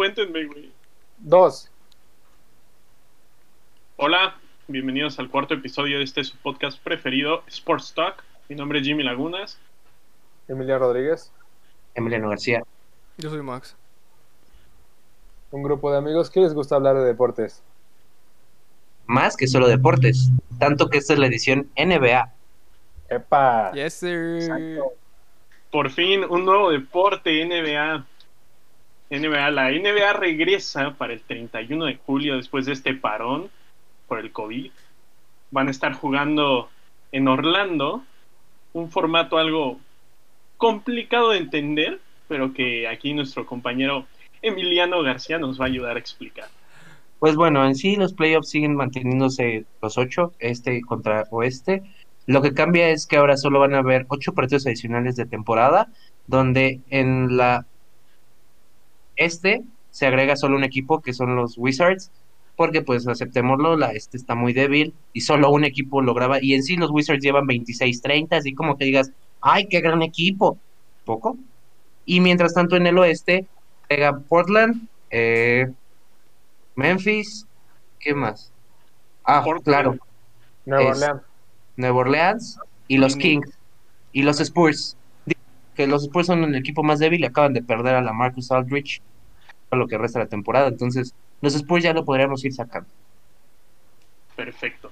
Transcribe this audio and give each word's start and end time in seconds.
cuéntenme, 0.00 0.46
güey. 0.46 0.72
Dos. 1.18 1.70
Hola, 3.98 4.34
bienvenidos 4.66 5.18
al 5.18 5.28
cuarto 5.28 5.52
episodio 5.52 5.98
de 5.98 6.04
este 6.04 6.24
su 6.24 6.38
podcast 6.38 6.82
preferido, 6.82 7.42
Sports 7.48 7.92
Talk. 7.92 8.24
Mi 8.48 8.56
nombre 8.56 8.78
es 8.78 8.86
Jimmy 8.86 9.02
Lagunas. 9.02 9.58
Emilia 10.48 10.78
Rodríguez. 10.78 11.30
Emiliano 11.94 12.30
García. 12.30 12.62
Yo 13.18 13.28
soy 13.28 13.42
Max. 13.42 13.76
Un 15.50 15.62
grupo 15.62 15.92
de 15.92 15.98
amigos 15.98 16.30
que 16.30 16.40
les 16.40 16.54
gusta 16.54 16.76
hablar 16.76 16.96
de 16.96 17.04
deportes. 17.04 17.62
Más 19.04 19.36
que 19.36 19.48
solo 19.48 19.68
deportes, 19.68 20.30
tanto 20.58 20.88
que 20.88 20.96
esta 20.96 21.12
es 21.12 21.18
la 21.18 21.26
edición 21.26 21.68
NBA. 21.76 22.32
¡Epa! 23.10 23.70
Yes, 23.72 23.92
sir. 23.92 24.36
Exacto. 24.36 24.94
Por 25.70 25.90
fin, 25.90 26.24
un 26.24 26.46
nuevo 26.46 26.70
deporte, 26.70 27.44
NBA. 27.44 28.06
NBA, 29.10 29.50
la 29.50 29.70
NBA 29.70 30.12
regresa 30.12 30.94
para 30.96 31.12
el 31.12 31.20
31 31.20 31.84
de 31.84 31.96
julio 31.96 32.36
después 32.36 32.66
de 32.66 32.72
este 32.72 32.94
parón 32.94 33.50
por 34.06 34.20
el 34.20 34.30
COVID. 34.30 34.70
Van 35.50 35.68
a 35.68 35.72
estar 35.72 35.94
jugando 35.94 36.70
en 37.10 37.26
Orlando, 37.26 38.04
un 38.72 38.90
formato 38.90 39.36
algo 39.38 39.80
complicado 40.56 41.30
de 41.30 41.38
entender, 41.38 42.00
pero 42.28 42.54
que 42.54 42.86
aquí 42.86 43.12
nuestro 43.12 43.46
compañero 43.46 44.06
Emiliano 44.42 45.02
García 45.02 45.38
nos 45.38 45.60
va 45.60 45.64
a 45.64 45.68
ayudar 45.68 45.96
a 45.96 46.00
explicar. 46.00 46.48
Pues 47.18 47.34
bueno, 47.34 47.66
en 47.66 47.74
sí 47.74 47.96
los 47.96 48.14
playoffs 48.14 48.48
siguen 48.48 48.76
manteniéndose 48.76 49.64
los 49.82 49.98
ocho, 49.98 50.32
este 50.38 50.80
contra 50.82 51.24
oeste. 51.30 51.82
Lo 52.26 52.42
que 52.42 52.54
cambia 52.54 52.90
es 52.90 53.06
que 53.06 53.16
ahora 53.16 53.36
solo 53.36 53.58
van 53.58 53.74
a 53.74 53.78
haber 53.78 54.06
ocho 54.08 54.32
partidos 54.32 54.66
adicionales 54.66 55.16
de 55.16 55.26
temporada, 55.26 55.88
donde 56.26 56.80
en 56.90 57.36
la 57.36 57.66
este 59.16 59.62
se 59.90 60.06
agrega 60.06 60.36
solo 60.36 60.56
un 60.56 60.64
equipo 60.64 61.00
que 61.00 61.12
son 61.12 61.36
los 61.36 61.58
Wizards, 61.58 62.10
porque 62.56 62.82
pues 62.82 63.08
aceptémoslo, 63.08 63.76
la 63.76 63.92
este 63.92 64.16
está 64.16 64.34
muy 64.34 64.52
débil 64.52 64.94
y 65.12 65.22
solo 65.22 65.50
un 65.50 65.64
equipo 65.64 66.02
lograba, 66.02 66.42
y 66.42 66.54
en 66.54 66.62
sí 66.62 66.76
los 66.76 66.90
Wizards 66.90 67.22
llevan 67.22 67.46
26-30, 67.46 68.36
así 68.36 68.54
como 68.54 68.76
que 68.76 68.84
digas, 68.84 69.10
¡ay, 69.40 69.66
qué 69.68 69.80
gran 69.80 70.02
equipo! 70.02 70.58
Poco. 71.04 71.38
Y 72.04 72.20
mientras 72.20 72.54
tanto 72.54 72.76
en 72.76 72.86
el 72.86 72.98
oeste 72.98 73.46
agrega 73.88 74.20
Portland, 74.28 74.88
eh, 75.10 75.66
Memphis, 76.76 77.46
¿qué 77.98 78.14
más? 78.14 78.52
Ah, 79.24 79.42
Portland. 79.44 79.64
claro, 79.64 79.98
Nueva 80.64 80.90
Orleans. 80.90 81.22
Nueva 81.76 81.98
Orleans 81.98 82.58
y 82.88 82.98
los 82.98 83.16
Kings 83.16 83.50
y 84.12 84.22
los 84.22 84.40
Spurs. 84.40 84.96
Que 85.74 85.86
los 85.86 86.04
Spurs 86.04 86.26
son 86.26 86.44
el 86.44 86.54
equipo 86.54 86.82
más 86.82 86.98
débil 86.98 87.20
y 87.20 87.26
acaban 87.26 87.52
de 87.52 87.62
perder 87.62 87.94
a 87.94 88.02
la 88.02 88.12
Marcus 88.12 88.50
Aldrich 88.50 89.00
a 89.70 89.76
lo 89.76 89.86
que 89.86 89.98
resta 89.98 90.18
la 90.18 90.26
temporada. 90.26 90.68
Entonces, 90.68 91.14
los 91.40 91.54
Spurs 91.54 91.84
ya 91.84 91.92
lo 91.92 92.04
podríamos 92.04 92.44
ir 92.44 92.52
sacando. 92.52 92.88
Perfecto. 94.36 94.90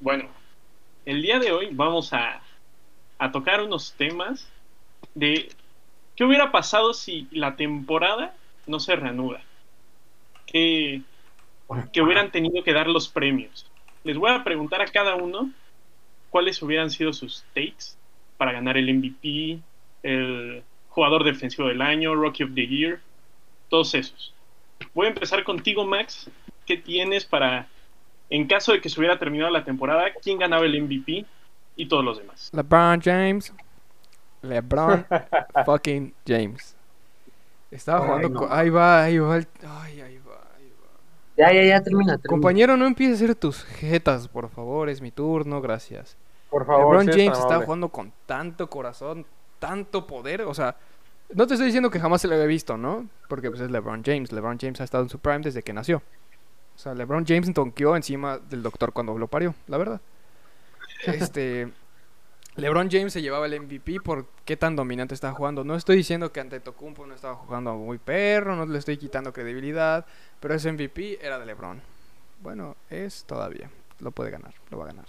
Bueno, 0.00 0.28
el 1.04 1.22
día 1.22 1.38
de 1.38 1.52
hoy 1.52 1.68
vamos 1.72 2.12
a, 2.12 2.40
a 3.18 3.32
tocar 3.32 3.62
unos 3.62 3.94
temas 3.94 4.48
de 5.14 5.48
qué 6.16 6.24
hubiera 6.24 6.52
pasado 6.52 6.92
si 6.94 7.28
la 7.30 7.56
temporada 7.56 8.34
no 8.66 8.80
se 8.80 8.96
reanuda. 8.96 9.40
¿Qué, 10.46 11.02
que 11.92 12.02
hubieran 12.02 12.30
tenido 12.30 12.62
que 12.62 12.72
dar 12.72 12.88
los 12.88 13.08
premios. 13.08 13.66
Les 14.02 14.16
voy 14.16 14.30
a 14.30 14.44
preguntar 14.44 14.82
a 14.82 14.86
cada 14.86 15.14
uno 15.14 15.50
cuáles 16.30 16.60
hubieran 16.62 16.90
sido 16.90 17.12
sus 17.12 17.44
takes 17.54 17.96
para 18.36 18.52
ganar 18.52 18.76
el 18.76 18.92
MVP, 18.92 19.60
el 20.04 20.62
jugador 20.90 21.24
defensivo 21.24 21.66
del 21.66 21.82
año, 21.82 22.14
Rookie 22.14 22.44
of 22.44 22.50
the 22.54 22.66
Year, 22.66 23.00
todos 23.68 23.92
esos. 23.94 24.32
Voy 24.94 25.06
a 25.06 25.08
empezar 25.08 25.42
contigo, 25.42 25.84
Max. 25.84 26.30
¿Qué 26.66 26.76
tienes 26.76 27.24
para, 27.24 27.66
en 28.30 28.46
caso 28.46 28.72
de 28.72 28.80
que 28.80 28.88
se 28.88 28.98
hubiera 29.00 29.18
terminado 29.18 29.50
la 29.50 29.64
temporada, 29.64 30.04
quién 30.22 30.38
ganaba 30.38 30.64
el 30.64 30.80
MVP 30.82 31.26
y 31.76 31.86
todos 31.86 32.04
los 32.04 32.18
demás? 32.18 32.50
LeBron 32.54 33.00
James. 33.00 33.52
LeBron 34.42 35.06
fucking 35.66 36.14
James. 36.26 36.76
Estaba 37.70 38.00
Ay, 38.00 38.06
jugando. 38.06 38.28
no. 38.28 38.40
co- 38.40 38.48
Ahí 38.54 38.68
va, 38.70 39.02
ahí 39.02 39.18
va. 39.18 39.36
el- 39.38 39.48
Ay, 39.66 40.00
ahí 40.00 40.18
va, 40.18 40.40
ahí 40.56 40.70
va. 40.80 40.88
Ya, 41.36 41.52
ya, 41.52 41.62
ya, 41.64 41.82
termina. 41.82 42.12
termina. 42.18 42.28
Compañero, 42.28 42.76
no 42.76 42.86
empieces 42.86 43.20
a 43.20 43.24
hacer 43.24 43.34
tus 43.34 43.64
jetas, 43.64 44.28
por 44.28 44.48
favor. 44.48 44.88
Es 44.88 45.00
mi 45.00 45.10
turno, 45.10 45.60
gracias. 45.60 46.16
Por 46.50 46.66
favor. 46.66 46.94
LeBron 47.04 47.06
James 47.08 47.38
estaba 47.38 47.64
jugando 47.64 47.88
con 47.88 48.12
tanto 48.26 48.68
corazón, 48.70 49.26
tanto 49.64 50.06
poder. 50.06 50.42
O 50.42 50.52
sea, 50.52 50.76
no 51.32 51.46
te 51.46 51.54
estoy 51.54 51.66
diciendo 51.66 51.90
que 51.90 51.98
jamás 51.98 52.20
se 52.20 52.28
lo 52.28 52.34
había 52.34 52.46
visto, 52.46 52.76
¿no? 52.76 53.08
Porque 53.28 53.48
pues 53.48 53.62
es 53.62 53.70
LeBron 53.70 54.02
James. 54.04 54.30
LeBron 54.30 54.58
James 54.60 54.80
ha 54.80 54.84
estado 54.84 55.04
en 55.04 55.08
su 55.08 55.18
prime 55.18 55.40
desde 55.40 55.62
que 55.62 55.72
nació. 55.72 56.02
O 56.76 56.78
sea, 56.78 56.94
LeBron 56.94 57.24
James 57.26 57.52
tonqueó 57.54 57.96
encima 57.96 58.38
del 58.38 58.62
doctor 58.62 58.92
cuando 58.92 59.16
lo 59.16 59.26
parió, 59.26 59.54
la 59.68 59.78
verdad. 59.78 60.00
Este. 61.06 61.72
LeBron 62.56 62.88
James 62.88 63.12
se 63.12 63.20
llevaba 63.20 63.46
el 63.46 63.60
MVP 63.60 64.00
por 64.00 64.26
qué 64.44 64.56
tan 64.56 64.76
dominante 64.76 65.14
estaba 65.14 65.34
jugando. 65.34 65.64
No 65.64 65.74
estoy 65.74 65.96
diciendo 65.96 66.30
que 66.30 66.40
ante 66.40 66.60
Tocumpo 66.60 67.04
no 67.04 67.14
estaba 67.14 67.34
jugando 67.34 67.74
muy 67.74 67.98
perro, 67.98 68.54
no 68.54 68.64
le 68.64 68.78
estoy 68.78 68.96
quitando 68.96 69.32
credibilidad, 69.32 70.06
pero 70.38 70.54
ese 70.54 70.70
MVP 70.70 71.18
era 71.20 71.38
de 71.38 71.46
LeBron. 71.46 71.82
Bueno, 72.40 72.76
es 72.90 73.24
todavía. 73.24 73.70
Lo 73.98 74.12
puede 74.12 74.30
ganar, 74.30 74.54
lo 74.70 74.78
va 74.78 74.84
a 74.84 74.86
ganar. 74.88 75.06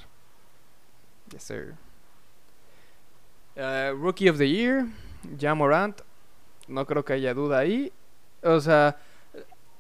Yes, 1.32 1.44
sir. 1.44 1.76
Uh, 3.56 3.96
Rookie 3.98 4.30
of 4.30 4.38
the 4.38 4.50
Year, 4.50 4.86
Ja 5.40 5.56
Morant. 5.56 6.02
No 6.68 6.86
creo 6.86 7.06
que 7.06 7.14
haya 7.14 7.34
duda 7.34 7.60
ahí. 7.60 7.92
O 8.44 8.60
sea, 8.60 8.98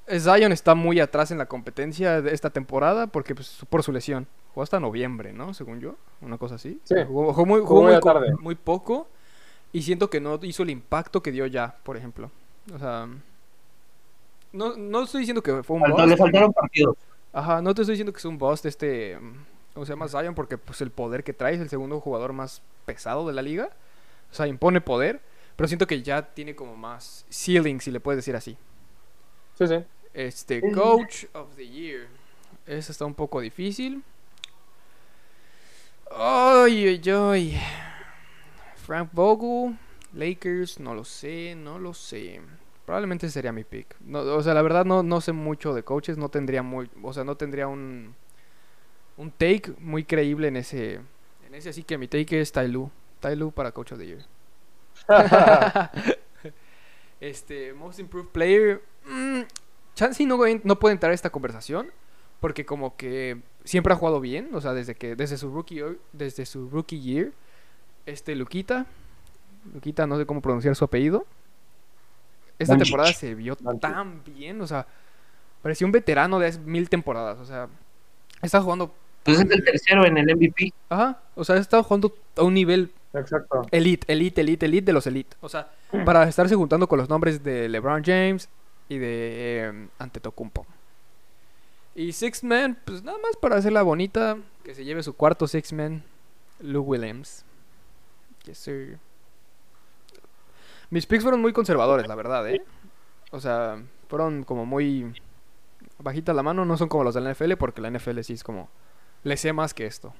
eh, 0.08 0.19
Zion 0.19 0.52
está 0.52 0.75
muy 0.75 1.00
atrás 1.00 1.31
en 1.31 1.38
la 1.38 1.46
competencia 1.47 2.22
de 2.22 2.34
esta 2.34 2.50
temporada 2.50 3.08
porque 3.08 3.36
pues, 3.36 3.59
por 3.69 3.84
su 3.84 3.91
lesión. 3.91 4.28
Jugó 4.53 4.63
hasta 4.63 4.80
noviembre, 4.80 5.34
¿no? 5.34 5.53
Según 5.53 5.81
yo. 5.81 5.96
Una 6.22 6.38
cosa 6.38 6.56
así. 6.56 6.80
Sí. 6.86 6.96
Jugó, 7.08 7.34
jugó 7.34 7.46
muy, 7.46 7.59
Jugó 7.62 8.00
tarde. 8.00 8.34
muy 8.40 8.56
poco. 8.56 9.08
Y 9.74 9.81
siento 9.81 10.09
que 10.09 10.22
no 10.22 10.40
hizo 10.44 10.63
el 10.63 10.69
impacto 10.69 11.22
que 11.22 11.31
dio 11.34 11.46
ya, 11.46 11.75
por 11.84 11.97
ejemplo. 11.97 12.31
O 12.74 12.80
sea... 12.80 13.07
No, 14.53 14.78
no 14.78 15.03
estoy 15.03 15.19
diciendo 15.22 15.44
que 15.44 15.63
fue 15.63 15.75
un 15.75 15.81
Faltó- 15.84 15.97
bust. 15.97 16.07
le 16.07 16.18
faltaron 16.18 16.53
partidos. 16.53 16.96
Ajá, 17.34 17.62
no 17.62 17.74
te 17.75 17.81
estoy 17.81 17.94
diciendo 17.96 18.13
que 18.13 18.19
es 18.19 18.25
un 18.25 18.38
bust 18.38 18.66
este, 18.66 19.18
mm, 19.19 19.34
¿cómo 19.75 19.86
se 19.86 19.91
llama 19.91 20.08
Zion? 20.08 20.34
Porque 20.34 20.58
pues 20.58 20.81
el 20.81 20.90
poder 20.90 21.24
que 21.24 21.34
trae 21.34 21.53
es 21.53 21.59
el 21.59 21.69
segundo 21.69 22.00
jugador 22.00 22.34
más 22.34 22.63
pesado 22.86 23.28
de 23.28 23.34
la 23.34 23.44
liga. 23.44 23.69
O 24.31 24.34
sea, 24.34 24.47
impone 24.47 24.81
poder, 24.81 25.22
pero 25.56 25.68
siento 25.68 25.86
que 25.86 26.02
ya 26.02 26.34
tiene 26.34 26.56
como 26.56 26.75
más 26.75 27.25
ceiling, 27.30 27.80
si 27.80 27.91
le 27.91 28.00
puedes 28.00 28.18
decir 28.18 28.36
así. 28.36 28.58
Sí, 29.58 29.68
sí. 29.68 29.84
Este. 30.13 30.62
Coach 30.72 31.25
of 31.34 31.56
the 31.56 31.68
Year. 31.68 32.08
Ese 32.66 32.94
está 32.94 33.06
un 33.06 33.13
poco 33.13 33.41
difícil. 33.41 34.02
Ay, 36.09 36.88
ay, 36.88 37.12
ay. 37.12 37.62
Frank 38.78 39.09
Vogel, 39.12 39.78
Lakers, 40.13 40.80
no 40.80 40.96
lo 40.96 41.03
sé, 41.03 41.53
no 41.56 41.80
lo 41.80 41.94
sé. 41.94 42.40
Probablemente 42.86 43.30
sería 43.30 43.52
mi 43.52 43.66
pick. 43.66 43.96
No, 44.00 44.19
o 44.19 44.42
sea, 44.42 44.53
la 44.53 44.62
verdad 44.62 44.86
no, 44.86 45.03
no 45.03 45.19
sé 45.19 45.34
mucho 45.34 45.74
de 45.74 45.84
coaches, 45.84 46.18
no 46.18 46.30
tendría 46.30 46.63
muy, 46.63 46.90
o 47.03 47.12
sea, 47.12 47.24
no 47.24 47.36
tendría 47.36 47.68
un 47.68 48.16
un 49.17 49.31
take 49.31 49.73
muy 49.79 50.03
creíble 50.03 50.47
en 50.47 50.57
ese 50.57 50.99
en 51.47 51.55
ese 51.55 51.69
así 51.69 51.83
que 51.83 51.97
mi 51.97 52.07
take 52.07 52.41
es 52.41 52.51
Tyloo. 52.51 52.91
Tyloo 53.19 53.51
para 53.51 53.71
Coach 53.71 53.93
of 53.93 53.99
the 53.99 54.05
Year. 54.05 54.25
este, 57.19 57.73
Most 57.73 57.99
Improved 57.99 58.29
Player. 58.29 58.81
mm, 59.05 59.41
Chansey 59.95 60.25
no, 60.25 60.39
no 60.63 60.79
puede 60.79 60.93
entrar 60.93 61.11
a 61.11 61.15
esta 61.15 61.29
conversación. 61.29 61.91
Porque 62.39 62.65
como 62.65 62.95
que 62.95 63.41
siempre 63.63 63.93
ha 63.93 63.95
jugado 63.95 64.19
bien. 64.19 64.49
O 64.53 64.61
sea, 64.61 64.73
desde 64.73 64.95
que. 64.95 65.15
Desde 65.15 65.37
su 65.37 65.49
rookie 65.49 65.81
desde 66.11 66.45
su 66.45 66.69
rookie 66.69 66.99
year. 66.99 67.31
Este 68.05 68.35
Luquita. 68.35 68.85
Luquita, 69.73 70.05
no 70.05 70.17
sé 70.17 70.25
cómo 70.25 70.41
pronunciar 70.41 70.75
su 70.75 70.85
apellido. 70.85 71.25
Esta 72.59 72.77
temporada 72.77 73.11
se 73.13 73.33
vio 73.33 73.55
tan 73.55 74.23
bien. 74.23 74.61
O 74.61 74.67
sea, 74.67 74.85
parecía 75.61 75.85
un 75.85 75.91
veterano 75.91 76.39
de 76.39 76.47
hace 76.47 76.59
mil 76.59 76.89
temporadas. 76.89 77.39
O 77.39 77.45
sea, 77.45 77.68
está 78.41 78.61
jugando. 78.61 78.94
Pues 79.25 79.39
es 79.39 79.50
el 79.50 79.63
tercero 79.63 80.06
en 80.06 80.18
el 80.18 80.36
MVP. 80.36 80.72
Ajá. 80.89 81.19
O 81.36 81.44
sea, 81.44 81.57
está 81.57 81.81
jugando 81.83 82.16
a 82.38 82.44
un 82.44 82.54
nivel 82.54 82.92
Exacto. 83.19 83.66
Elite, 83.72 84.12
elite, 84.12 84.42
elite, 84.42 84.66
elite 84.66 84.86
de 84.86 84.94
los 84.94 85.07
elite. 85.07 85.36
O 85.42 85.50
sea, 85.50 85.69
para 86.06 86.27
estarse 86.27 86.56
juntando 86.56 86.88
con 86.88 87.00
los 87.00 87.10
nombres 87.10 87.44
de 87.44 87.69
LeBron 87.69 88.04
James 88.04 88.50
y 88.89 88.98
de 88.98 89.07
eh, 89.10 89.88
Antetokounmpo. 90.00 90.66
Y 91.95 92.12
Six 92.12 92.44
Man, 92.44 92.77
pues 92.83 93.04
nada 93.04 93.18
más 93.19 93.38
para 93.38 93.56
hacerla 93.56 93.81
bonita, 93.81 94.38
que 94.63 94.75
se 94.75 94.83
lleve 94.83 95.01
su 95.01 95.16
cuarto 95.16 95.48
Six 95.48 95.71
Man, 95.74 96.04
Lou 96.60 96.83
Williams. 96.83 97.45
Yes, 98.45 98.57
sir. 98.57 99.00
Mis 100.89 101.06
picks 101.06 101.24
fueron 101.24 101.42
muy 101.42 101.54
conservadores, 101.54 102.07
la 102.07 102.16
verdad, 102.16 102.48
¿eh? 102.50 102.62
O 103.31 103.39
sea, 103.39 103.81
fueron 104.10 104.44
como 104.44 104.66
muy 104.66 105.13
bajita 106.00 106.33
la 106.33 106.44
mano, 106.44 106.66
no 106.66 106.78
son 106.78 106.89
como 106.89 107.06
los 107.06 107.16
de 107.16 107.21
la 107.21 107.31
NFL, 107.33 107.54
porque 107.54 107.81
la 107.81 107.89
NFL 107.89 108.19
sí 108.21 108.33
es 108.33 108.44
como, 108.44 108.69
le 109.25 109.36
sé 109.38 109.51
más 109.51 109.74
que 109.74 109.86
esto. 109.86 110.13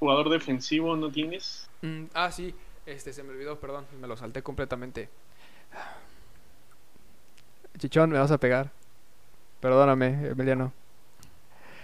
Jugador 0.00 0.28
defensivo 0.30 0.96
no 0.96 1.10
tienes. 1.10 1.68
Mm, 1.82 2.04
ah, 2.12 2.30
sí, 2.32 2.54
este 2.86 3.12
se 3.12 3.22
me 3.22 3.30
olvidó, 3.30 3.58
perdón, 3.60 3.86
me 4.00 4.08
lo 4.08 4.16
salté 4.16 4.42
completamente. 4.42 5.08
Chichón, 7.78 8.10
me 8.10 8.18
vas 8.18 8.30
a 8.30 8.38
pegar. 8.38 8.70
Perdóname, 9.60 10.28
Emiliano. 10.28 10.72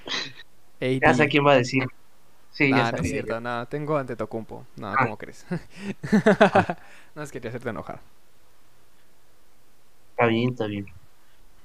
Ya 0.78 1.14
sé 1.14 1.26
quién 1.28 1.46
va 1.46 1.52
a 1.52 1.56
decir. 1.56 1.84
Sí, 2.50 2.68
ya 2.68 2.76
Nah, 2.76 2.92
no 2.92 2.98
es 2.98 3.08
cierto, 3.10 3.40
nada, 3.40 3.64
tengo 3.66 3.96
ante 3.96 4.14
Tocumpo. 4.14 4.66
No, 4.76 4.88
Ah. 4.88 4.96
¿cómo 4.98 5.16
crees? 5.16 5.46
no 7.14 7.22
es 7.22 7.32
quería 7.32 7.48
hacerte 7.48 7.70
enojar. 7.70 8.00
Está 10.10 10.26
bien, 10.26 10.50
está 10.50 10.66
bien. 10.66 10.86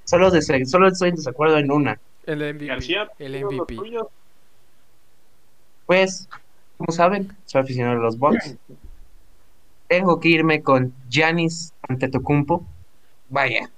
Solo, 0.06 0.31
dese- 0.31 0.65
solo 0.65 0.88
estoy 0.88 1.09
en 1.09 1.15
desacuerdo 1.15 1.57
en 1.57 1.71
una. 1.71 2.00
El 3.19 3.44
MVP. 3.45 3.78
Pues, 5.86 6.30
como 6.78 6.92
saben, 6.92 7.36
soy 7.45 7.62
aficionado 7.62 8.00
a 8.00 8.04
los 8.04 8.18
Bucks. 8.18 8.56
Tengo 9.88 10.19
que 10.19 10.30
irme 10.30 10.62
con 10.62 10.94
Giannis 11.10 11.74
Antetokounmpo. 11.88 12.66
Vaya, 13.30 13.69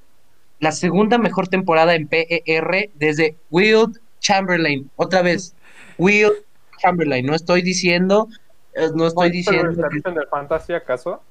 la 0.60 0.72
segunda 0.72 1.18
mejor 1.18 1.48
temporada 1.48 1.96
en 1.96 2.08
PER 2.08 2.92
desde 2.96 3.36
Will 3.50 4.00
Chamberlain. 4.20 4.90
Otra 4.96 5.22
vez, 5.22 5.56
Will 5.98 6.32
Chamberlain. 6.82 7.26
No 7.26 7.36
estoy 7.36 7.62
diciendo, 7.62 8.30
eh, 8.74 8.90
no 8.96 9.08
estoy 9.08 9.30
diciendo 9.30 9.88
que... 9.90 9.98
¿Están 9.98 10.16
de 10.16 10.26
fantasy 10.28 10.74
acaso? 10.74 11.22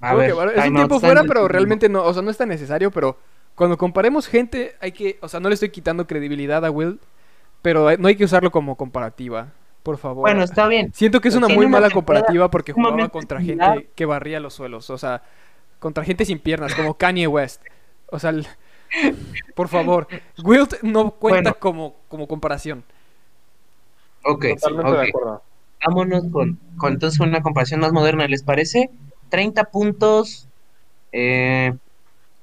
A 0.00 0.14
ver, 0.14 0.28
que, 0.28 0.32
bueno, 0.34 0.52
es 0.52 0.66
un 0.66 0.74
tiempo 0.74 1.00
fuera, 1.00 1.24
pero 1.24 1.48
realmente 1.48 1.88
no, 1.88 2.04
o 2.04 2.12
sea, 2.12 2.22
no 2.22 2.30
es 2.30 2.36
tan 2.36 2.48
necesario, 2.48 2.90
pero 2.90 3.18
cuando 3.56 3.76
comparemos 3.76 4.28
gente, 4.28 4.76
hay 4.80 4.92
que, 4.92 5.18
o 5.22 5.28
sea, 5.28 5.40
no 5.40 5.48
le 5.48 5.54
estoy 5.54 5.70
quitando 5.70 6.06
credibilidad 6.06 6.64
a 6.64 6.70
Will, 6.70 7.00
pero 7.62 7.96
no 7.96 8.06
hay 8.06 8.14
que 8.14 8.24
usarlo 8.24 8.52
como 8.52 8.76
comparativa, 8.76 9.48
por 9.82 9.98
favor. 9.98 10.22
Bueno, 10.22 10.44
está 10.44 10.68
bien. 10.68 10.92
Siento 10.94 11.20
que 11.20 11.28
es 11.28 11.34
una 11.34 11.46
Tiene 11.48 11.58
muy 11.58 11.66
una 11.66 11.78
mala 11.80 11.90
comparativa 11.90 12.48
porque 12.50 12.72
jugaba 12.72 13.08
contra 13.08 13.40
similar. 13.40 13.72
gente 13.74 13.90
que 13.96 14.04
barría 14.06 14.38
los 14.38 14.54
suelos, 14.54 14.88
o 14.90 14.98
sea, 14.98 15.22
contra 15.80 16.04
gente 16.04 16.24
sin 16.24 16.38
piernas, 16.38 16.74
como 16.76 16.94
Kanye 16.94 17.26
West. 17.26 17.62
O 18.10 18.18
sea, 18.20 18.30
el- 18.30 18.46
por 19.56 19.66
favor, 19.68 20.06
Wilt 20.44 20.82
no 20.82 21.10
cuenta 21.12 21.50
Bueno. 21.50 21.56
como, 21.58 21.96
como 22.08 22.28
comparación. 22.28 22.84
Ok, 24.24 24.46
Totalmente 24.60 24.90
ok. 24.90 24.98
de 24.98 25.08
acuerdo. 25.08 25.42
Vámonos 25.86 26.24
con, 26.32 26.58
con 26.78 26.92
entonces 26.94 27.20
una 27.20 27.42
comparación 27.42 27.80
más 27.80 27.92
moderna, 27.92 28.26
¿les 28.26 28.42
parece? 28.42 28.90
30 29.30 29.64
puntos. 29.64 30.48
eh, 31.12 31.74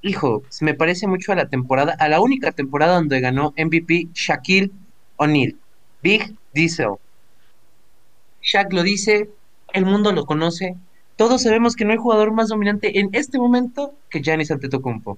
hijo, 0.03 0.43
se 0.49 0.65
me 0.65 0.73
parece 0.75 1.07
mucho 1.07 1.31
a 1.31 1.35
la 1.35 1.47
temporada, 1.47 1.95
a 1.97 2.07
la 2.09 2.21
única 2.21 2.51
temporada 2.51 2.95
donde 2.95 3.19
ganó 3.19 3.53
MVP 3.57 4.09
Shaquille 4.13 4.69
O'Neal. 5.15 5.55
Big 6.03 6.35
Diesel. 6.53 6.95
Shaq 8.41 8.73
lo 8.73 8.83
dice, 8.83 9.29
el 9.71 9.85
mundo 9.85 10.11
lo 10.11 10.25
conoce. 10.25 10.75
Todos 11.15 11.43
sabemos 11.43 11.75
que 11.75 11.85
no 11.85 11.91
hay 11.91 11.97
jugador 11.97 12.31
más 12.31 12.49
dominante 12.49 12.99
en 12.99 13.09
este 13.13 13.37
momento 13.37 13.93
que 14.09 14.21
Giannis 14.21 14.51
Antetokounmpo. 14.51 15.17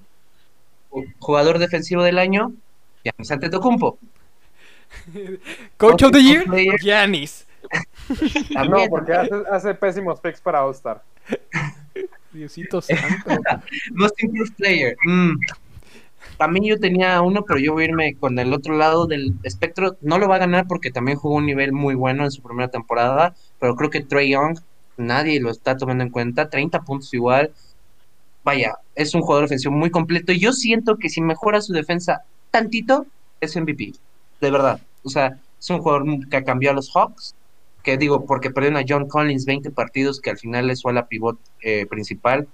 Jugador 1.18 1.58
defensivo 1.58 2.04
del 2.04 2.18
año, 2.18 2.52
Giannis 3.04 3.30
Antetokounmpo. 3.30 3.98
Coach 5.76 6.04
of 6.04 6.12
the 6.12 6.22
Year. 6.22 6.44
Giannis. 6.80 7.46
No, 8.50 8.62
También, 8.62 8.88
porque 8.88 9.12
hace, 9.12 9.34
hace 9.50 9.74
pésimos 9.74 10.20
picks 10.20 10.40
para 10.40 10.64
All-Star. 10.64 11.02
Diosito 12.36 12.80
santo. 12.80 13.30
Most 13.94 14.22
Improved 14.22 14.54
Player. 14.56 14.96
mm. 15.06 15.36
También 16.36 16.66
yo 16.66 16.78
tenía 16.78 17.22
uno, 17.22 17.44
pero 17.46 17.58
yo 17.58 17.72
voy 17.72 17.84
a 17.84 17.86
irme 17.86 18.14
con 18.16 18.38
el 18.38 18.52
otro 18.52 18.76
lado 18.76 19.06
del 19.06 19.34
espectro. 19.42 19.96
No 20.02 20.18
lo 20.18 20.28
va 20.28 20.36
a 20.36 20.40
ganar 20.40 20.66
porque 20.66 20.90
también 20.90 21.16
jugó 21.16 21.36
un 21.36 21.46
nivel 21.46 21.72
muy 21.72 21.94
bueno 21.94 22.24
en 22.24 22.30
su 22.30 22.42
primera 22.42 22.68
temporada, 22.68 23.34
pero 23.58 23.74
creo 23.74 23.90
que 23.90 24.02
Trey 24.02 24.30
Young, 24.32 24.58
nadie 24.98 25.40
lo 25.40 25.50
está 25.50 25.76
tomando 25.76 26.04
en 26.04 26.10
cuenta. 26.10 26.50
30 26.50 26.82
puntos 26.82 27.12
igual. 27.14 27.52
Vaya, 28.44 28.74
es 28.94 29.14
un 29.14 29.22
jugador 29.22 29.44
ofensivo 29.44 29.74
muy 29.74 29.90
completo. 29.90 30.32
Yo 30.32 30.52
siento 30.52 30.98
que 30.98 31.08
si 31.08 31.20
mejora 31.20 31.60
su 31.60 31.72
defensa 31.72 32.22
tantito, 32.50 33.06
es 33.40 33.56
MVP. 33.56 33.94
De 34.40 34.50
verdad. 34.50 34.80
O 35.02 35.08
sea, 35.08 35.38
es 35.58 35.70
un 35.70 35.78
jugador 35.78 36.28
que 36.28 36.44
cambió 36.44 36.70
a 36.70 36.74
los 36.74 36.90
Hawks. 36.94 37.34
Que 37.86 37.96
digo, 37.96 38.26
porque 38.26 38.50
perdieron 38.50 38.78
a 38.78 38.84
John 38.86 39.06
Collins 39.06 39.44
20 39.44 39.70
partidos, 39.70 40.20
que 40.20 40.30
al 40.30 40.38
final 40.38 40.68
es 40.70 40.80
su 40.80 40.88
ala 40.88 41.06
pivot 41.06 41.38
eh, 41.62 41.86
principal. 41.86 42.48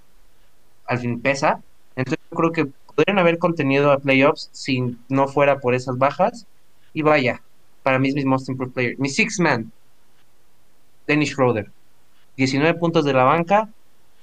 Al 0.85 0.99
fin 0.99 1.19
pesa. 1.21 1.59
Entonces 1.95 2.23
yo 2.29 2.37
creo 2.37 2.51
que 2.51 2.67
podrían 2.93 3.17
haber 3.17 3.39
contenido 3.39 3.91
a 3.91 3.97
playoffs 3.97 4.49
si 4.51 4.95
no 5.09 5.27
fuera 5.27 5.59
por 5.59 5.73
esas 5.73 5.97
bajas. 5.97 6.45
Y 6.93 7.01
vaya, 7.01 7.41
para 7.81 7.97
mí 7.97 8.09
es 8.09 8.13
mi 8.13 8.25
most 8.25 8.47
improved 8.47 8.73
player. 8.73 8.95
Mi 8.99 9.09
six 9.09 9.39
man, 9.39 9.71
Dennis 11.07 11.31
Schroeder. 11.31 11.71
19 12.37 12.77
puntos 12.77 13.03
de 13.03 13.13
la 13.13 13.23
banca. 13.23 13.69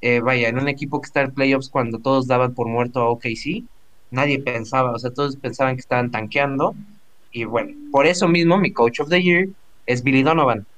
Eh, 0.03 0.21
vaya, 0.21 0.49
en 0.49 0.61
un 0.61 0.69
equipo 0.69 1.01
que 1.01 1.07
está 1.07 1.23
en 1.23 1.35
playoffs 1.35 1.71
cuando 1.71 1.99
todos 1.99 2.29
daban 2.29 2.55
por 2.55 2.69
muerto 2.69 3.01
a 3.01 3.11
OKC. 3.11 3.65
Nadie 4.13 4.39
pensaba, 4.39 4.93
o 4.93 4.99
sea, 5.01 5.11
todos 5.11 5.35
pensaban 5.35 5.75
que 5.75 5.81
estaban 5.81 6.13
tanqueando. 6.13 6.77
Y 7.33 7.47
bueno, 7.47 7.77
por 7.91 8.07
eso 8.07 8.29
mismo 8.29 8.59
mi 8.59 8.71
coach 8.73 9.01
of 9.01 9.09
the 9.09 9.21
year 9.21 9.49
es 9.87 10.05
Billy 10.05 10.23
Donovan. 10.23 10.69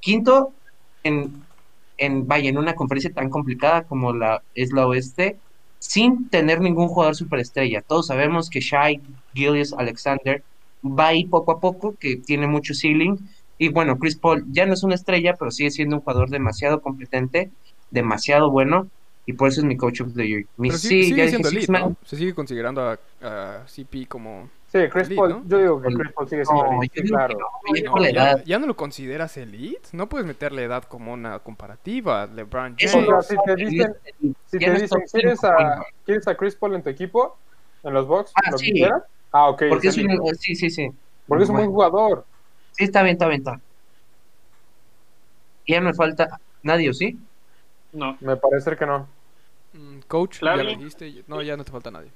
Quinto, 0.00 0.56
en, 1.02 1.48
en 1.96 2.26
vaya, 2.26 2.50
en 2.50 2.58
una 2.58 2.74
conferencia 2.74 3.12
tan 3.12 3.30
complicada 3.30 3.86
como 3.86 4.12
la 4.14 4.42
es 4.54 4.72
la 4.72 4.86
oeste, 4.86 5.40
sin 5.78 6.28
tener 6.30 6.60
ningún 6.60 6.88
jugador 6.88 7.16
superestrella. 7.16 7.82
Todos 7.82 8.06
sabemos 8.08 8.50
que 8.50 8.60
Shai 8.60 9.02
Gillius 9.32 9.72
Alexander 9.72 10.44
va 10.82 11.08
ahí 11.08 11.26
poco 11.26 11.52
a 11.52 11.60
poco, 11.60 11.96
que 11.98 12.16
tiene 12.18 12.46
mucho 12.46 12.74
ceiling. 12.74 13.16
Y 13.58 13.68
bueno, 13.70 13.98
Chris 13.98 14.18
Paul 14.18 14.44
ya 14.48 14.66
no 14.66 14.74
es 14.74 14.82
una 14.82 14.94
estrella, 14.94 15.34
pero 15.38 15.50
sigue 15.50 15.70
siendo 15.70 15.96
un 15.96 16.02
jugador 16.02 16.30
demasiado 16.30 16.80
competente, 16.80 17.52
demasiado 17.90 18.50
bueno, 18.50 18.90
y 19.26 19.32
por 19.32 19.48
eso 19.48 19.60
es 19.60 19.64
mi 19.66 19.76
coach 19.76 20.00
of 20.00 20.14
the 20.14 20.26
year. 20.26 20.44
Mi, 20.56 20.68
Pero 20.68 20.78
sí- 20.78 21.04
sigue 21.04 21.28
siendo 21.28 21.50
man. 21.68 21.82
¿no? 21.82 21.96
Se 22.04 22.16
sigue 22.16 22.34
considerando 22.34 22.82
a, 22.82 22.98
a 23.22 23.64
CP 23.66 24.06
como... 24.08 24.48
Sí, 24.72 24.78
Chris 24.88 25.06
Elite, 25.08 25.14
Paul, 25.16 25.30
¿no? 25.30 25.42
yo 25.48 25.58
digo 25.58 25.82
que 25.82 25.88
Chris 25.94 26.12
Paul 26.12 26.28
sigue 26.28 26.44
siendo 26.44 26.64
No, 26.64 26.78
elite, 26.80 27.02
claro. 27.02 27.38
no, 27.38 28.08
ya 28.08 28.36
No, 28.36 28.44
ya, 28.44 28.58
lo 28.60 28.76
consideras 28.76 29.36
elite. 29.36 29.88
No 29.92 30.08
puedes 30.08 30.26
meterle 30.26 30.62
edad 30.62 30.84
como 30.84 31.12
una 31.12 31.40
comparativa. 31.40 32.26
LeBron 32.26 32.76
James. 32.78 32.94
O 32.94 33.00
lo 33.00 33.20
sea, 33.22 33.36
si 33.36 33.44
te 33.44 33.56
dicen- 33.56 33.96
Si 34.46 34.58
te 34.58 34.70
dicen, 34.70 35.02
¿quieres 35.12 35.42
a. 35.42 35.84
¿quieres 36.06 36.28
a 36.28 36.36
Chris 36.36 36.54
Paul 36.54 36.76
en 36.76 36.82
tu 36.84 36.88
equipo? 36.88 37.36
¿En 37.82 37.94
los 37.94 38.06
Bucks? 38.06 38.30
Ah, 38.36 38.50
¿Lo 38.52 38.58
sí. 38.58 38.66
quisieras? 38.66 39.02
Ah, 39.32 39.48
ok. 39.48 39.62
Porque 39.70 39.88
es 39.88 39.96
es 39.98 40.04
un, 40.04 40.10
elite. 40.10 40.34
sí, 40.36 40.54
sí, 40.54 40.70
sí. 40.70 40.88
Porque 41.26 41.44
es 41.44 41.50
un 41.50 41.56
buen 41.56 41.70
jugador. 41.70 42.24
Sí, 42.72 42.84
está 42.84 43.02
bien, 43.02 43.14
está 43.14 43.26
bien, 43.26 43.40
está. 43.40 43.60
Ya 45.66 45.80
no 45.80 45.86
me 45.86 45.94
falta 45.94 46.40
nadie, 46.62 46.90
¿o 46.90 46.94
sí? 46.94 47.18
No. 47.92 48.16
Me 48.20 48.36
parece 48.36 48.76
que 48.76 48.86
no. 48.86 49.06
Mm, 49.72 50.00
Coach, 50.08 50.40
ya 50.42 50.56
lo 50.56 50.64
dijiste. 50.64 51.24
No, 51.26 51.42
ya 51.42 51.56
no 51.56 51.64
te 51.64 51.72
falta 51.72 51.90
nadie. 51.90 52.10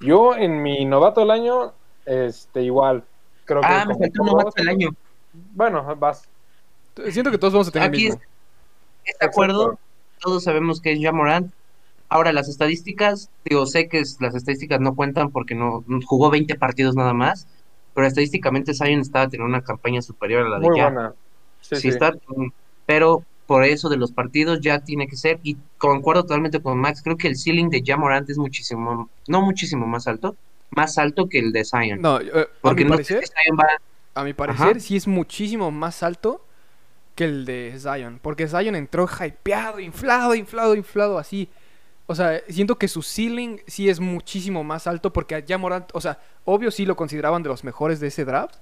Yo 0.00 0.34
en 0.36 0.62
mi 0.62 0.84
novato 0.84 1.20
del 1.20 1.30
año, 1.30 1.72
este, 2.06 2.62
igual. 2.62 3.04
Creo 3.44 3.60
que 3.60 3.66
Ah, 3.66 3.84
me 3.86 3.92
como 3.94 3.98
faltó 4.00 4.14
todos- 4.22 4.30
novato 4.32 4.52
del 4.56 4.68
año. 4.68 4.90
Bueno, 5.32 5.96
vas. 5.96 6.28
Siento 7.10 7.30
que 7.30 7.38
todos 7.38 7.52
vamos 7.52 7.68
a 7.68 7.70
tener 7.70 7.88
Aquí 7.88 8.06
el 8.06 8.12
mismo. 8.12 8.22
¿Estás 9.04 9.20
de 9.20 9.26
acuerdo? 9.26 9.62
Exacto. 9.64 9.80
Todos 10.20 10.44
sabemos 10.44 10.80
que 10.80 10.92
es 10.92 11.00
ya 11.00 11.12
Morant. 11.12 11.52
Ahora, 12.08 12.32
las 12.32 12.48
estadísticas, 12.48 13.30
digo, 13.44 13.66
sé 13.66 13.88
que 13.88 14.00
es- 14.00 14.18
las 14.20 14.34
estadísticas 14.34 14.80
no 14.80 14.94
cuentan 14.94 15.30
porque 15.30 15.54
no 15.54 15.84
jugó 16.06 16.30
20 16.30 16.54
partidos 16.54 16.94
nada 16.94 17.12
más, 17.12 17.46
pero 17.94 18.06
estadísticamente 18.06 18.74
Zion 18.74 19.00
estaba 19.00 19.28
teniendo 19.28 19.48
una 19.54 19.62
campaña 19.62 20.00
superior 20.02 20.46
a 20.46 20.48
la 20.48 20.58
de 20.58 20.68
Muy 20.68 20.76
ya. 20.78 20.84
buena. 20.84 21.14
Sí, 21.60 21.76
Sí, 21.76 21.82
sí. 21.82 21.88
está, 21.88 22.12
mm, 22.12 22.48
pero 22.88 23.22
por 23.46 23.64
eso 23.64 23.90
de 23.90 23.98
los 23.98 24.12
partidos 24.12 24.60
ya 24.62 24.78
tiene 24.80 25.06
que 25.06 25.16
ser, 25.16 25.40
y 25.42 25.58
concuerdo 25.76 26.22
totalmente 26.22 26.60
con 26.62 26.78
Max, 26.78 27.02
creo 27.04 27.18
que 27.18 27.28
el 27.28 27.36
ceiling 27.36 27.68
de 27.68 27.82
Jamorant 27.84 28.28
es 28.30 28.38
muchísimo, 28.38 29.10
no 29.26 29.42
muchísimo 29.42 29.86
más 29.86 30.06
alto, 30.06 30.36
más 30.70 30.96
alto 30.96 31.28
que 31.28 31.38
el 31.38 31.52
de 31.52 31.66
Zion. 31.66 32.00
No, 32.00 32.18
eh, 32.18 32.30
a 32.32 32.46
porque 32.62 32.84
mi 32.84 32.90
no 32.90 32.96
parecer, 32.96 33.20
sé 33.20 33.26
si 33.26 33.32
Zion 33.44 33.58
va, 33.58 33.66
a 34.14 34.24
mi 34.24 34.32
parecer 34.32 34.68
Ajá. 34.68 34.80
sí 34.80 34.96
es 34.96 35.06
muchísimo 35.06 35.70
más 35.70 36.02
alto 36.02 36.42
que 37.14 37.24
el 37.24 37.44
de 37.44 37.78
Zion. 37.78 38.20
Porque 38.22 38.48
Zion 38.48 38.74
entró 38.74 39.06
hypeado, 39.06 39.80
inflado, 39.80 40.34
inflado, 40.34 40.74
inflado, 40.74 41.18
así. 41.18 41.50
O 42.06 42.14
sea, 42.14 42.40
siento 42.48 42.78
que 42.78 42.88
su 42.88 43.02
ceiling 43.02 43.58
sí 43.66 43.90
es 43.90 44.00
muchísimo 44.00 44.64
más 44.64 44.86
alto 44.86 45.12
porque 45.12 45.44
ya 45.46 45.58
Morant, 45.58 45.90
o 45.92 46.00
sea, 46.00 46.18
obvio 46.46 46.70
sí 46.70 46.86
lo 46.86 46.96
consideraban 46.96 47.42
de 47.42 47.50
los 47.50 47.64
mejores 47.64 48.00
de 48.00 48.06
ese 48.06 48.24
draft, 48.24 48.56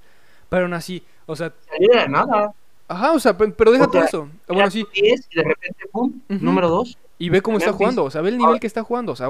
pero 0.48 0.64
aún 0.64 0.74
así, 0.74 1.04
o 1.26 1.36
sea, 1.36 1.52
de 1.78 2.08
nada. 2.08 2.52
Ajá, 2.88 3.12
o 3.12 3.18
sea, 3.18 3.36
pe- 3.36 3.48
pero 3.48 3.72
deja 3.72 3.84
O 3.84 3.90
todo 3.90 4.04
eso. 4.04 4.28
Ah, 4.48 4.52
Bueno, 4.52 4.70
sí, 4.70 4.84
10 4.94 5.26
y 5.30 5.36
de 5.36 5.42
repente, 5.44 5.84
pum, 5.92 6.20
Ujú. 6.28 6.44
número 6.44 6.68
2. 6.68 6.96
y 7.18 7.30
ve 7.30 7.40
cómo 7.42 7.58
está 7.58 7.70
Memphis. 7.70 7.78
jugando, 7.78 8.04
o 8.04 8.10
sea, 8.10 8.20
ve 8.20 8.28
el 8.30 8.38
nivel 8.38 8.60
que 8.60 8.66
está 8.66 8.82
jugando, 8.82 9.12
o 9.12 9.16
sea, 9.16 9.28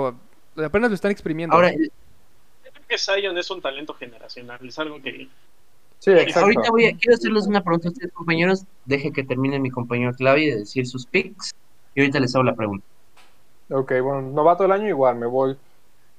apenas 0.64 0.90
lo 0.90 0.94
están 0.94 1.10
exprimiendo. 1.12 1.54
Ahora, 1.54 1.70
Yo 1.72 1.76
creo 2.72 2.84
que 2.88 2.98
Zion 2.98 3.36
es 3.38 3.50
un 3.50 3.60
talento 3.62 3.94
generacional. 3.94 4.58
Es 4.66 4.78
algo 4.78 5.00
que. 5.00 5.28
Sí, 5.98 6.10
exacto. 6.10 6.40
ahorita 6.40 6.70
voy 6.70 6.86
a, 6.86 6.96
quiero 6.96 7.14
hacerles 7.14 7.46
una 7.46 7.62
pregunta 7.62 7.88
a 7.88 7.92
ustedes, 7.92 8.12
compañeros. 8.12 8.64
Deje 8.84 9.12
que 9.12 9.24
termine 9.24 9.58
mi 9.58 9.70
compañero 9.70 10.12
Clavi 10.14 10.46
de 10.50 10.56
decir 10.58 10.86
sus 10.86 11.06
picks 11.06 11.54
y 11.94 12.00
ahorita 12.00 12.20
les 12.20 12.34
hago 12.34 12.44
la 12.44 12.54
pregunta. 12.54 12.84
Ok, 13.70 13.92
bueno, 14.02 14.22
novato 14.22 14.62
del 14.64 14.72
año 14.72 14.88
igual, 14.88 15.16
me 15.16 15.26
voy 15.26 15.56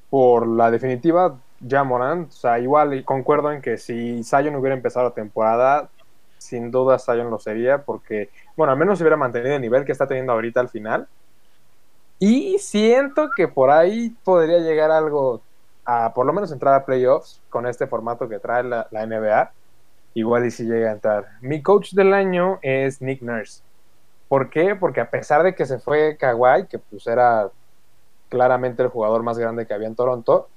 por 0.10 0.48
la 0.48 0.72
definitiva, 0.72 1.38
ya 1.60 1.84
Morant. 1.84 2.30
O 2.30 2.32
sea, 2.32 2.60
igual 2.60 3.04
concuerdo 3.06 3.52
en 3.52 3.62
que 3.62 3.78
si 3.78 4.24
Zion 4.24 4.56
hubiera 4.56 4.76
empezado 4.76 5.10
la 5.10 5.14
temporada, 5.16 5.90
sin 6.38 6.72
duda 6.72 7.00
Zion 7.00 7.30
lo 7.30 7.40
sería, 7.40 7.80
porque, 7.84 8.30
bueno, 8.56 8.74
al 8.74 8.80
menos 8.80 8.98
si 8.98 9.04
hubiera 9.04 9.18
mantenido 9.18 9.56
el 9.56 9.62
nivel 9.62 9.86
que 9.86 9.92
está 9.92 10.08
teniendo 10.08 10.34
ahorita 10.34 10.60
al 10.60 10.70
final. 10.70 11.08
Y 12.20 12.58
siento 12.60 13.30
que 13.36 13.48
por 13.48 13.70
ahí 13.70 14.16
podría 14.24 14.60
llegar 14.60 14.92
algo 14.92 15.42
a 15.86 16.14
por 16.14 16.26
lo 16.26 16.34
menos 16.34 16.52
entrar 16.52 16.74
a 16.74 16.86
playoffs 16.86 17.40
con 17.50 17.66
este 17.66 17.88
formato 17.88 18.28
que 18.28 18.40
trae 18.40 18.64
la, 18.64 18.88
la 18.92 19.06
NBA. 19.06 19.52
Igual 20.16 20.46
y 20.46 20.52
si 20.52 20.64
llega 20.64 20.90
a 20.90 20.94
entrar. 20.94 21.28
Mi 21.42 21.62
coach 21.62 21.94
del 21.94 22.14
año 22.14 22.60
es 22.62 23.02
Nick 23.02 23.22
Nurse. 23.22 23.62
¿Por 24.28 24.50
qué? 24.50 24.76
Porque 24.76 25.00
a 25.00 25.10
pesar 25.10 25.44
de 25.44 25.56
que 25.56 25.66
se 25.66 25.80
fue 25.80 26.18
Kawhi, 26.18 26.66
que 26.68 26.80
pues 26.80 27.06
era 27.08 27.50
claramente 28.30 28.84
el 28.84 28.90
jugador 28.90 29.24
más 29.24 29.38
grande 29.38 29.66
que 29.66 29.74
había 29.74 29.88
en 29.88 29.96
Toronto, 29.96 30.50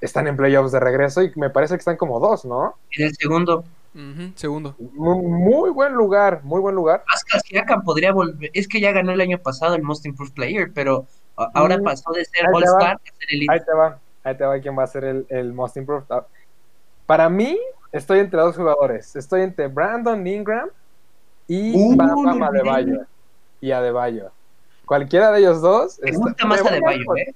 están 0.00 0.26
en 0.26 0.36
playoffs 0.36 0.72
de 0.72 0.80
regreso 0.80 1.22
y 1.22 1.32
me 1.36 1.50
parece 1.50 1.74
que 1.74 1.80
están 1.80 1.96
como 1.96 2.20
dos, 2.20 2.44
¿no? 2.44 2.74
En 2.96 3.06
el 3.06 3.14
segundo, 3.14 3.64
Segundo. 4.36 4.76
Muy, 4.78 5.16
muy 5.22 5.70
buen 5.70 5.92
lugar, 5.94 6.40
muy 6.44 6.60
buen 6.60 6.74
lugar. 6.76 7.02
Pascal 7.10 7.40
Siakam 7.44 7.82
podría 7.82 8.12
volver. 8.12 8.50
Es 8.54 8.68
que 8.68 8.80
ya 8.80 8.92
ganó 8.92 9.12
el 9.12 9.20
año 9.20 9.38
pasado 9.38 9.74
el 9.74 9.82
Most 9.82 10.06
Improved 10.06 10.32
Player, 10.32 10.70
pero 10.72 11.06
ahora 11.36 11.76
Mm, 11.78 11.82
pasó 11.84 12.12
de 12.12 12.24
ser 12.24 12.46
All-Star 12.52 12.96
a 12.96 13.00
ser 13.18 13.28
Elite. 13.30 13.52
Ahí 13.52 13.60
te 13.64 13.72
va, 13.72 13.98
ahí 14.22 14.36
te 14.36 14.44
va 14.44 14.60
quién 14.60 14.78
va 14.78 14.84
a 14.84 14.86
ser 14.86 15.04
el, 15.04 15.26
el 15.28 15.52
most 15.52 15.76
improved. 15.76 16.04
Ah, 16.10 16.24
Para 17.06 17.28
mí, 17.28 17.58
estoy 17.90 18.20
entre 18.20 18.40
dos 18.40 18.56
jugadores. 18.56 19.16
Estoy 19.16 19.42
entre 19.42 19.66
Brandon 19.66 20.24
Ingram 20.24 20.68
y 21.48 21.72
Uh, 21.74 21.96
Bam 21.96 22.24
Bam 22.24 22.38
no 22.38 22.46
Adebayo. 22.46 23.00
Y 23.60 23.72
Adebayo. 23.72 24.30
Cualquiera 24.86 25.32
de 25.32 25.40
ellos 25.40 25.60
dos. 25.60 25.98
Me 26.02 26.10
está- 26.10 26.22
gusta 26.22 26.46
más 26.46 26.58
me 26.58 26.62
voy 26.62 26.72
Adebayo, 26.78 27.04
por- 27.06 27.18
¿eh? 27.18 27.34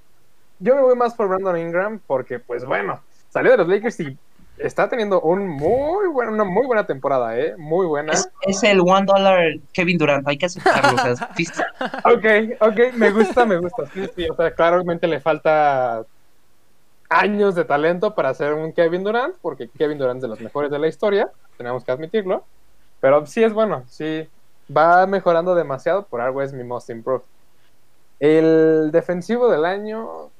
Yo 0.61 0.77
me 0.77 0.83
voy 0.83 0.95
más 0.97 1.15
por 1.15 1.27
Brandon 1.29 1.59
Ingram 1.59 2.01
porque, 2.07 2.39
pues 2.39 2.65
bueno, 2.65 3.01
salió 3.29 3.51
de 3.51 3.57
los 3.59 3.69
Lakers 3.69 3.99
y 4.01 4.17
está 4.59 4.89
teniendo 4.89 5.21
un 5.21 5.49
muy 5.49 6.09
buen, 6.09 6.29
una 6.31 6.45
muy 6.45 6.67
buena 6.67 6.87
temporada, 6.87 7.39
¿eh? 7.39 7.57
Muy 7.57 7.87
buena. 7.87 8.13
Es, 8.13 8.29
es 8.43 8.63
el 8.63 8.81
one 8.81 9.05
dollar 9.07 9.55
Kevin 9.73 9.99
Durant, 9.99 10.27
hay 10.27 10.39
que 10.39 10.47
aceptarlo. 10.47 10.95
o 10.95 11.17
sea, 11.17 11.29
Ok, 12.05 12.61
ok, 12.61 12.95
me 12.95 13.11
gusta, 13.11 13.45
me 13.45 13.59
gusta. 13.59 13.87
Sí, 13.93 14.07
sí, 14.15 14.29
o 14.29 14.35
sea, 14.37 14.53
claramente 14.53 15.07
le 15.07 15.21
falta 15.21 16.05
años 17.09 17.55
de 17.55 17.65
talento 17.65 18.15
para 18.15 18.35
ser 18.35 18.55
un 18.55 18.73
Kevin 18.73 19.05
Durant, 19.05 19.37
porque 19.41 19.69
Kevin 19.69 19.99
Durant 19.99 20.19
es 20.19 20.23
de 20.23 20.29
los 20.29 20.41
mejores 20.41 20.71
de 20.71 20.79
la 20.79 20.89
historia, 20.89 21.31
tenemos 21.57 21.85
que 21.85 21.93
admitirlo. 21.93 22.45
Pero 23.01 23.27
sí 23.27 23.45
es 23.45 23.53
bueno, 23.53 23.85
sí, 23.89 24.27
va 24.75 25.07
mejorando 25.07 25.55
demasiado, 25.55 26.07
por 26.07 26.21
algo 26.21 26.43
es 26.43 26.53
mi 26.53 26.65
most 26.65 26.89
improved. 26.91 27.25
El 28.19 28.91
defensivo 28.93 29.51
del 29.51 29.65
año 29.65 30.31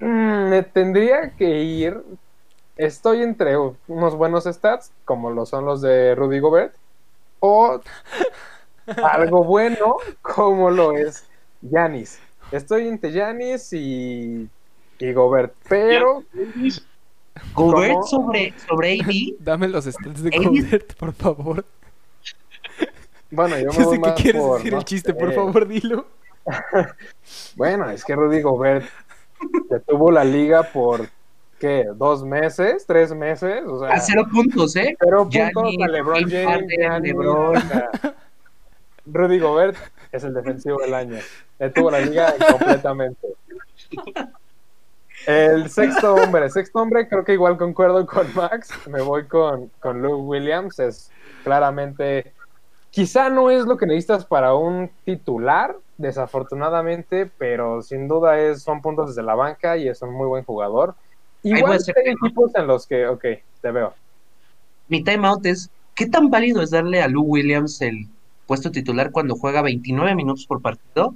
mm, 0.00 0.48
me 0.50 0.62
tendría 0.62 1.30
que 1.30 1.62
ir. 1.62 2.02
Estoy 2.76 3.22
entre 3.22 3.56
unos 3.86 4.16
buenos 4.16 4.44
stats, 4.44 4.92
como 5.04 5.30
lo 5.30 5.46
son 5.46 5.64
los 5.64 5.80
de 5.80 6.14
Rudy 6.14 6.40
Gobert, 6.40 6.74
o 7.40 7.80
algo 9.02 9.44
bueno 9.44 9.96
como 10.22 10.70
lo 10.70 10.92
es 10.92 11.24
Yanis. 11.62 12.20
Estoy 12.50 12.88
entre 12.88 13.12
Yanis 13.12 13.72
y, 13.72 14.48
y 14.98 15.12
Gobert, 15.12 15.54
pero 15.68 16.24
Gobert 17.54 18.00
¿Cómo? 18.00 18.02
sobre, 18.02 18.54
sobre 18.66 19.00
AD. 19.00 19.36
Dame 19.38 19.68
los 19.68 19.84
stats 19.86 20.22
de. 20.22 20.30
Gobert, 20.30 20.94
por 20.96 21.12
favor. 21.14 21.64
bueno, 23.30 23.58
yo 23.58 23.72
me 23.74 23.84
Yo 23.84 23.84
voy 23.84 23.96
sé 23.96 24.00
que 24.00 24.14
quieres 24.14 24.46
por, 24.46 24.58
decir 24.58 24.72
no 24.72 24.78
el 24.78 24.84
chiste, 24.84 25.12
sé. 25.12 25.14
por 25.14 25.32
favor, 25.32 25.66
dilo. 25.68 26.06
Bueno, 27.54 27.90
es 27.90 28.04
que 28.04 28.14
Rudy 28.14 28.42
Gobert 28.42 28.86
detuvo 29.68 30.10
la 30.10 30.24
liga 30.24 30.72
por 30.72 31.08
¿qué? 31.64 31.88
¿Dos 31.94 32.22
meses? 32.22 32.84
¿Tres 32.86 33.14
meses? 33.14 33.62
O 33.66 33.78
sea, 33.78 33.94
A 33.94 33.98
cero 33.98 34.26
puntos, 34.30 34.76
¿eh? 34.76 34.94
cero 35.00 35.26
Giannis, 35.30 35.54
puntos 35.54 35.76
a 35.82 35.88
LeBron 35.88 36.30
James 36.30 36.66
Giannis, 36.68 37.14
LeBron. 37.14 37.54
Rudy 39.06 39.38
Gobert 39.38 39.76
es 40.12 40.24
el 40.24 40.34
defensivo 40.34 40.78
del 40.80 40.92
año. 40.92 41.18
Detuvo 41.58 41.90
la 41.90 42.00
liga 42.00 42.34
completamente. 42.50 43.28
El 45.26 45.70
sexto 45.70 46.16
hombre, 46.16 46.44
el 46.44 46.50
sexto 46.50 46.80
hombre, 46.80 47.08
creo 47.08 47.24
que 47.24 47.32
igual 47.32 47.56
concuerdo 47.56 48.04
con 48.06 48.26
Max. 48.34 48.68
Me 48.86 49.00
voy 49.00 49.24
con, 49.24 49.70
con 49.80 50.02
Luke 50.02 50.22
Williams. 50.22 50.78
Es 50.78 51.10
claramente, 51.44 52.34
quizá 52.90 53.30
no 53.30 53.50
es 53.50 53.64
lo 53.64 53.78
que 53.78 53.86
necesitas 53.86 54.26
para 54.26 54.54
un 54.54 54.90
titular, 55.06 55.76
desafortunadamente, 55.96 57.30
pero 57.38 57.80
sin 57.80 58.06
duda 58.06 58.38
es, 58.38 58.62
son 58.62 58.82
puntos 58.82 59.08
desde 59.08 59.22
la 59.22 59.34
banca 59.34 59.78
y 59.78 59.88
es 59.88 60.02
un 60.02 60.12
muy 60.12 60.26
buen 60.26 60.44
jugador. 60.44 60.94
Igual 61.44 61.78
hay 61.96 62.12
equipos 62.12 62.50
en 62.54 62.66
los 62.66 62.86
que, 62.86 63.06
ok, 63.06 63.24
te 63.60 63.70
veo. 63.70 63.94
Mi 64.88 65.02
timeout 65.04 65.44
es: 65.46 65.70
¿qué 65.94 66.06
tan 66.06 66.30
válido 66.30 66.62
es 66.62 66.70
darle 66.70 67.02
a 67.02 67.08
Lou 67.08 67.22
Williams 67.22 67.80
el 67.80 68.06
puesto 68.46 68.70
titular 68.70 69.10
cuando 69.12 69.36
juega 69.36 69.62
29 69.62 70.14
minutos 70.14 70.46
por 70.46 70.62
partido? 70.62 71.14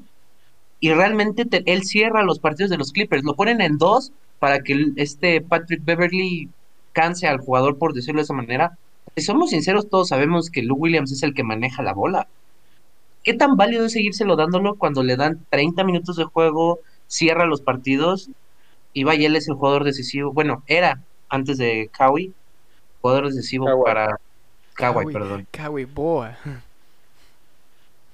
Y 0.81 0.93
realmente 0.93 1.45
te- 1.45 1.65
él 1.67 1.83
cierra 1.83 2.23
los 2.23 2.39
partidos 2.39 2.71
de 2.71 2.79
los 2.79 2.93
Clippers. 2.93 3.25
Lo 3.25 3.35
ponen 3.35 3.61
en 3.61 3.79
dos 3.79 4.13
para 4.39 4.61
que 4.61 4.75
el- 4.75 4.93
este 4.97 5.41
Patrick 5.41 5.85
Beverly 5.85 6.51
canse 6.93 7.27
al 7.27 7.39
jugador, 7.39 7.79
por 7.79 7.95
decirlo 7.95 8.21
de 8.21 8.25
esa 8.25 8.35
manera. 8.35 8.79
Si 9.17 9.25
somos 9.25 9.51
sinceros, 9.51 9.89
todos 9.89 10.09
sabemos 10.09 10.51
que 10.51 10.63
Lou 10.63 10.77
Williams 10.77 11.11
es 11.13 11.23
el 11.23 11.35
que 11.35 11.43
maneja 11.43 11.83
la 11.83 11.93
bola. 11.95 12.29
¿Qué 13.23 13.35
tan 13.35 13.57
válido 13.57 13.87
es 13.87 13.93
seguírselo 13.93 14.37
dándolo 14.37 14.77
cuando 14.77 15.03
le 15.03 15.17
dan 15.17 15.47
30 15.51 15.85
minutos 15.85 16.17
de 16.17 16.25
juego, 16.25 16.81
cierra 17.07 17.47
los 17.47 17.61
partidos 17.63 18.31
y 19.01 19.05
vaya, 19.05 19.27
él 19.27 19.37
es 19.37 19.49
el 19.49 19.55
jugador 19.57 19.85
decisivo? 19.85 20.33
Bueno, 20.33 20.63
era 20.67 21.05
antes 21.29 21.59
de 21.59 21.91
Kawhi, 21.93 22.35
jugador 23.01 23.27
decisivo 23.29 23.67
Kawhi. 23.67 23.85
para 23.85 24.17
Kawhi, 24.75 25.07
Kawhi, 25.07 25.07
perdón, 25.07 25.47
Kawhi 25.53 25.85
Boa. 25.87 26.39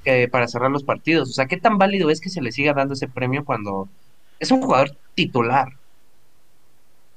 eh, 0.04 0.28
para 0.28 0.48
cerrar 0.48 0.70
los 0.70 0.84
partidos. 0.84 1.30
O 1.30 1.32
sea, 1.32 1.46
¿qué 1.46 1.56
tan 1.58 1.78
válido 1.78 2.10
es 2.10 2.20
que 2.20 2.28
se 2.30 2.42
le 2.42 2.52
siga 2.52 2.74
dando 2.74 2.94
ese 2.94 3.08
premio 3.08 3.44
cuando 3.44 3.90
es 4.38 4.50
un 4.50 4.62
jugador 4.62 4.90
titular? 5.14 5.68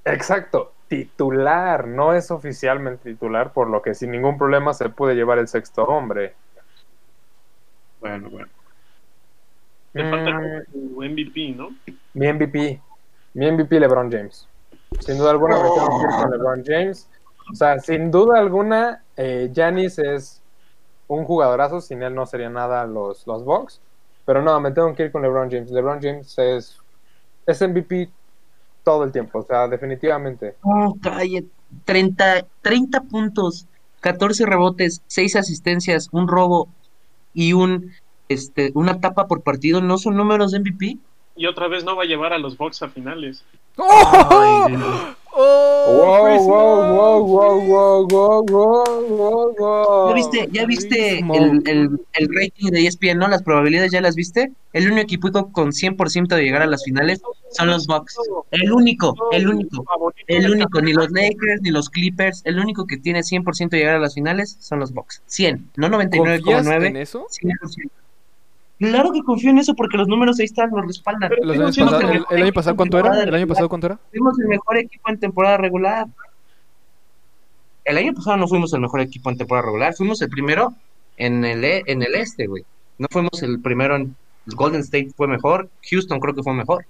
Exacto, 0.05 0.77
titular, 0.87 1.87
no 1.87 2.13
es 2.13 2.31
oficialmente 2.31 3.11
titular, 3.11 3.53
por 3.53 3.69
lo 3.69 3.81
que 3.83 3.93
sin 3.93 4.09
ningún 4.11 4.37
problema 4.39 4.73
se 4.73 4.89
puede 4.89 5.13
llevar 5.15 5.37
el 5.37 5.47
sexto 5.47 5.83
hombre. 5.85 6.35
Bueno, 7.99 8.29
bueno. 8.29 8.51
Le 9.95 10.05
falta 10.05 10.31
Mm, 10.39 10.61
tu 10.71 11.03
MVP, 11.03 11.51
¿no? 11.53 11.67
mi 12.13 12.27
MVP, 12.27 12.81
mi 13.37 13.51
MVP 13.51 13.79
LeBron 13.79 14.11
James. 14.11 14.47
Sin 14.99 15.17
duda 15.19 15.29
alguna 15.31 15.57
me 15.57 15.69
tengo 15.69 15.99
que 15.99 16.05
ir 16.05 16.21
con 16.21 16.31
LeBron 16.31 16.63
James. 16.65 17.07
O 17.51 17.55
sea, 17.55 17.79
sin 17.79 18.09
duda 18.09 18.39
alguna, 18.39 19.03
eh, 19.15 19.51
Giannis 19.53 19.99
es 19.99 20.41
un 21.07 21.23
jugadorazo, 21.23 21.79
sin 21.79 22.01
él 22.01 22.15
no 22.15 22.25
sería 22.25 22.49
nada 22.49 22.85
los, 22.87 23.27
los 23.27 23.45
Bucks. 23.45 23.79
Pero 24.25 24.41
no, 24.41 24.59
me 24.59 24.71
tengo 24.71 24.93
que 24.95 25.03
ir 25.03 25.11
con 25.11 25.21
LeBron 25.21 25.51
James. 25.51 25.69
LeBron 25.69 26.01
James 26.01 26.37
es, 26.39 26.77
es 27.45 27.61
MVP 27.61 28.09
todo 28.83 29.03
el 29.03 29.11
tiempo, 29.11 29.39
o 29.39 29.43
sea, 29.43 29.67
definitivamente. 29.67 30.55
No, 30.65 30.95
cállate. 31.01 31.47
30, 31.85 32.47
30 32.63 33.01
puntos, 33.01 33.67
14 34.01 34.47
rebotes, 34.47 35.03
6 35.07 35.35
asistencias, 35.35 36.09
un 36.11 36.27
robo 36.27 36.69
y 37.33 37.53
un 37.53 37.91
este 38.29 38.71
una 38.73 38.99
tapa 38.99 39.27
por 39.27 39.41
partido 39.41 39.79
no 39.79 39.97
son 39.97 40.17
números 40.17 40.51
de 40.51 40.59
MVP. 40.59 40.97
Y 41.37 41.45
otra 41.45 41.67
vez 41.67 41.83
no 41.83 41.95
va 41.95 42.03
a 42.03 42.05
llevar 42.05 42.33
a 42.33 42.39
los 42.39 42.57
Bucks 42.57 42.81
a 42.81 42.89
finales. 42.89 43.43
¡Oh! 43.77 44.67
¡Oh! 45.39 45.67
¿Ya 50.09 50.13
viste, 50.15 50.49
ya 50.51 50.65
viste 50.65 51.19
el, 51.19 51.61
el, 51.65 51.99
el 52.13 52.29
rating 52.33 52.71
de 52.71 52.87
ESPN, 52.87 53.19
¿no? 53.19 53.27
Las 53.27 53.43
probabilidades 53.43 53.91
ya 53.91 54.01
las 54.01 54.15
viste. 54.15 54.51
El 54.73 54.87
único 54.87 55.01
equipo 55.01 55.51
con 55.51 55.69
100% 55.71 56.27
de 56.27 56.43
llegar 56.43 56.63
a 56.63 56.65
las 56.65 56.83
finales 56.83 57.21
son 57.51 57.69
los 57.69 57.85
Bucks. 57.85 58.17
El 58.49 58.71
único, 58.71 59.15
el 59.31 59.47
único. 59.47 59.85
El 60.25 60.49
único, 60.49 60.81
ni 60.81 60.93
los 60.93 61.11
Lakers 61.11 61.61
ni 61.61 61.69
los 61.69 61.89
Clippers, 61.89 62.41
el 62.45 62.57
único 62.59 62.87
que 62.87 62.97
tiene 62.97 63.19
100% 63.19 63.69
de 63.69 63.77
llegar 63.77 63.95
a 63.95 63.99
las 63.99 64.15
finales 64.15 64.57
son 64.59 64.79
los 64.79 64.91
Bucks. 64.91 65.21
100, 65.27 65.69
no 65.75 65.91
¿Confías 65.91 66.65
en 66.65 66.73
99,9, 66.73 66.97
eso? 66.97 67.27
100%. 67.29 67.89
Claro 68.79 69.11
que 69.11 69.21
confío 69.23 69.49
en 69.49 69.57
eso 69.57 69.73
porque 69.73 69.97
los 69.97 70.07
números 70.07 70.39
ahí 70.39 70.45
están, 70.45 70.69
los 70.71 70.85
respaldan. 70.85 71.29
Pero 71.29 71.43
Los 71.45 71.77
años 71.77 71.77
el 72.01 72.09
el, 72.17 72.25
el 72.29 72.43
año 72.43 72.53
pasado 72.53 72.75
cuánto 72.75 72.99
era? 72.99 73.23
¿El 73.23 73.33
año 73.33 73.47
pasado 73.47 73.69
cuánto 73.69 73.87
era? 73.87 73.99
Fuimos 74.11 74.37
el 74.39 74.47
mejor 74.47 74.77
equipo 74.77 75.09
en 75.09 75.19
temporada 75.19 75.57
regular. 75.57 76.05
El 77.85 77.97
año 77.97 78.13
pasado 78.13 78.37
no 78.37 78.47
fuimos 78.47 78.73
el 78.73 78.81
mejor 78.81 78.99
equipo 79.01 79.29
en 79.29 79.37
temporada 79.37 79.65
regular, 79.65 79.93
fuimos 79.95 80.21
el 80.21 80.29
primero 80.29 80.73
en 81.15 81.45
el, 81.45 81.63
e- 81.63 81.83
en 81.87 82.03
el 82.03 82.15
este, 82.15 82.45
güey. 82.47 82.63
No 82.97 83.07
fuimos 83.09 83.41
el 83.43 83.61
primero 83.61 83.95
en 83.95 84.15
Golden 84.45 84.81
State 84.81 85.09
fue 85.15 85.27
mejor, 85.27 85.69
Houston 85.89 86.19
creo 86.19 86.35
que 86.35 86.43
fue 86.43 86.53
mejor. 86.53 86.85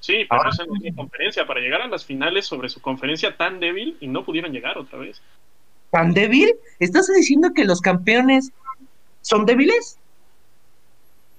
Sí, 0.00 0.24
pero 0.28 0.42
Ahora- 0.42 0.50
es 0.50 0.58
en 0.60 0.68
la 0.90 0.94
conferencia 0.96 1.46
para 1.46 1.60
llegar 1.60 1.82
a 1.82 1.86
las 1.88 2.04
finales 2.04 2.46
sobre 2.46 2.68
su 2.68 2.80
conferencia 2.80 3.36
tan 3.36 3.60
débil 3.60 3.96
y 4.00 4.08
no 4.08 4.24
pudieron 4.24 4.52
llegar 4.52 4.76
otra 4.76 4.98
vez. 4.98 5.22
¿Tan 5.90 6.12
débil? 6.14 6.52
¿Estás 6.80 7.06
diciendo 7.14 7.50
que 7.54 7.64
los 7.64 7.80
campeones 7.80 8.50
son 9.22 9.46
débiles? 9.46 9.98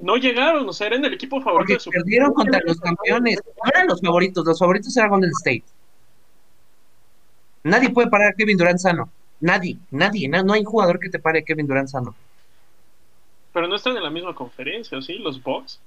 No 0.01 0.17
llegaron, 0.17 0.67
o 0.67 0.73
sea, 0.73 0.87
eran 0.87 1.05
el 1.05 1.13
equipo 1.13 1.39
favorito 1.41 1.59
Porque 1.59 1.73
de 1.73 1.79
su 1.79 1.89
perdieron 1.91 2.33
contra 2.33 2.59
los 2.65 2.79
campeones. 2.79 3.39
No 3.45 3.69
eran 3.73 3.87
los 3.87 4.01
favoritos, 4.01 4.45
los 4.45 4.57
favoritos 4.59 4.95
eran 4.97 5.09
Golden 5.11 5.31
State. 5.31 5.63
Nadie 7.63 7.89
puede 7.91 8.09
parar 8.09 8.29
a 8.31 8.33
Kevin 8.33 8.57
Durant 8.57 8.79
sano. 8.79 9.09
Nadie, 9.39 9.77
nadie, 9.91 10.27
na- 10.27 10.43
no 10.43 10.53
hay 10.53 10.63
jugador 10.63 10.99
que 10.99 11.09
te 11.09 11.19
pare 11.19 11.39
a 11.39 11.41
Kevin 11.43 11.67
Durant 11.67 11.87
sano. 11.87 12.15
Pero 13.53 13.67
no 13.67 13.75
están 13.75 13.95
en 13.97 14.03
la 14.03 14.09
misma 14.09 14.33
conferencia, 14.33 14.97
¿o 14.97 15.01
sí? 15.01 15.15
Los 15.19 15.41
Bucks. 15.43 15.79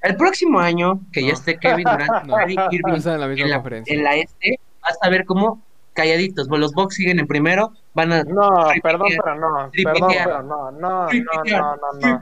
El 0.00 0.16
próximo 0.16 0.58
año, 0.60 1.00
que 1.12 1.24
ya 1.24 1.32
esté 1.32 1.58
Kevin 1.58 1.84
Durant, 1.84 2.24
No. 2.26 2.36
Irving 2.48 2.82
No 2.86 2.96
están 2.96 3.14
en 3.14 3.20
la 3.20 3.26
misma 3.28 3.44
en 3.44 3.50
la, 3.50 3.56
conferencia. 3.56 3.94
en 3.94 4.04
la 4.04 4.16
este, 4.16 4.58
vas 4.82 4.98
a 5.02 5.08
ver 5.10 5.24
cómo 5.24 5.60
calladitos. 5.92 6.48
Bueno, 6.48 6.62
los 6.62 6.72
Bucks 6.72 6.94
siguen 6.96 7.18
en 7.20 7.26
primero, 7.26 7.72
van 7.94 8.12
a 8.12 8.22
No, 8.24 8.48
perdón, 8.82 9.08
pero 9.22 9.34
no. 9.36 9.70
Perdón, 9.72 10.10
pero 10.24 10.42
no. 10.42 10.70
No, 10.72 11.08
no, 11.12 11.44
no, 11.44 11.76
no, 12.00 12.20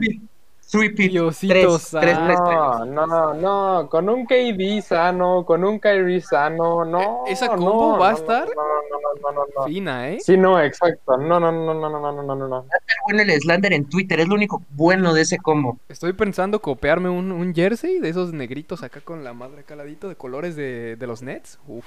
Three. 0.69 0.93
Tres, 0.93 1.39
tres, 1.39 1.89
tres, 1.91 2.17
no, 2.19 2.85
no, 2.85 3.33
no, 3.33 3.87
con 3.89 4.09
un 4.09 4.25
KD 4.25 4.81
sano, 4.81 5.45
con 5.45 5.63
un 5.63 5.79
Kyrie 5.79 6.19
sano, 6.19 6.83
no. 6.83 7.23
¿Esa 7.25 7.47
combo 7.47 7.97
va 7.97 8.09
a 8.09 8.13
estar? 8.13 8.47
No, 8.47 9.31
no, 9.31 9.31
no, 9.31 9.45
no, 9.55 9.65
Fina, 9.65 10.09
¿eh? 10.09 10.17
Sí, 10.19 10.35
no, 10.35 10.61
exacto. 10.61 11.15
No, 11.17 11.39
no, 11.39 11.51
no, 11.53 11.73
no, 11.73 11.89
no, 11.89 12.11
no, 12.11 12.23
no, 12.23 12.35
no. 12.35 12.49
Va 12.49 12.57
a 12.57 12.77
estar 12.77 12.97
bueno 13.05 13.21
el 13.21 13.31
Slander 13.39 13.71
en 13.71 13.85
Twitter, 13.85 14.19
es 14.19 14.27
lo 14.27 14.35
único 14.35 14.61
bueno 14.71 15.13
de 15.13 15.21
ese 15.21 15.37
combo. 15.37 15.77
Estoy 15.87 16.11
pensando 16.11 16.61
copiarme 16.61 17.07
un, 17.07 17.31
un 17.31 17.55
jersey 17.55 17.99
de 17.99 18.09
esos 18.09 18.33
negritos 18.33 18.83
acá 18.83 18.99
con 18.99 19.23
la 19.23 19.33
madre 19.33 19.63
caladito 19.63 20.09
de 20.09 20.15
colores 20.15 20.57
de, 20.57 20.97
de 20.97 21.07
los 21.07 21.21
Nets. 21.21 21.59
Uf. 21.67 21.85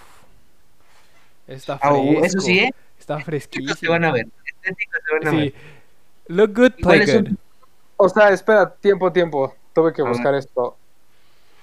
Está 1.46 1.78
fresco. 1.78 2.24
Eso 2.24 2.40
sí, 2.40 2.60
¿eh? 2.60 2.74
Está 2.98 3.18
fresquísimo. 3.18 3.74
Se 3.74 3.88
van 3.88 4.04
a 4.04 4.12
ver. 4.12 4.26
Se 4.62 4.72
van 5.18 5.28
a 5.28 5.30
sí. 5.32 5.36
ver. 5.36 5.54
Look 6.28 6.54
good, 6.54 6.72
play 6.80 7.04
good. 7.04 7.28
O 8.02 8.08
sea, 8.08 8.30
espera, 8.30 8.70
tiempo, 8.74 9.12
tiempo. 9.12 9.52
Tuve 9.74 9.92
que 9.92 10.00
buscar 10.02 10.34
esto. 10.34 10.74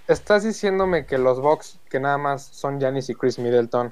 Estás 0.08 0.44
diciéndome 0.44 1.06
que 1.08 1.18
los 1.18 1.42
Bucks, 1.42 1.80
que 1.90 2.00
nada 2.00 2.18
más 2.20 2.44
son 2.46 2.80
Giannis 2.80 3.10
y 3.10 3.16
Chris 3.16 3.40
Middleton, 3.40 3.92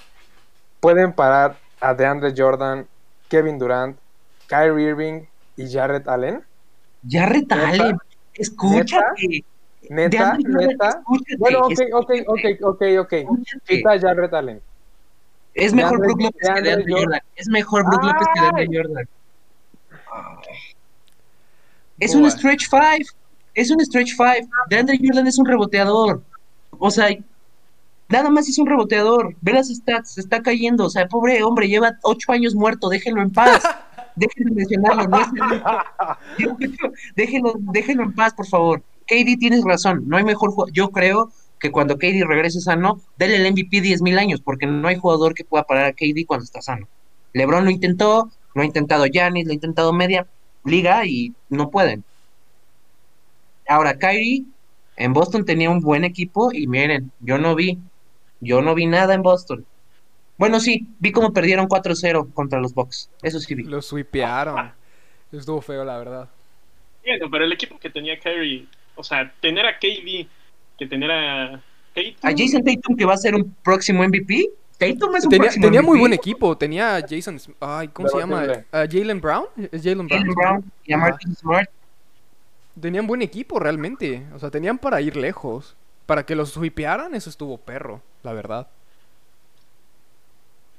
pueden 0.79 1.11
parar 1.13 1.57
a 1.81 1.93
DeAndre 1.95 2.33
Jordan, 2.37 2.87
Kevin 3.29 3.57
Durant, 3.57 3.97
Kyrie 4.47 4.89
Irving 4.89 5.21
y 5.57 5.71
Jared 5.71 6.07
Allen? 6.07 6.43
Jarrett 7.09 7.51
¿Neta? 7.51 7.67
Allen, 7.67 7.97
escúchate. 8.35 9.43
¿Neta? 9.89 10.35
Jordan, 10.37 10.67
¿Neta? 10.67 10.89
escúchate, 10.89 11.37
Bueno, 11.39 11.59
ok, 11.65 11.79
ok, 11.93 12.11
ok, 12.27 12.45
ok, 12.61 12.81
ok. 12.99 13.13
Quita 13.65 13.99
Jared 13.99 14.33
Allen. 14.35 14.61
Es 15.55 15.73
mejor 15.73 15.97
DeAndre- 15.99 16.05
Brook 16.05 16.21
López 16.21 16.41
que 16.41 16.61
DeAndre 16.61 16.93
Jordan. 16.93 17.21
Es 17.35 17.47
mejor 17.49 17.85
Brook 17.85 18.03
López 18.03 18.27
que 18.33 18.41
DeAndre. 18.41 18.67
Jordan. 18.71 19.07
Es 21.99 22.15
un 22.15 22.29
stretch 22.29 22.69
five. 22.69 23.05
Es 23.53 23.71
un 23.71 23.79
stretch 23.79 24.15
five. 24.15 24.47
DeAndre 24.69 24.99
Jordan 25.01 25.27
es 25.27 25.37
un 25.37 25.45
reboteador. 25.45 26.23
O 26.77 26.91
sea, 26.91 27.09
nada 28.09 28.29
más 28.29 28.49
es 28.49 28.57
un 28.57 28.67
reboteador. 28.67 29.35
Ve 29.41 29.53
las 29.53 29.69
stats, 29.69 30.13
se 30.13 30.21
está 30.21 30.41
cayendo. 30.41 30.85
O 30.85 30.89
sea, 30.89 31.07
pobre 31.07 31.41
hombre, 31.43 31.67
lleva 31.67 31.93
ocho 32.03 32.31
años 32.31 32.55
muerto. 32.55 32.89
Déjenlo 32.89 33.21
en 33.21 33.31
paz. 33.31 33.63
Déjenlo 34.15 34.53
mencionarlo. 34.53 35.07
No 35.07 35.19
es 35.19 36.71
déjenlo, 37.15 37.53
déjenlo 37.57 38.03
en 38.03 38.13
paz, 38.13 38.33
por 38.33 38.47
favor. 38.47 38.81
KD 39.07 39.37
tienes 39.37 39.63
razón. 39.63 40.03
No 40.07 40.15
hay 40.17 40.23
mejor 40.23 40.51
jugador. 40.51 40.73
Yo 40.73 40.89
creo 40.89 41.31
que 41.59 41.71
cuando 41.71 41.97
KD 41.97 42.23
regrese 42.25 42.61
sano, 42.61 43.01
dele 43.17 43.35
el 43.35 43.51
MVP 43.51 43.77
10.000 43.77 44.17
años, 44.17 44.41
porque 44.41 44.67
no 44.67 44.87
hay 44.87 44.95
jugador 44.95 45.33
que 45.33 45.43
pueda 45.43 45.63
parar 45.65 45.85
a 45.85 45.93
KD 45.93 46.25
cuando 46.25 46.45
está 46.45 46.61
sano. 46.61 46.87
LeBron 47.33 47.65
lo 47.65 47.71
intentó, 47.71 48.31
lo 48.53 48.61
ha 48.61 48.65
intentado 48.65 49.05
Giannis, 49.05 49.45
lo 49.45 49.51
ha 49.51 49.55
intentado 49.55 49.91
media 49.91 50.27
liga 50.65 51.05
y 51.05 51.33
no 51.49 51.69
pueden. 51.69 52.03
Ahora, 53.67 53.97
Kyrie 53.97 54.43
en 54.97 55.13
Boston 55.13 55.45
tenía 55.45 55.69
un 55.69 55.79
buen 55.79 56.03
equipo 56.03 56.51
y 56.51 56.67
miren, 56.67 57.11
yo 57.19 57.37
no 57.37 57.55
vi, 57.55 57.77
yo 58.39 58.61
no 58.61 58.75
vi 58.75 58.85
nada 58.85 59.13
en 59.13 59.21
Boston. 59.21 59.65
Bueno, 60.37 60.59
sí, 60.59 60.87
vi 60.99 61.11
cómo 61.11 61.31
perdieron 61.31 61.67
4-0 61.67 62.33
contra 62.33 62.59
los 62.59 62.73
Bucks. 62.73 63.09
Eso 63.21 63.39
sí 63.39 63.55
vi. 63.55 63.63
Lo 63.63 63.81
sweepearon. 63.81 64.71
Estuvo 65.31 65.61
feo, 65.61 65.83
la 65.85 65.97
verdad. 65.97 66.29
Bueno, 67.05 67.27
pero 67.31 67.45
el 67.45 67.53
equipo 67.53 67.79
que 67.79 67.89
tenía 67.89 68.19
Kyrie, 68.19 68.65
o 68.95 69.03
sea, 69.03 69.31
tener 69.39 69.65
a 69.65 69.77
KD, 69.77 70.27
que 70.77 70.87
tener 70.87 71.11
a 71.11 71.61
Tatum, 71.93 72.15
A 72.21 72.31
Jason 72.31 72.63
Tatum 72.63 72.97
que 72.97 73.05
va 73.05 73.13
a 73.13 73.17
ser 73.17 73.35
un 73.35 73.55
próximo 73.63 74.03
MVP. 74.03 74.49
Tatum 74.77 75.15
es 75.15 75.23
un 75.25 75.29
Tenía, 75.29 75.43
próximo 75.45 75.65
tenía 75.67 75.81
muy 75.81 75.97
buen 75.99 76.13
equipo. 76.13 76.57
Tenía 76.57 76.97
a 76.97 77.01
Jason. 77.07 77.39
Ay, 77.59 77.87
¿cómo 77.89 78.09
se 78.09 78.17
llama? 78.17 78.41
Debatible. 78.41 78.67
¿A 78.71 78.85
Jalen 78.87 79.21
Brown? 79.21 79.45
¿Es 79.71 79.83
Jalen 79.83 80.07
Brown? 80.07 80.21
Jalen 80.21 80.33
Brown 80.35 80.71
y 80.85 80.93
a. 80.93 80.97
Marcus 80.97 81.37
Smart. 81.39 81.69
Tenían 82.79 83.07
buen 83.07 83.21
equipo 83.21 83.59
realmente. 83.59 84.25
O 84.33 84.39
sea, 84.39 84.51
tenían 84.51 84.77
para 84.77 85.01
ir 85.01 85.15
lejos. 85.15 85.75
Para 86.05 86.25
que 86.25 86.35
los 86.35 86.51
sweepearan, 86.51 87.15
eso 87.15 87.29
estuvo 87.29 87.57
perro, 87.57 88.01
la 88.23 88.33
verdad. 88.33 88.67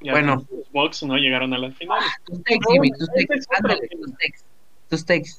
y 0.01 0.11
bueno. 0.11 0.47
los 0.51 0.71
Bucks 0.73 1.03
no 1.03 1.17
llegaron 1.17 1.53
a 1.55 1.59
las 1.59 1.75
finales. 1.75 2.09
Tus 2.25 2.43
takes, 2.45 2.61
Jimmy, 2.71 2.91
tus 2.93 3.09
Ese 3.15 3.27
takes. 3.27 3.35
es 3.39 3.47
otro 3.59 3.73
Ándale, 3.73 3.89
tema. 3.89 4.07
tus 4.07 4.17
takes. 4.19 4.39
Tus 4.91 5.05
takes. 5.07 5.31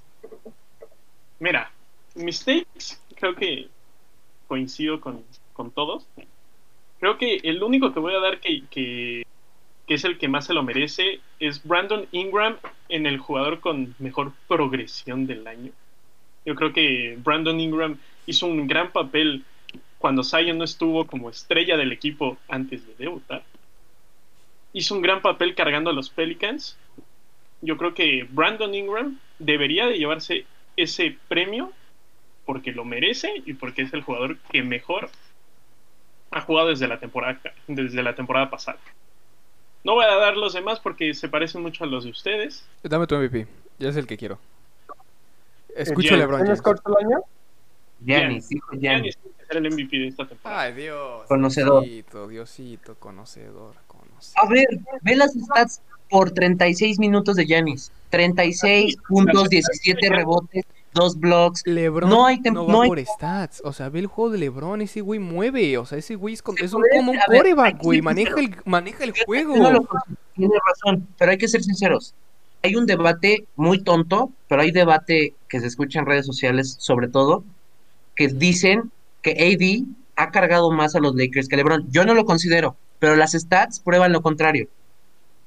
Mira, 1.39 1.71
mis 2.15 2.43
takes 2.43 2.97
creo 3.15 3.35
que 3.35 3.69
coincido 4.47 4.99
con, 4.99 5.23
con 5.53 5.71
todos. 5.71 6.07
Creo 6.99 7.17
que 7.17 7.39
el 7.43 7.61
único 7.61 7.93
que 7.93 7.99
voy 7.99 8.13
a 8.13 8.19
dar 8.19 8.39
que, 8.39 8.63
que, 8.69 9.23
es 9.87 10.03
el 10.03 10.17
que 10.17 10.27
más 10.27 10.45
se 10.45 10.53
lo 10.53 10.63
merece 10.63 11.19
es 11.39 11.63
Brandon 11.63 12.07
Ingram 12.11 12.57
en 12.89 13.05
el 13.05 13.19
jugador 13.19 13.59
con 13.59 13.95
mejor 13.99 14.33
progresión 14.47 15.27
del 15.27 15.47
año. 15.47 15.71
Yo 16.45 16.55
creo 16.55 16.73
que 16.73 17.17
Brandon 17.23 17.59
Ingram 17.59 17.97
hizo 18.25 18.47
un 18.47 18.67
gran 18.67 18.91
papel 18.91 19.43
cuando 19.99 20.23
Zion 20.23 20.57
no 20.57 20.63
estuvo 20.63 21.05
como 21.05 21.29
estrella 21.29 21.77
del 21.77 21.91
equipo 21.91 22.37
antes 22.47 22.85
de 22.87 22.95
debutar. 22.95 23.43
Hizo 24.73 24.95
un 24.95 25.01
gran 25.01 25.21
papel 25.21 25.55
cargando 25.55 25.89
a 25.89 25.93
los 25.93 26.09
Pelicans. 26.09 26.77
Yo 27.61 27.77
creo 27.77 27.93
que 27.93 28.27
Brandon 28.29 28.73
Ingram 28.73 29.19
debería 29.39 29.87
de 29.87 29.97
llevarse 29.97 30.45
ese 30.75 31.17
premio 31.27 31.71
porque 32.45 32.71
lo 32.71 32.85
merece 32.85 33.43
y 33.45 33.53
porque 33.53 33.81
es 33.81 33.93
el 33.93 34.01
jugador 34.01 34.37
que 34.51 34.63
mejor 34.63 35.09
ha 36.31 36.41
jugado 36.41 36.69
desde 36.69 36.87
la 36.87 36.99
temporada 36.99 37.39
desde 37.67 38.03
la 38.03 38.15
temporada 38.15 38.49
pasada. 38.49 38.79
No 39.83 39.93
voy 39.93 40.05
a 40.05 40.15
dar 40.15 40.35
los 40.35 40.53
demás 40.53 40.79
porque 40.79 41.13
se 41.13 41.29
parecen 41.29 41.61
mucho 41.61 41.83
a 41.83 41.87
los 41.87 42.03
de 42.03 42.11
ustedes. 42.11 42.67
Dame 42.83 43.07
tu 43.07 43.15
MVP. 43.15 43.47
Ya 43.79 43.89
es 43.89 43.95
el 43.95 44.07
que 44.07 44.17
quiero. 44.17 44.39
Escucho 45.75 46.09
Giannis. 46.09 46.19
LeBron 46.19 46.45
¿Quién 46.45 46.57
James. 46.57 47.05
año? 47.05 47.19
Giannis, 48.03 48.49
dijo 48.49 48.71
Giannis 48.77 49.17
ser 49.47 49.57
el 49.57 49.71
MVP 49.71 49.97
de 49.97 50.07
esta 50.07 50.27
temporada. 50.27 50.61
Ay, 50.61 50.73
Dios. 50.73 51.25
Conocedor. 51.27 51.83
Diosito, 51.83 52.27
Diosito, 52.27 52.95
conocedor, 52.95 53.75
conocedor. 53.87 54.45
A 54.45 54.49
ver, 54.49 54.67
ve 55.01 55.15
las 55.15 55.33
stats 55.33 55.81
por 56.09 56.31
36 56.31 56.99
minutos 56.99 57.35
de 57.35 57.45
Giannis. 57.45 57.91
36 58.09 58.97
puntos, 59.07 59.49
17 59.49 60.09
rebotes, 60.09 60.65
2 60.97 61.19
blocks. 61.19 61.61
LeBron 61.65 62.09
No 62.09 62.25
hay 62.25 62.37
va 62.37 62.51
no 62.51 62.81
hay- 62.81 62.89
por 62.89 62.99
stats. 63.05 63.61
O 63.63 63.71
sea, 63.73 63.89
ve 63.89 63.99
el 63.99 64.07
juego 64.07 64.31
de 64.31 64.39
LeBron, 64.39 64.81
ese 64.81 65.01
güey 65.01 65.19
mueve. 65.19 65.77
O 65.77 65.85
sea, 65.85 65.97
ese 65.97 66.15
güey 66.15 66.33
es, 66.33 66.41
con- 66.41 66.55
es 66.57 66.73
un, 66.73 66.83
como 66.95 67.11
un 67.11 67.17
coreback, 67.25 67.81
güey. 67.81 68.01
Maneja 68.01 68.39
el, 68.39 68.55
maneja 68.65 69.03
el 69.03 69.13
juego. 69.25 69.55
Lo 69.57 69.87
Tiene 70.35 70.55
razón, 70.67 71.07
pero 71.17 71.31
hay 71.31 71.37
que 71.37 71.47
ser 71.47 71.63
sinceros. 71.63 72.13
Hay 72.63 72.75
un 72.75 72.85
debate 72.85 73.45
muy 73.55 73.83
tonto, 73.83 74.31
pero 74.47 74.61
hay 74.61 74.71
debate 74.71 75.35
que 75.47 75.59
se 75.59 75.67
escucha 75.67 75.99
en 75.99 76.05
redes 76.05 76.25
sociales, 76.25 76.75
sobre 76.79 77.07
todo, 77.07 77.43
que 78.15 78.27
dicen 78.27 78.91
que 79.21 79.31
AD 79.31 79.85
ha 80.15 80.31
cargado 80.31 80.71
más 80.71 80.95
a 80.95 80.99
los 80.99 81.15
Lakers 81.15 81.47
que 81.47 81.55
LeBron. 81.57 81.85
Yo 81.91 82.03
no 82.05 82.13
lo 82.15 82.25
considero, 82.25 82.75
pero 82.99 83.15
las 83.15 83.33
stats 83.33 83.79
prueban 83.79 84.11
lo 84.11 84.21
contrario. 84.21 84.67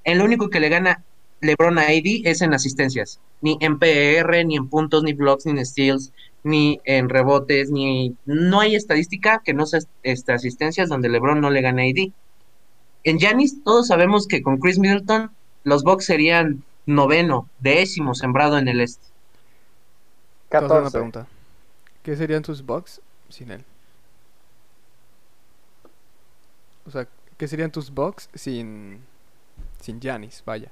En 0.05 0.19
lo 0.19 0.25
único 0.25 0.49
que 0.49 0.61
le 0.61 0.69
gana 0.69 1.03
LeBron 1.41 1.79
a 1.79 1.83
AD 1.83 2.23
es 2.25 2.43
en 2.43 2.55
asistencias. 2.55 3.21
Ni 3.41 3.57
en 3.61 3.79
PER, 3.79 4.45
ni 4.47 4.57
en 4.57 4.69
puntos, 4.69 5.03
ni 5.03 5.13
blocks, 5.13 5.47
ni 5.47 5.53
en 5.53 5.67
steals, 5.67 6.13
ni 6.43 6.81
en 6.85 7.09
rebotes, 7.09 7.71
ni... 7.71 8.15
No 8.27 8.61
hay 8.61 8.75
estadística 8.75 9.43
que 9.45 9.55
no 9.55 9.67
sea 9.67 9.81
este, 10.03 10.33
asistencias 10.33 10.89
donde 10.89 11.09
LeBron 11.09 11.41
no 11.41 11.51
le 11.51 11.63
gane 11.63 11.83
a 11.83 11.91
AD. 11.91 12.13
En 13.05 13.19
Giannis 13.19 13.63
todos 13.65 13.89
sabemos 13.89 14.27
que 14.27 14.43
con 14.43 14.59
Chris 14.59 14.79
Middleton 14.79 15.31
los 15.65 15.83
Bucks 15.83 16.05
serían 16.05 16.63
noveno, 16.87 17.49
décimo 17.61 18.15
sembrado 18.15 18.59
en 18.59 18.69
el 18.69 18.81
este. 18.81 19.07
Te 20.51 20.59
voy 20.59 20.65
a 20.65 20.67
hacer 20.67 20.77
una 20.77 20.91
14. 20.91 20.93
pregunta. 20.93 21.27
¿Qué 22.03 22.17
serían 22.17 22.43
tus 22.43 22.65
Bucks 22.65 23.01
sin 23.29 23.51
él? 23.51 23.65
O 26.87 26.91
sea, 26.91 27.07
¿qué 27.37 27.49
serían 27.49 27.71
tus 27.71 27.91
Bucks 27.91 28.29
sin 28.35 29.01
sin 29.81 30.01
Giannis? 30.01 30.43
Vaya. 30.45 30.71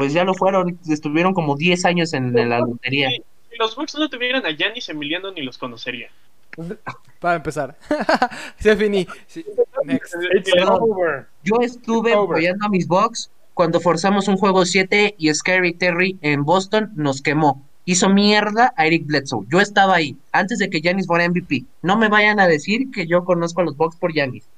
Pues 0.00 0.14
ya 0.14 0.24
lo 0.24 0.32
fueron, 0.32 0.78
estuvieron 0.88 1.34
como 1.34 1.56
10 1.56 1.84
años 1.84 2.14
en 2.14 2.32
la 2.32 2.60
lotería. 2.60 3.10
Si, 3.10 3.22
si 3.50 3.56
los 3.58 3.76
Bucks 3.76 3.96
no 3.96 4.08
tuvieran 4.08 4.46
a 4.46 4.50
Giannis, 4.50 4.88
Emiliano 4.88 5.30
ni 5.30 5.42
los 5.42 5.58
conocería. 5.58 6.08
Para 7.20 7.36
empezar. 7.36 7.76
Se 8.58 8.74
finí. 8.78 9.06
Sí, 9.26 9.44
Next. 9.84 10.14
It's 10.34 10.50
over. 10.66 11.26
Yo 11.44 11.56
estuve 11.60 12.14
apoyando 12.14 12.64
a 12.64 12.70
mis 12.70 12.88
Bucks 12.88 13.30
cuando 13.52 13.78
forzamos 13.78 14.26
un 14.26 14.38
juego 14.38 14.64
7 14.64 15.16
y 15.18 15.34
Scary 15.34 15.74
Terry 15.74 16.16
en 16.22 16.46
Boston 16.46 16.92
nos 16.94 17.20
quemó. 17.20 17.62
Hizo 17.84 18.08
mierda 18.08 18.72
a 18.78 18.86
Eric 18.86 19.04
Bledsoe. 19.04 19.44
Yo 19.52 19.60
estaba 19.60 19.96
ahí, 19.96 20.16
antes 20.32 20.60
de 20.60 20.70
que 20.70 20.80
Giannis 20.80 21.08
fuera 21.08 21.28
MVP. 21.28 21.64
No 21.82 21.98
me 21.98 22.08
vayan 22.08 22.40
a 22.40 22.46
decir 22.46 22.90
que 22.90 23.06
yo 23.06 23.26
conozco 23.26 23.60
a 23.60 23.64
los 23.64 23.76
Bucks 23.76 23.96
por 23.96 24.14
Giannis. 24.14 24.48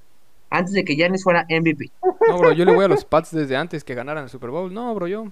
Antes 0.54 0.74
de 0.74 0.84
que 0.84 0.94
Giannis 0.94 1.24
fuera 1.24 1.46
MVP. 1.48 1.90
No, 2.28 2.36
bro, 2.36 2.52
yo 2.52 2.66
le 2.66 2.74
voy 2.74 2.84
a 2.84 2.88
los 2.88 3.06
Pats 3.06 3.30
desde 3.30 3.56
antes 3.56 3.84
que 3.84 3.94
ganaran 3.94 4.24
el 4.24 4.30
Super 4.30 4.50
Bowl. 4.50 4.72
No, 4.72 4.94
bro, 4.94 5.06
yo. 5.06 5.28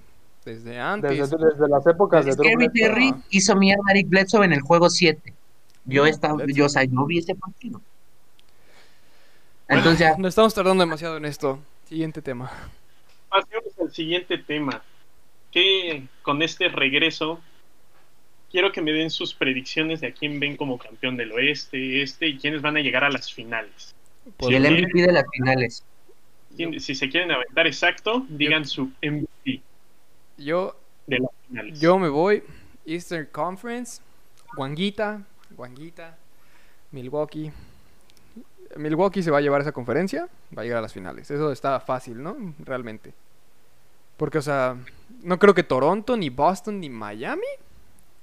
Desde 0.47 0.81
antes. 0.81 1.11
Desde, 1.11 1.37
desde 1.37 1.69
las 1.69 1.87
épocas 1.87 2.25
de 2.25 2.33
Drew 2.33 2.45
Scary 2.45 2.69
Bledsoe. 2.69 2.89
Terry 2.89 3.15
hizo 3.29 3.55
mierda 3.55 3.83
a 3.87 3.91
Eric 3.91 4.09
Bledsoe 4.09 4.47
en 4.47 4.55
el 4.55 4.63
juego 4.63 4.89
7. 4.89 5.35
Yo 5.85 6.07
estaba, 6.07 6.43
let's 6.43 6.57
yo, 6.57 6.65
o 6.65 6.69
sea, 6.71 6.85
yo 6.85 7.05
vi 7.05 7.19
ese 7.19 7.35
partido. 7.35 7.83
Entonces 9.69 9.99
ya, 9.99 10.17
No 10.19 10.27
estamos 10.27 10.55
tardando 10.55 10.83
demasiado 10.83 11.19
en 11.19 11.27
esto. 11.27 11.59
Siguiente 11.85 12.23
tema. 12.23 12.51
Pasemos 13.29 13.79
al 13.79 13.93
siguiente 13.93 14.39
tema. 14.39 14.83
Que 15.51 16.05
con 16.23 16.41
este 16.41 16.69
regreso, 16.69 17.41
quiero 18.51 18.73
que 18.73 18.81
me 18.81 18.93
den 18.93 19.11
sus 19.11 19.35
predicciones 19.35 20.01
de 20.01 20.07
a 20.07 20.13
quién 20.13 20.41
ven 20.41 20.57
como 20.57 20.79
campeón 20.79 21.19
del 21.19 21.33
oeste, 21.33 22.01
este 22.01 22.29
y 22.29 22.39
quiénes 22.39 22.63
van 22.63 22.79
a 22.79 22.81
llegar 22.81 23.05
a 23.05 23.11
las 23.11 23.31
finales. 23.31 23.95
Y 24.41 24.55
el 24.55 24.63
MVP 24.63 25.03
de 25.03 25.13
las 25.13 25.25
finales. 25.33 25.85
Si 26.79 26.95
se 26.95 27.09
quieren 27.09 27.31
aventar 27.31 27.67
exacto, 27.67 28.27
digan 28.29 28.67
su 28.67 28.91
MVP 29.03 29.63
Yo, 30.37 30.77
de 31.07 31.21
las 31.21 31.31
finales. 31.49 31.81
yo 31.81 31.99
me 31.99 32.09
voy. 32.09 32.43
Eastern 32.85 33.29
Conference. 33.31 34.03
Guanguita. 34.57 35.23
Guanguita. 35.57 36.17
Milwaukee. 36.91 37.53
Milwaukee 38.77 39.23
se 39.23 39.31
va 39.31 39.39
a 39.39 39.41
llevar 39.41 39.61
esa 39.61 39.73
conferencia. 39.73 40.29
Va 40.57 40.63
a 40.63 40.65
llegar 40.65 40.79
a 40.79 40.83
las 40.83 40.93
finales. 40.93 41.31
Eso 41.31 41.53
está 41.53 41.81
fácil, 41.81 42.23
¿no? 42.23 42.37
Realmente. 42.61 43.13
Porque, 44.17 44.39
o 44.39 44.43
sea, 44.43 44.77
no 45.23 45.39
creo 45.39 45.55
que 45.55 45.63
Toronto, 45.63 46.17
ni 46.17 46.29
Boston, 46.29 46.81
ni 46.81 46.91
Miami. 46.91 47.47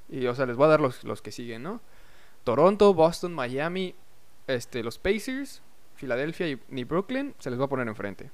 Y, 0.09 0.27
o 0.27 0.35
sea, 0.35 0.45
les 0.45 0.55
voy 0.55 0.65
a 0.65 0.69
dar 0.69 0.81
los, 0.81 1.03
los 1.03 1.21
que 1.21 1.31
siguen, 1.31 1.63
¿no? 1.63 1.81
Toronto, 2.43 2.93
Boston, 2.93 3.33
Miami, 3.33 3.93
este, 4.47 4.83
los 4.83 4.97
Pacers, 4.97 5.61
Filadelfia 5.97 6.47
y 6.47 6.59
ni 6.69 6.83
Brooklyn 6.85 7.33
se 7.39 7.49
les 7.49 7.59
va 7.59 7.65
a 7.65 7.67
poner 7.67 7.87
enfrente. 7.87 8.29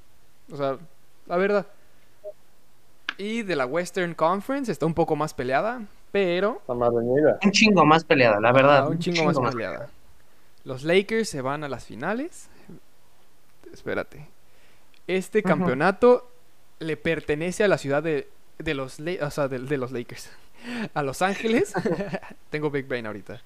O 0.51 0.57
sea, 0.57 0.77
la 1.25 1.37
verdad. 1.37 1.65
Y 3.17 3.43
de 3.43 3.55
la 3.55 3.65
Western 3.65 4.13
Conference 4.13 4.71
está 4.71 4.85
un 4.85 4.93
poco 4.93 5.15
más 5.15 5.33
peleada, 5.33 5.81
pero 6.11 6.57
Está 6.61 6.73
más 6.73 6.93
reñida. 6.93 7.39
Un 7.43 7.51
chingo 7.51 7.85
más 7.85 8.03
peleada, 8.03 8.39
la 8.39 8.51
verdad. 8.51 8.77
ah, 8.83 8.89
un 8.89 8.99
chingo, 8.99 9.23
más 9.23 9.53
peleada. 9.53 9.89
Los 10.63 10.83
Lakers 10.83 11.29
se 11.29 11.41
van 11.41 11.63
a 11.63 11.69
las 11.69 11.85
finales. 11.85 12.49
Espérate. 13.71 14.27
Este 15.07 15.43
campeonato 15.43 16.29
le 16.79 16.97
pertenece 16.97 17.63
a 17.63 17.67
la 17.67 17.77
ciudad 17.77 18.03
de, 18.03 18.29
de 18.57 18.73
los 18.73 18.99
o 18.99 19.31
sea, 19.31 19.47
de, 19.47 19.59
de 19.59 19.77
los 19.77 19.91
Lakers. 19.91 20.29
A 20.93 21.03
Los 21.03 21.21
Ángeles. 21.21 21.73
Tengo 22.49 22.69
Big 22.69 22.87
Brain 22.87 23.05
ahorita. 23.05 23.41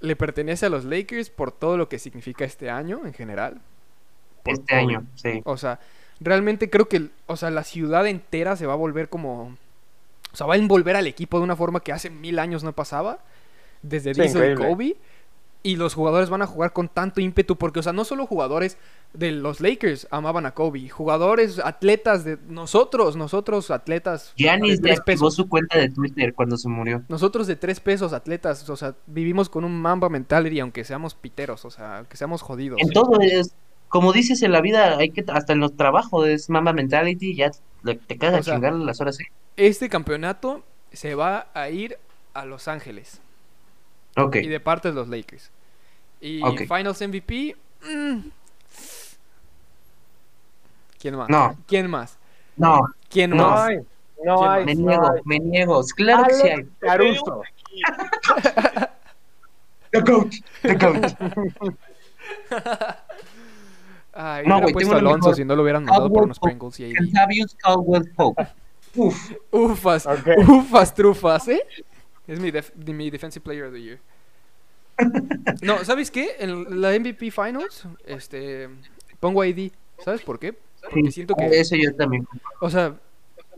Le 0.00 0.16
pertenece 0.16 0.66
a 0.66 0.70
los 0.70 0.84
Lakers 0.84 1.30
por 1.30 1.52
todo 1.52 1.76
lo 1.76 1.88
que 1.88 1.98
significa 1.98 2.44
este 2.44 2.70
año 2.70 3.02
en 3.04 3.12
general. 3.12 3.60
por 4.42 4.54
Este 4.54 4.74
COVID. 4.74 4.96
año, 4.96 5.06
sí. 5.14 5.42
O 5.44 5.56
sea, 5.56 5.78
realmente 6.20 6.70
creo 6.70 6.88
que, 6.88 7.10
o 7.26 7.36
sea, 7.36 7.50
la 7.50 7.64
ciudad 7.64 8.06
entera 8.06 8.56
se 8.56 8.66
va 8.66 8.72
a 8.74 8.76
volver 8.76 9.08
como, 9.08 9.56
o 10.32 10.36
sea, 10.36 10.46
va 10.46 10.54
a 10.54 10.58
envolver 10.58 10.96
al 10.96 11.06
equipo 11.06 11.38
de 11.38 11.44
una 11.44 11.56
forma 11.56 11.80
que 11.80 11.92
hace 11.92 12.10
mil 12.10 12.38
años 12.38 12.64
no 12.64 12.72
pasaba, 12.72 13.18
desde 13.82 14.14
Sí, 14.14 14.20
Diesel 14.22 14.52
y. 14.52 14.54
Kobe, 14.54 14.96
y 15.62 15.76
los 15.76 15.94
jugadores 15.94 16.30
van 16.30 16.42
a 16.42 16.46
jugar 16.46 16.72
con 16.72 16.88
tanto 16.88 17.20
ímpetu 17.20 17.56
porque, 17.56 17.80
o 17.80 17.82
sea, 17.82 17.92
no 17.92 18.04
solo 18.04 18.26
jugadores 18.26 18.78
de 19.12 19.32
los 19.32 19.60
Lakers 19.60 20.06
amaban 20.10 20.46
a 20.46 20.52
Kobe, 20.52 20.88
jugadores, 20.88 21.58
atletas 21.58 22.24
de 22.24 22.38
nosotros, 22.48 23.16
nosotros 23.16 23.70
atletas 23.70 24.32
Giannis 24.36 24.80
de 24.80 24.98
pesos. 25.04 25.34
su 25.34 25.48
cuenta 25.48 25.78
de 25.78 25.90
Twitter 25.90 26.32
cuando 26.34 26.56
se 26.56 26.68
murió. 26.68 27.02
Nosotros 27.08 27.46
de 27.46 27.56
tres 27.56 27.80
pesos, 27.80 28.12
atletas, 28.12 28.68
o 28.70 28.76
sea, 28.76 28.94
vivimos 29.06 29.48
con 29.48 29.64
un 29.64 29.80
mamba 29.80 30.08
mentality, 30.08 30.60
aunque 30.60 30.84
seamos 30.84 31.14
piteros, 31.14 31.64
o 31.64 31.70
sea, 31.70 31.98
aunque 31.98 32.16
seamos 32.16 32.42
jodidos. 32.42 32.80
En 32.80 32.90
todo 32.90 33.20
es, 33.20 33.54
como 33.88 34.12
dices 34.12 34.42
en 34.42 34.52
la 34.52 34.60
vida, 34.60 34.96
hay 34.96 35.10
que, 35.10 35.24
hasta 35.28 35.52
en 35.52 35.60
los 35.60 35.76
trabajos 35.76 36.26
es 36.26 36.48
mama 36.48 36.72
mentality, 36.72 37.34
ya 37.34 37.50
te 37.82 38.16
quedas 38.16 38.34
O 38.34 38.38
a 38.38 38.42
sea, 38.42 38.54
chingar 38.54 38.72
las 38.74 39.00
horas. 39.00 39.18
Este 39.56 39.88
campeonato 39.88 40.64
se 40.92 41.14
va 41.14 41.48
a 41.52 41.68
ir 41.68 41.98
a 42.32 42.46
Los 42.46 42.68
Ángeles. 42.68 43.20
Ok, 44.24 44.36
y 44.36 44.48
de 44.48 44.60
parte 44.60 44.88
de 44.88 44.94
los 44.94 45.08
Lakers. 45.08 45.50
Y 46.20 46.42
Ok. 46.42 46.60
Finals 46.60 47.00
MVP. 47.00 47.56
mm. 47.82 48.18
¿Quién 50.98 51.16
más? 51.16 51.28
No. 51.30 51.56
¿Quién 51.66 51.88
más? 51.90 52.18
no, 52.56 52.82
¿Quién 53.08 53.30
No. 53.30 53.48
Más? 53.50 53.68
hay. 53.68 53.78
No 54.22 54.36
¿Quién 54.38 54.50
hay. 54.50 54.64
me 54.66 54.74
niego, 54.74 55.08
me 55.24 55.38
niego. 55.38 55.82
Claro 55.96 56.24
que 56.28 56.34
sí 56.34 56.48
hay. 56.48 56.66
Caruso. 56.78 57.42
The 59.92 60.02
coach, 60.04 60.36
the 60.62 60.78
coach. 60.78 61.14
Ay, 64.12 64.44
No, 64.46 64.56
hubiera 64.56 64.60
güey, 64.60 64.72
puesto 64.72 64.94
Alonso 64.96 65.34
si 65.34 65.44
no 65.44 65.56
lo 65.56 65.62
hubieran 65.62 65.84
mandado 65.84 66.12
por 66.12 66.24
unos. 66.24 66.38
Pringles 66.38 66.78
y 66.80 66.92
Pope. 68.14 68.46
Uf, 68.94 69.32
Ufas, 69.50 70.06
Ok. 70.06 70.28
ufas, 70.48 70.94
trufas, 70.94 71.48
¿eh? 71.48 71.62
Es 72.30 72.38
mi, 72.40 72.50
def- 72.50 72.72
de- 72.74 72.92
mi 72.92 73.10
Defensive 73.10 73.42
Player 73.42 73.64
of 73.64 73.72
the 73.74 73.82
Year. 73.82 73.98
No, 75.62 75.84
¿sabes 75.84 76.10
qué? 76.10 76.36
En 76.38 76.80
la 76.80 76.90
MVP 76.98 77.30
Finals, 77.30 77.84
este, 78.06 78.68
pongo 79.18 79.42
a 79.42 79.46
AD. 79.46 79.70
¿Sabes 80.04 80.22
por 80.22 80.38
qué? 80.38 80.54
Porque 80.82 81.02
sí, 81.06 81.12
siento 81.12 81.34
que... 81.34 81.46
eso 81.60 81.76
yo 81.76 81.94
también. 81.94 82.26
O 82.60 82.70
sea, 82.70 82.98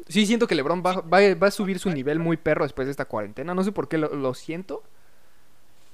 sí 0.09 0.27
siento 0.27 0.47
que 0.47 0.55
LeBron 0.55 0.83
va, 0.85 1.01
va- 1.01 1.35
va 1.35 1.47
a 1.49 1.51
subir 1.51 1.79
su 1.79 1.91
nivel 1.91 2.19
muy 2.19 2.37
perro 2.37 2.65
después 2.65 2.87
de 2.87 2.93
esta 2.93 3.05
cuarentena. 3.05 3.55
No 3.55 3.63
sé 3.65 3.73
por 3.73 3.89
qué 3.89 3.99
lo, 3.99 4.15
lo 4.15 4.35
siento. 4.35 4.83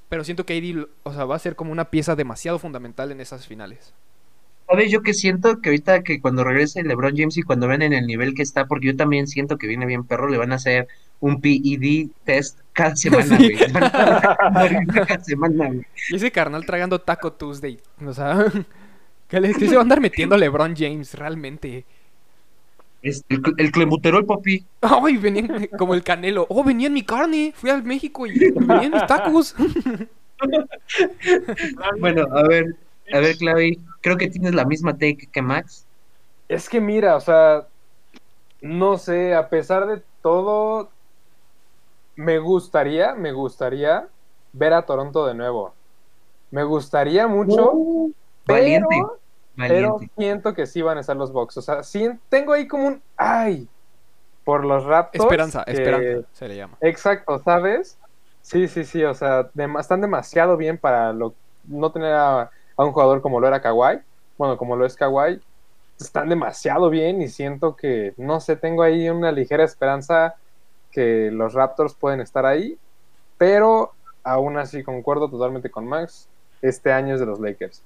Pero 0.09 0.25
siento 0.25 0.47
que 0.47 0.57
AD, 0.57 0.87
o 1.03 1.13
sea, 1.13 1.25
va 1.27 1.37
a 1.37 1.39
ser 1.39 1.55
como 1.57 1.71
una 1.73 1.91
pieza 1.91 2.17
demasiado 2.17 2.59
fundamental 2.59 3.11
en 3.13 3.21
esas 3.21 3.47
finales. 3.47 3.93
¿Sabes 4.69 4.91
yo 4.91 5.01
que 5.01 5.15
siento? 5.15 5.63
Que 5.63 5.71
ahorita 5.71 6.03
que 6.03 6.21
cuando 6.21 6.45
regrese 6.45 6.83
LeBron 6.83 7.17
James 7.17 7.39
y 7.39 7.43
cuando 7.43 7.69
ven 7.69 7.81
en 7.81 7.95
el 7.95 8.07
nivel 8.07 8.35
que 8.35 8.43
está, 8.43 8.67
porque 8.67 8.89
yo 8.89 8.97
también 8.97 9.27
siento 9.27 9.57
que 9.57 9.67
viene 9.67 9.87
bien 9.87 10.05
perro, 10.05 10.29
le 10.29 10.37
van 10.37 10.53
a 10.53 10.57
hacer 10.57 10.89
un 11.21 11.41
PED 11.41 12.09
test 12.25 12.59
cada 12.75 12.95
semana, 12.97 13.37
güey. 13.39 13.57
Cada 15.07 15.25
semana, 15.25 15.67
güey. 15.69 15.87
Y 16.11 16.17
ese 16.17 16.31
carnal 16.31 16.67
tragando 16.67 17.01
Taco 17.01 17.33
Tuesday. 17.33 17.79
O 18.05 18.13
sea, 18.13 18.53
¿qué, 19.29 19.41
le, 19.41 19.55
qué 19.55 19.69
se 19.69 19.75
va 19.75 19.81
a 19.81 19.83
andar 19.83 20.03
metiendo 20.03 20.37
LeBron 20.37 20.77
James 20.77 21.15
realmente? 21.15 21.87
Es 23.01 23.25
el, 23.31 23.41
el 23.57 23.71
clemuterol, 23.73 24.27
papi. 24.27 24.67
Ay, 24.83 25.17
venían 25.17 25.69
como 25.79 25.95
el 25.95 26.03
canelo. 26.03 26.47
Oh, 26.51 26.63
venía 26.63 26.89
en 26.89 26.95
mi 26.95 27.05
carne. 27.05 27.55
Fui 27.57 27.71
al 27.71 27.85
México 27.85 28.27
y 28.27 28.39
venía 28.39 28.83
en 28.83 28.93
mis 28.93 29.07
tacos. 29.07 29.55
Bueno, 32.01 32.27
a 32.33 32.43
ver, 32.43 32.77
a 33.13 33.21
ver, 33.21 33.37
Clavi, 33.37 33.79
creo 34.01 34.17
que 34.17 34.29
tienes 34.29 34.55
la 34.55 34.65
misma 34.65 34.93
take 34.93 35.29
que 35.33 35.43
Max. 35.43 35.87
Es 36.49 36.69
que 36.69 36.81
mira, 36.81 37.17
o 37.17 37.21
sea, 37.21 37.69
no 38.63 38.99
sé, 38.99 39.35
a 39.35 39.51
pesar 39.51 39.87
de 39.87 40.05
todo, 40.23 40.93
me 42.17 42.39
gustaría, 42.39 43.15
me 43.15 43.33
gustaría 43.33 44.09
ver 44.53 44.73
a 44.73 44.85
Toronto 44.87 45.27
de 45.27 45.35
nuevo. 45.35 45.75
Me 46.51 46.65
gustaría 46.65 47.27
mucho, 47.29 47.73
pero, 48.45 48.55
Valiente, 48.55 48.97
pero 49.57 49.99
siento 50.17 50.55
que 50.55 50.67
sí 50.67 50.83
van 50.83 50.99
a 50.99 51.01
estar 51.03 51.17
los 51.17 51.33
Bucks. 51.33 51.59
O 51.59 51.63
sea, 51.63 51.83
sí, 51.83 52.09
tengo 52.29 52.53
ahí 52.53 52.67
como 52.67 52.89
un 52.89 53.03
ay 53.17 53.69
por 54.45 54.65
los 54.65 54.85
Raptors. 54.85 55.25
Esperanza, 55.25 55.63
que- 55.65 55.73
esperanza, 55.73 56.29
se 56.33 56.49
le 56.49 56.57
llama. 56.57 56.79
Exacto, 56.81 57.41
¿sabes? 57.45 57.99
Sí, 58.41 58.69
sí, 58.69 58.85
sí, 58.85 59.05
o 59.05 59.15
sea, 59.15 59.51
están 59.79 60.01
demasiado 60.01 60.57
bien 60.57 60.79
para 60.79 61.13
lo, 61.13 61.37
no 61.65 61.93
tener 61.93 62.15
a, 62.15 62.51
a 62.79 62.85
un 62.85 62.93
jugador 62.93 63.21
como 63.21 63.41
lo 63.41 63.49
era 63.49 63.61
Kawhi, 63.61 63.99
bueno, 64.39 64.57
como 64.57 64.77
lo 64.77 64.87
es 64.87 64.95
Kawhi, 64.97 65.41
están 66.01 66.29
demasiado 66.29 66.89
bien 66.91 67.21
y 67.21 67.29
siento 67.29 67.77
que, 67.77 68.15
no 68.17 68.41
sé, 68.41 68.57
tengo 68.57 68.83
ahí 68.83 69.11
una 69.11 69.33
ligera 69.33 69.65
esperanza 69.65 70.37
que 70.93 71.31
los 71.33 71.55
Raptors 71.55 71.95
pueden 71.95 72.21
estar 72.21 72.47
ahí, 72.47 72.79
pero 73.37 73.93
aún 74.23 74.57
así 74.59 74.85
concuerdo 74.85 75.29
totalmente 75.29 75.71
con 75.71 75.87
Max, 75.87 76.29
este 76.63 76.93
año 76.93 77.15
es 77.15 77.21
de 77.21 77.27
los 77.27 77.41
Lakers, 77.41 77.83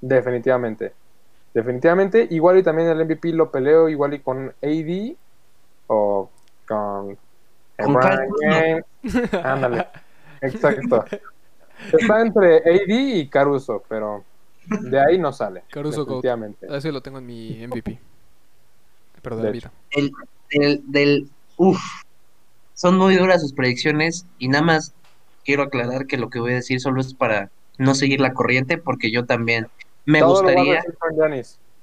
definitivamente, 0.00 0.92
definitivamente, 1.52 2.28
igual 2.30 2.58
y 2.58 2.62
también 2.62 2.88
el 2.88 3.04
MVP 3.04 3.32
lo 3.32 3.50
peleo 3.50 3.88
igual 3.88 4.14
y 4.14 4.20
con 4.20 4.54
AD 4.62 5.16
o 5.88 6.30
con. 6.66 7.18
Ándale, 9.42 9.86
exacto. 10.40 11.04
Está 11.92 12.22
entre 12.22 12.56
AD 12.56 12.88
y 12.88 13.28
Caruso, 13.28 13.82
pero 13.88 14.24
de 14.66 15.00
ahí 15.00 15.18
no 15.18 15.32
sale. 15.32 15.62
Caruso 15.70 16.04
Goat. 16.04 16.22
definitivamente. 16.24 16.66
Ese 16.76 16.92
lo 16.92 17.00
tengo 17.00 17.18
en 17.18 17.26
mi 17.26 17.66
MVP. 17.66 17.98
Pero 19.22 19.36
de 19.36 19.50
vida. 19.50 19.72
El, 19.90 20.12
del, 20.50 20.82
del, 20.86 21.28
uf, 21.56 21.80
son 22.74 22.96
muy 22.96 23.16
duras 23.16 23.40
sus 23.42 23.52
predicciones 23.52 24.26
y 24.38 24.48
nada 24.48 24.64
más 24.64 24.94
quiero 25.44 25.62
aclarar 25.64 26.06
que 26.06 26.16
lo 26.18 26.30
que 26.30 26.38
voy 26.40 26.52
a 26.52 26.56
decir 26.56 26.80
solo 26.80 27.00
es 27.00 27.14
para 27.14 27.50
no 27.78 27.94
seguir 27.94 28.20
la 28.20 28.32
corriente 28.32 28.78
porque 28.78 29.10
yo 29.10 29.24
también 29.24 29.68
me 30.04 30.20
Todo 30.20 30.42
gustaría, 30.42 30.82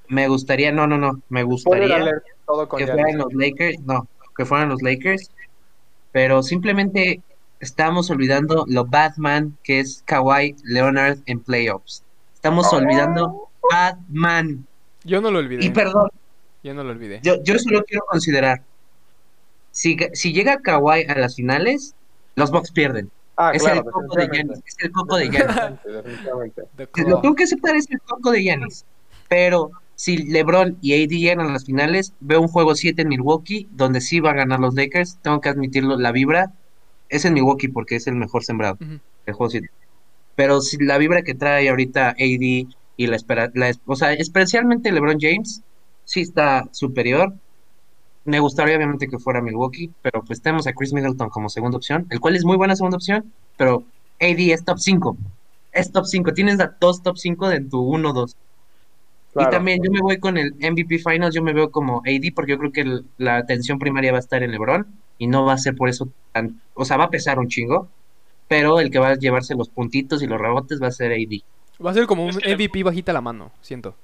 me 0.08 0.28
gustaría, 0.28 0.72
no, 0.72 0.86
no, 0.86 0.98
no, 0.98 1.20
me 1.28 1.42
gustaría 1.42 2.22
todo 2.46 2.68
con 2.68 2.78
que 2.78 2.86
Giannis. 2.86 3.02
fueran 3.02 3.18
los 3.18 3.34
Lakers, 3.34 3.80
no, 3.80 4.08
que 4.36 4.44
fueran 4.44 4.68
los 4.68 4.82
Lakers, 4.82 5.30
pero 6.12 6.42
simplemente 6.42 7.20
estamos 7.60 8.10
olvidando 8.10 8.64
lo 8.68 8.84
Batman 8.84 9.56
que 9.62 9.80
es 9.80 10.02
Kawhi 10.06 10.56
Leonard 10.64 11.18
en 11.26 11.40
playoffs. 11.40 12.02
Estamos 12.34 12.66
Oh. 12.72 12.76
olvidando 12.76 13.48
Batman. 13.70 14.66
Yo 15.04 15.20
no 15.20 15.30
lo 15.30 15.38
olvidé. 15.38 15.64
Y 15.64 15.70
perdón, 15.70 16.08
Yo 16.62 16.74
no 16.74 16.82
lo 16.84 16.90
olvidé. 16.90 17.20
yo, 17.22 17.42
yo 17.42 17.58
solo 17.58 17.84
quiero 17.84 18.04
considerar, 18.08 18.62
si, 19.70 19.96
si 20.14 20.32
llega 20.32 20.58
Kawhi 20.60 21.04
a 21.08 21.14
las 21.18 21.36
finales, 21.36 21.94
los 22.34 22.50
Bucks 22.50 22.70
pierden. 22.72 23.10
Ah, 23.36 23.52
es 23.52 23.62
claro, 23.62 23.80
el 23.80 23.84
coco 23.92 24.16
de. 24.16 24.28
Giannis. 24.32 24.58
Es 24.66 24.76
el 24.80 24.90
coco 24.92 25.16
de 25.16 25.28
Giannis. 25.30 25.78
Lo 27.06 27.20
tengo 27.20 27.34
que 27.34 27.44
aceptar, 27.44 27.76
es 27.76 27.90
el 27.90 28.00
coco 28.00 28.30
de 28.30 28.42
Giannis. 28.42 28.84
Pero 29.28 29.70
si 29.94 30.16
LeBron 30.18 30.78
y 30.80 30.94
AD 30.94 31.08
llegan 31.10 31.40
a 31.40 31.52
las 31.52 31.64
finales, 31.66 32.12
veo 32.20 32.40
un 32.40 32.48
juego 32.48 32.74
7 32.74 33.02
en 33.02 33.08
Milwaukee, 33.08 33.68
donde 33.72 34.00
sí 34.00 34.20
va 34.20 34.30
a 34.30 34.34
ganar 34.34 34.60
los 34.60 34.74
Lakers. 34.74 35.18
Tengo 35.22 35.40
que 35.42 35.48
admitirlo, 35.50 35.98
la 35.98 36.12
vibra 36.12 36.52
es 37.08 37.24
en 37.24 37.34
Milwaukee 37.34 37.68
porque 37.68 37.96
es 37.96 38.06
el 38.06 38.16
mejor 38.16 38.44
sembrado, 38.44 38.76
juego 39.26 39.50
7. 39.50 39.68
Pero 40.34 40.60
si 40.60 40.76
la 40.84 40.98
vibra 40.98 41.22
que 41.22 41.34
trae 41.34 41.68
ahorita 41.68 42.10
AD 42.10 42.66
y 42.96 43.06
la 43.06 43.16
espera, 43.16 43.50
la, 43.54 43.68
es- 43.70 43.80
o 43.86 43.96
sea, 43.96 44.12
especialmente 44.12 44.92
LeBron 44.92 45.18
James, 45.20 45.62
sí 46.04 46.20
está 46.20 46.68
superior. 46.72 47.34
Me 48.24 48.40
gustaría 48.40 48.76
obviamente 48.76 49.06
que 49.08 49.18
fuera 49.18 49.40
Milwaukee, 49.40 49.94
pero 50.02 50.22
pues 50.24 50.42
tenemos 50.42 50.66
a 50.66 50.72
Chris 50.72 50.92
Middleton 50.92 51.28
como 51.30 51.48
segunda 51.48 51.76
opción, 51.76 52.06
el 52.10 52.20
cual 52.20 52.34
es 52.36 52.44
muy 52.44 52.56
buena 52.56 52.74
segunda 52.74 52.96
opción, 52.96 53.32
pero 53.56 53.84
AD 54.20 54.52
es 54.52 54.64
top 54.64 54.78
5. 54.78 55.16
Es 55.72 55.92
top 55.92 56.06
5. 56.06 56.32
Tienes 56.34 56.58
a 56.60 56.76
dos 56.80 57.02
top 57.02 57.16
5 57.18 57.48
de 57.48 57.60
tu 57.60 57.78
1-2. 57.82 58.34
Claro. 59.32 59.50
Y 59.50 59.52
también 59.52 59.80
yo 59.82 59.90
me 59.90 60.00
voy 60.00 60.18
con 60.18 60.38
el 60.38 60.54
MVP 60.58 60.98
Finals, 60.98 61.34
yo 61.34 61.42
me 61.42 61.52
veo 61.52 61.70
como 61.70 61.98
AD 62.04 62.32
porque 62.34 62.52
yo 62.52 62.58
creo 62.58 62.72
que 62.72 62.80
el- 62.80 63.04
la 63.18 63.36
atención 63.36 63.78
primaria 63.78 64.10
va 64.12 64.18
a 64.18 64.20
estar 64.20 64.42
en 64.42 64.50
LeBron 64.50 64.86
y 65.18 65.26
no 65.26 65.44
va 65.44 65.54
a 65.54 65.58
ser 65.58 65.74
por 65.74 65.88
eso 65.88 66.08
tan, 66.32 66.60
o 66.74 66.84
sea, 66.84 66.96
va 66.96 67.04
a 67.04 67.10
pesar 67.10 67.38
un 67.38 67.48
chingo, 67.48 67.88
pero 68.48 68.80
el 68.80 68.90
que 68.90 68.98
va 68.98 69.08
a 69.10 69.14
llevarse 69.16 69.54
los 69.54 69.68
puntitos 69.68 70.22
y 70.22 70.26
los 70.26 70.40
rebotes 70.40 70.80
va 70.82 70.88
a 70.88 70.92
ser 70.92 71.12
AD. 71.12 71.42
Va 71.84 71.90
a 71.90 71.94
ser 71.94 72.06
como 72.06 72.24
un 72.24 72.30
Es 72.30 72.38
que- 72.38 72.50
MVP 72.54 72.82
bajita 72.84 73.12
la 73.12 73.20
mano, 73.20 73.50
siento. 73.60 73.94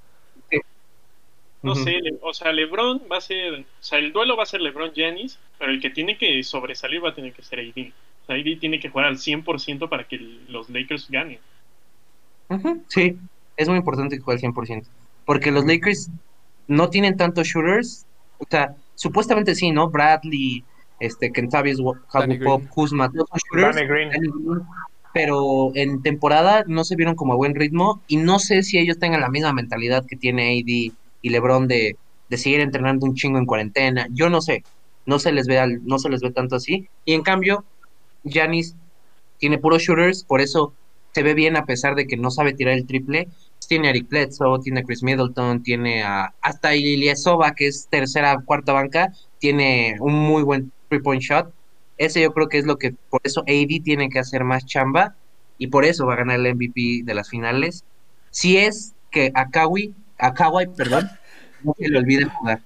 No 1.63 1.73
Ujú. 1.73 1.85
sé, 1.85 1.93
Le- 2.03 2.19
o 2.23 2.35
sea, 2.35 2.51
LeBron 2.53 3.03
va 3.11 3.19
a 3.19 3.21
ser, 3.21 3.53
o 3.61 3.65
sea, 3.79 4.01
el 4.01 4.13
duelo 4.13 4.37
va 4.37 4.43
a 4.43 4.47
ser 4.47 4.61
LeBron 4.61 4.91
Janis, 4.97 5.39
pero 5.61 5.71
el 5.71 5.81
que 5.81 5.91
tiene 5.91 6.19
que 6.19 6.43
sobresalir 6.43 7.05
va 7.05 7.11
a 7.11 7.15
tener 7.15 7.33
que 7.33 7.43
ser 7.43 7.61
AD. 7.61 7.93
O 8.23 8.27
sea, 8.27 8.35
AD 8.35 8.57
tiene 8.59 8.81
que 8.81 8.89
jugar 8.89 9.07
al 9.07 9.19
100% 9.19 9.89
para 9.89 10.03
que 10.09 10.17
los 10.49 10.69
Lakers 10.71 11.09
ganen. 11.09 11.39
Sí, 12.89 13.17
es 13.57 13.69
muy 13.69 13.79
importante 13.79 14.17
que 14.17 14.23
juegue 14.23 14.39
al 14.45 14.53
100%, 14.53 14.89
porque 15.25 15.53
los 15.53 15.65
Lakers 15.65 16.11
no 16.67 16.91
tienen 16.91 17.17
tantos 17.17 17.47
shooters, 17.47 18.07
o 18.39 18.45
sea, 18.51 18.75
supuestamente 18.97 19.55
sí, 19.55 19.71
¿no? 19.71 19.89
Bradley, 19.89 20.65
este, 21.03 21.31
Kentavious 21.33 21.79
Green. 22.39 22.69
Kuzma, 22.69 23.11
todos 23.11 23.29
son 23.29 23.41
shooters. 23.53 23.77
Danny 23.77 23.89
Green. 23.89 24.11
Danny 24.11 24.29
Green, 24.29 24.63
pero 25.15 25.73
en 25.75 26.01
temporada 26.03 26.65
no 26.67 26.85
se 26.85 26.97
vieron 26.97 27.15
como 27.15 27.35
a 27.35 27.37
buen 27.37 27.55
ritmo 27.55 28.01
y 28.07 28.17
no 28.17 28.39
sé 28.39 28.63
si 28.63 28.79
ellos 28.79 28.99
tengan 28.99 29.21
la 29.21 29.29
misma 29.29 29.53
mentalidad 29.53 30.05
que 30.09 30.17
tiene 30.17 30.59
AD 30.59 30.93
y 31.25 31.29
LeBron 31.29 31.69
de, 31.69 31.97
de 32.31 32.37
seguir 32.39 32.61
entrenando 32.61 33.05
un 33.07 33.15
chingo 33.15 33.39
en 33.39 33.45
cuarentena. 33.45 34.07
Yo 34.11 34.31
no 34.31 34.41
sé, 34.41 34.65
no 35.05 35.19
se 35.19 35.33
les 35.33 35.47
ve 35.47 35.59
al- 35.59 35.85
no 35.85 35.99
se 35.99 36.09
les 36.09 36.23
ve 36.23 36.31
tanto 36.31 36.57
así. 36.57 36.89
Y 37.05 37.13
en 37.13 37.23
cambio, 37.23 37.65
Giannis 38.25 38.75
tiene 39.39 39.59
puros 39.59 39.83
shooters, 39.83 40.25
por 40.25 40.41
eso 40.41 40.73
se 41.13 41.23
ve 41.23 41.35
bien 41.35 41.57
a 41.57 41.67
pesar 41.67 41.95
de 41.95 42.07
que 42.07 42.17
no 42.17 42.31
sabe 42.31 42.55
tirar 42.55 42.75
el 42.75 42.87
triple. 42.87 43.29
Tiene 43.69 43.87
a 43.89 43.91
Eric 43.91 44.09
Bledsoe, 44.09 44.59
tiene 44.63 44.81
a 44.81 44.83
Chris 44.83 45.03
Middleton, 45.03 45.63
tiene 45.63 46.03
a 46.03 46.35
hasta 46.43 46.75
Ilyasova, 46.75 47.53
que 47.55 47.69
es 47.69 47.87
tercera, 47.91 48.37
cuarta 48.45 48.73
banca, 48.75 49.09
tiene 49.39 49.97
un 50.01 50.13
muy 50.15 50.43
buen 50.43 50.73
three-point 50.93 51.23
shot. 51.23 51.53
Ese 51.97 52.21
yo 52.21 52.33
creo 52.33 52.49
que 52.49 52.59
es 52.59 52.67
lo 52.67 52.77
que, 52.77 52.95
por 53.11 53.21
eso 53.25 53.41
AD 53.43 53.83
tiene 53.83 54.11
que 54.11 54.19
hacer 54.19 54.45
más 54.45 54.67
chamba 54.67 55.15
y 55.59 55.69
por 55.69 55.85
eso 55.85 56.07
va 56.07 56.15
a 56.15 56.17
ganar 56.17 56.41
el 56.41 56.55
MVP 56.55 57.03
de 57.05 57.15
las 57.15 57.29
finales. 57.31 57.85
Si 58.31 58.59
es 58.59 58.95
que 59.11 59.31
a 59.35 59.49
Kawhi, 59.49 59.95
a 60.19 60.35
Kawhi, 60.35 60.67
perdón, 60.69 61.09
no 61.63 61.75
se 61.79 61.89
le 61.89 61.99
olvide 61.99 62.25
jugar. 62.25 62.61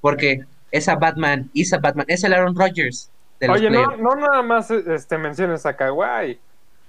Porque 0.00 0.44
esa 0.70 0.96
Batman, 0.96 1.50
esa 1.54 1.78
Batman, 1.78 2.06
es 2.08 2.24
el 2.24 2.32
Aaron 2.32 2.54
Rodgers 2.54 3.10
de 3.40 3.48
los 3.48 3.56
Oye, 3.56 3.70
no, 3.70 3.96
no 3.96 4.14
nada 4.16 4.42
más 4.42 4.70
este, 4.70 5.18
menciones 5.18 5.66
a 5.66 5.74
Kawhi. 5.74 6.38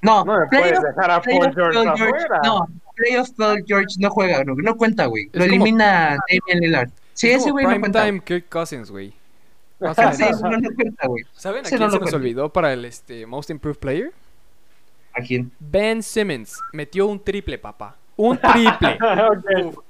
No, 0.02 0.26
No 0.26 0.38
me 0.38 0.48
puedes 0.48 0.82
dejar 0.82 1.12
a 1.12 1.22
Paul 1.22 1.54
George 1.54 1.74
Paul 1.74 1.98
George, 1.98 2.04
afuera. 2.04 2.42
No, 2.44 2.68
playoff 2.96 3.30
Paul 3.38 3.64
George 3.66 3.96
no 4.00 4.10
juega, 4.10 4.44
no, 4.44 4.54
no 4.56 4.76
cuenta, 4.76 5.06
güey. 5.06 5.30
Lo 5.32 5.46
elimina 5.46 6.18
Damian 6.28 6.60
Lillard. 6.60 6.90
Sí, 7.14 7.30
Es 7.30 7.42
ese 7.42 7.52
güey 7.52 7.64
no 7.64 7.70
prime 7.70 7.82
cuenta. 7.82 8.06
time 8.06 8.20
Kirk 8.20 8.50
Cousins, 8.50 8.92
güey. 8.92 9.14
Más 9.80 9.98
o 9.98 10.02
Sí, 10.14 10.24
menos. 10.24 10.38
eso 10.38 10.50
no, 10.50 10.58
no 10.58 10.70
cuenta, 10.76 11.08
güey. 11.08 11.24
¿Saben 11.34 11.66
a 11.66 11.70
quién 11.70 11.80
no 11.82 11.90
se 11.90 12.00
nos 12.00 12.14
olvidó 12.14 12.50
para 12.50 12.72
el 12.74 12.86
este, 12.86 13.26
Most 13.26 13.50
Improved 13.50 13.80
Player? 13.80 14.12
¿A 15.14 15.22
quién? 15.22 15.52
Ben 15.60 16.02
Simmons 16.02 16.60
metió 16.72 17.08
un 17.08 17.20
triple, 17.24 17.58
papá. 17.58 17.96
Un 18.16 18.38
triple. 18.40 18.98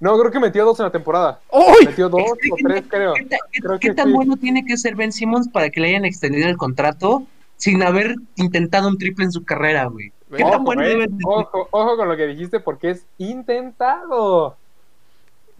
No, 0.00 0.18
creo 0.18 0.30
que 0.32 0.40
metió 0.40 0.64
dos 0.64 0.80
en 0.80 0.84
la 0.86 0.90
temporada. 0.92 1.40
¡Uy! 1.52 1.84
Metió 1.84 2.08
dos 2.08 2.22
o 2.22 2.56
tres, 2.66 2.84
creo. 2.88 3.12
¿Qué, 3.12 3.24
ta- 3.26 3.36
qué- 3.52 3.60
Creo 3.60 3.78
qué 3.78 3.88
que 3.88 3.94
tan 3.94 4.06
sí. 4.08 4.12
bueno 4.14 4.34
tiene 4.38 4.64
que 4.64 4.78
ser 4.78 4.94
Ben 4.96 5.12
Simmons 5.12 5.48
para 5.48 5.68
que 5.68 5.78
le 5.80 5.88
hayan 5.88 6.06
extendido 6.06 6.48
el 6.48 6.56
contrato 6.56 7.24
sin 7.58 7.82
haber 7.82 8.14
intentado 8.36 8.88
un 8.88 8.96
triple 8.96 9.26
en 9.26 9.32
su 9.32 9.44
carrera, 9.44 9.84
güey? 9.86 10.10
¿Qué 10.34 10.42
Ojo, 10.42 10.52
tan 10.52 10.64
bueno 10.64 10.82
eh, 10.84 10.88
debe 10.88 11.08
ojo, 11.26 11.68
ojo 11.70 11.96
con 11.98 12.08
lo 12.08 12.16
que 12.16 12.26
dijiste 12.28 12.60
porque 12.60 12.90
es 12.92 13.04
intentado. 13.18 14.56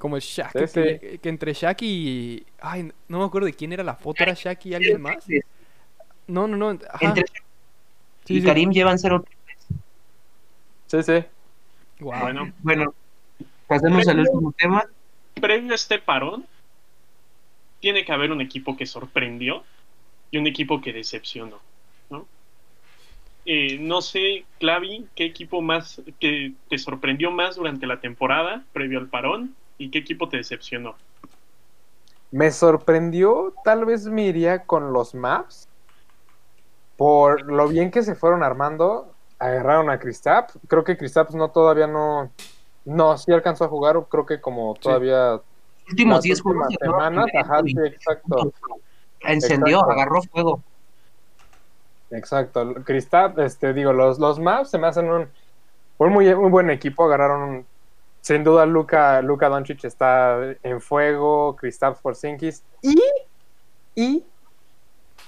Como 0.01 0.17
el 0.17 0.23
Shaq. 0.23 0.67
Sí, 0.67 0.81
que, 0.81 1.19
que 1.23 1.29
entre 1.29 1.53
Shaq 1.53 1.83
y. 1.83 2.45
Ay, 2.61 2.91
no 3.07 3.19
me 3.21 3.25
acuerdo 3.27 3.47
de 3.47 3.53
quién 3.55 3.73
era 3.73 3.85
la 3.85 3.95
foto. 3.95 4.23
¿Era 4.25 4.35
Shaq 4.35 4.67
y 4.67 4.75
alguien 4.75 5.01
más? 5.01 5.25
No, 6.27 6.49
no, 6.49 6.57
no. 6.57 6.71
Ajá. 6.91 7.07
Entre 7.07 7.25
Sí, 8.25 8.35
y 8.37 8.41
sí. 8.41 8.47
Karim 8.47 8.71
llevan 8.71 8.99
cero. 8.99 9.25
Sí, 10.87 11.03
sí. 11.03 11.25
Guau. 12.01 12.21
Bueno, 12.23 12.53
Bueno, 12.61 12.95
pasemos 13.67 14.09
al 14.09 14.21
último 14.21 14.53
tema. 14.53 14.85
previo 15.35 15.73
a 15.73 15.75
este 15.75 15.99
parón, 15.99 16.47
tiene 17.81 18.05
que 18.05 18.13
haber 18.13 18.33
un 18.33 18.41
equipo 18.41 18.77
que 18.77 18.87
sorprendió 18.87 19.65
y 20.31 20.39
un 20.39 20.47
equipo 20.47 20.81
que 20.81 20.93
decepcionó. 20.93 21.61
¿no? 22.11 22.27
Eh, 23.47 23.79
no 23.79 24.01
sé, 24.03 24.45
Clavi, 24.59 25.07
qué 25.15 25.25
equipo 25.27 25.61
más 25.63 26.01
que 26.21 26.53
te 26.69 26.79
sorprendió 26.79 27.31
más 27.31 27.57
durante 27.57 27.87
la 27.87 28.01
temporada 28.01 28.65
previo 28.73 28.99
al 28.99 29.09
parón 29.09 29.55
y 29.81 29.91
qué 29.91 29.99
equipo 29.99 30.29
te 30.29 30.37
decepcionó. 30.37 30.95
Me 32.31 32.53
sorprendió, 32.53 33.55
tal 33.65 33.87
vez 33.87 34.07
me 34.07 34.25
iría 34.25 34.65
con 34.65 34.93
los 34.93 35.15
maps. 35.15 35.69
Por 36.99 37.51
lo 37.51 37.67
bien 37.67 37.91
que 37.91 38.03
se 38.03 38.15
fueron 38.15 38.43
armando, 38.43 39.11
agarraron 39.39 39.89
a 39.89 39.99
Kristaps. 39.99 40.59
Creo 40.69 40.85
que 40.85 40.99
Kristaps 40.99 41.35
no 41.35 41.51
todavía 41.51 41.87
no. 41.87 42.31
No, 42.85 43.17
sí 43.17 43.33
alcanzó 43.33 43.65
a 43.65 43.69
jugar, 43.69 43.97
creo 44.09 44.27
que 44.27 44.39
como 44.41 44.75
todavía. 44.75 45.41
Últimos 45.89 46.17
las 46.17 46.25
10 46.25 46.43
juegos. 46.43 46.67
semanas, 46.79 47.27
ajá, 47.35 47.63
sí, 47.65 47.75
exacto. 47.87 48.53
Encendió, 49.21 49.79
Exacto. 49.79 49.93
agarró 49.93 50.23
fuego. 50.23 50.63
Exacto. 52.11 52.75
Kristaps, 52.85 53.39
este, 53.39 53.73
digo, 53.73 53.95
los, 53.95 54.19
los 54.19 54.39
maps 54.39 54.71
se 54.71 54.79
me 54.79 54.87
hacen 54.87 55.11
un, 55.11 55.29
un 55.99 56.13
muy, 56.13 56.35
muy 56.35 56.51
buen 56.51 56.69
equipo. 56.69 57.05
Agarraron. 57.05 57.65
Sin 58.21 58.45
duda, 58.45 58.67
Luka, 58.67 59.23
Luka 59.23 59.49
Doncic 59.49 59.85
está 59.85 60.55
en 60.63 60.81
fuego, 60.81 61.57
Kristaps 61.57 62.01
Porzingis 62.01 62.63
y. 62.83 63.01
Y. 63.95 64.25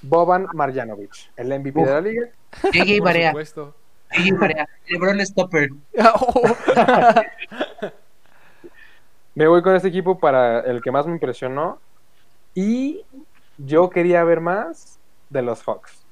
Boban 0.02 0.46
Marjanovic, 0.52 1.30
el 1.36 1.58
MVP 1.58 1.80
Uf. 1.80 1.86
de 1.86 1.92
la 1.92 2.00
liga. 2.00 2.28
JJ 2.72 2.98
Por 2.98 3.04
Barea. 3.04 3.32
JJ 3.32 4.38
Barea. 4.38 4.68
LeBron 4.88 5.20
Stopper. 5.24 5.70
Oh. 5.98 6.56
Me 9.34 9.46
voy 9.46 9.62
con 9.62 9.74
este 9.74 9.88
equipo 9.88 10.18
para 10.18 10.60
el 10.60 10.82
que 10.82 10.90
más 10.90 11.06
me 11.06 11.12
impresionó. 11.12 11.80
Y 12.54 13.02
yo 13.56 13.88
quería 13.88 14.24
ver 14.24 14.40
más 14.40 14.98
de 15.30 15.40
los 15.40 15.62
Hawks. 15.62 16.04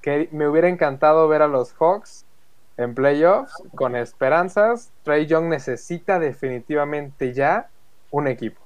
Que 0.00 0.30
me 0.32 0.48
hubiera 0.48 0.68
encantado 0.68 1.28
ver 1.28 1.42
a 1.42 1.48
los 1.48 1.74
Hawks 1.74 2.24
en 2.78 2.94
playoffs 2.94 3.52
con 3.74 3.94
esperanzas. 3.96 4.90
Trey 5.02 5.26
Young 5.26 5.48
necesita 5.48 6.18
definitivamente 6.18 7.34
ya 7.34 7.68
un 8.10 8.28
equipo. 8.28 8.60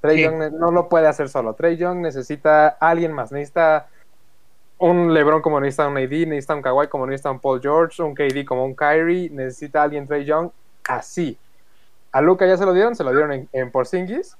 Trey 0.00 0.16
Sí. 0.16 0.22
Young 0.24 0.54
no 0.58 0.70
lo 0.70 0.88
puede 0.88 1.06
hacer 1.06 1.28
solo. 1.28 1.54
Trey 1.54 1.76
Young 1.76 1.98
necesita 1.98 2.68
alguien 2.68 3.12
más. 3.12 3.30
Necesita 3.30 3.86
un 4.78 5.14
LeBron 5.14 5.40
como 5.40 5.60
necesita 5.60 5.86
un 5.88 5.96
AD, 5.96 6.26
necesita 6.26 6.54
un 6.54 6.62
Kawhi 6.62 6.88
como 6.88 7.06
necesita 7.06 7.30
un 7.30 7.38
Paul 7.38 7.60
George, 7.60 8.02
un 8.02 8.14
KD 8.14 8.44
como 8.44 8.64
un 8.64 8.74
Kyrie. 8.74 9.30
Necesita 9.30 9.82
alguien 9.82 10.06
Trey 10.06 10.24
Young 10.24 10.50
así. 10.88 11.38
A 12.12 12.20
Luca 12.20 12.46
ya 12.46 12.56
se 12.56 12.64
lo 12.64 12.72
dieron, 12.72 12.96
se 12.96 13.04
lo 13.04 13.10
dieron 13.10 13.32
en, 13.32 13.48
en 13.52 13.70
Porzingis. 13.70 14.36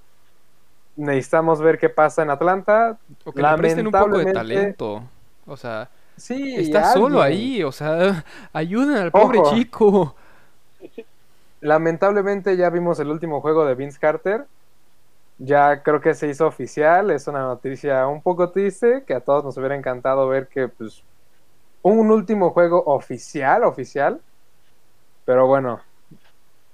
Necesitamos 0.97 1.61
ver 1.61 1.79
qué 1.79 1.89
pasa 1.89 2.23
en 2.23 2.31
Atlanta. 2.31 2.97
O 3.25 3.33
que 3.33 3.43
le 3.43 3.57
presten 3.57 3.87
un 3.87 3.93
poco 3.93 4.19
de 4.19 4.33
talento. 4.33 5.03
O 5.47 5.57
sea, 5.57 5.89
Sí, 6.17 6.55
está 6.57 6.93
solo 6.93 7.21
alguien. 7.21 7.41
ahí. 7.41 7.63
O 7.63 7.73
sea, 7.73 8.25
ayuden 8.53 8.97
al 8.97 9.13
pobre 9.13 9.39
Ojo. 9.39 9.55
chico. 9.55 10.17
Lamentablemente 11.61 12.57
ya 12.57 12.71
vimos 12.71 12.99
el 13.01 13.09
último 13.09 13.41
juego 13.41 13.65
de 13.65 13.75
Vince 13.75 13.99
Carter. 13.99 14.47
Ya 15.39 15.83
creo 15.83 16.01
que 16.01 16.15
se 16.15 16.29
hizo 16.29 16.47
oficial. 16.47 17.11
Es 17.11 17.27
una 17.27 17.41
noticia 17.41 18.07
un 18.07 18.23
poco 18.23 18.51
triste 18.51 19.05
que 19.07 19.15
a 19.15 19.21
todos 19.21 19.45
nos 19.45 19.57
hubiera 19.57 19.77
encantado 19.77 20.29
ver 20.29 20.49
que 20.49 20.69
pues 20.69 21.03
un 21.83 22.11
último 22.11 22.51
juego 22.51 22.83
oficial, 22.87 23.65
oficial. 23.65 24.21
Pero 25.25 25.47
bueno, 25.47 25.81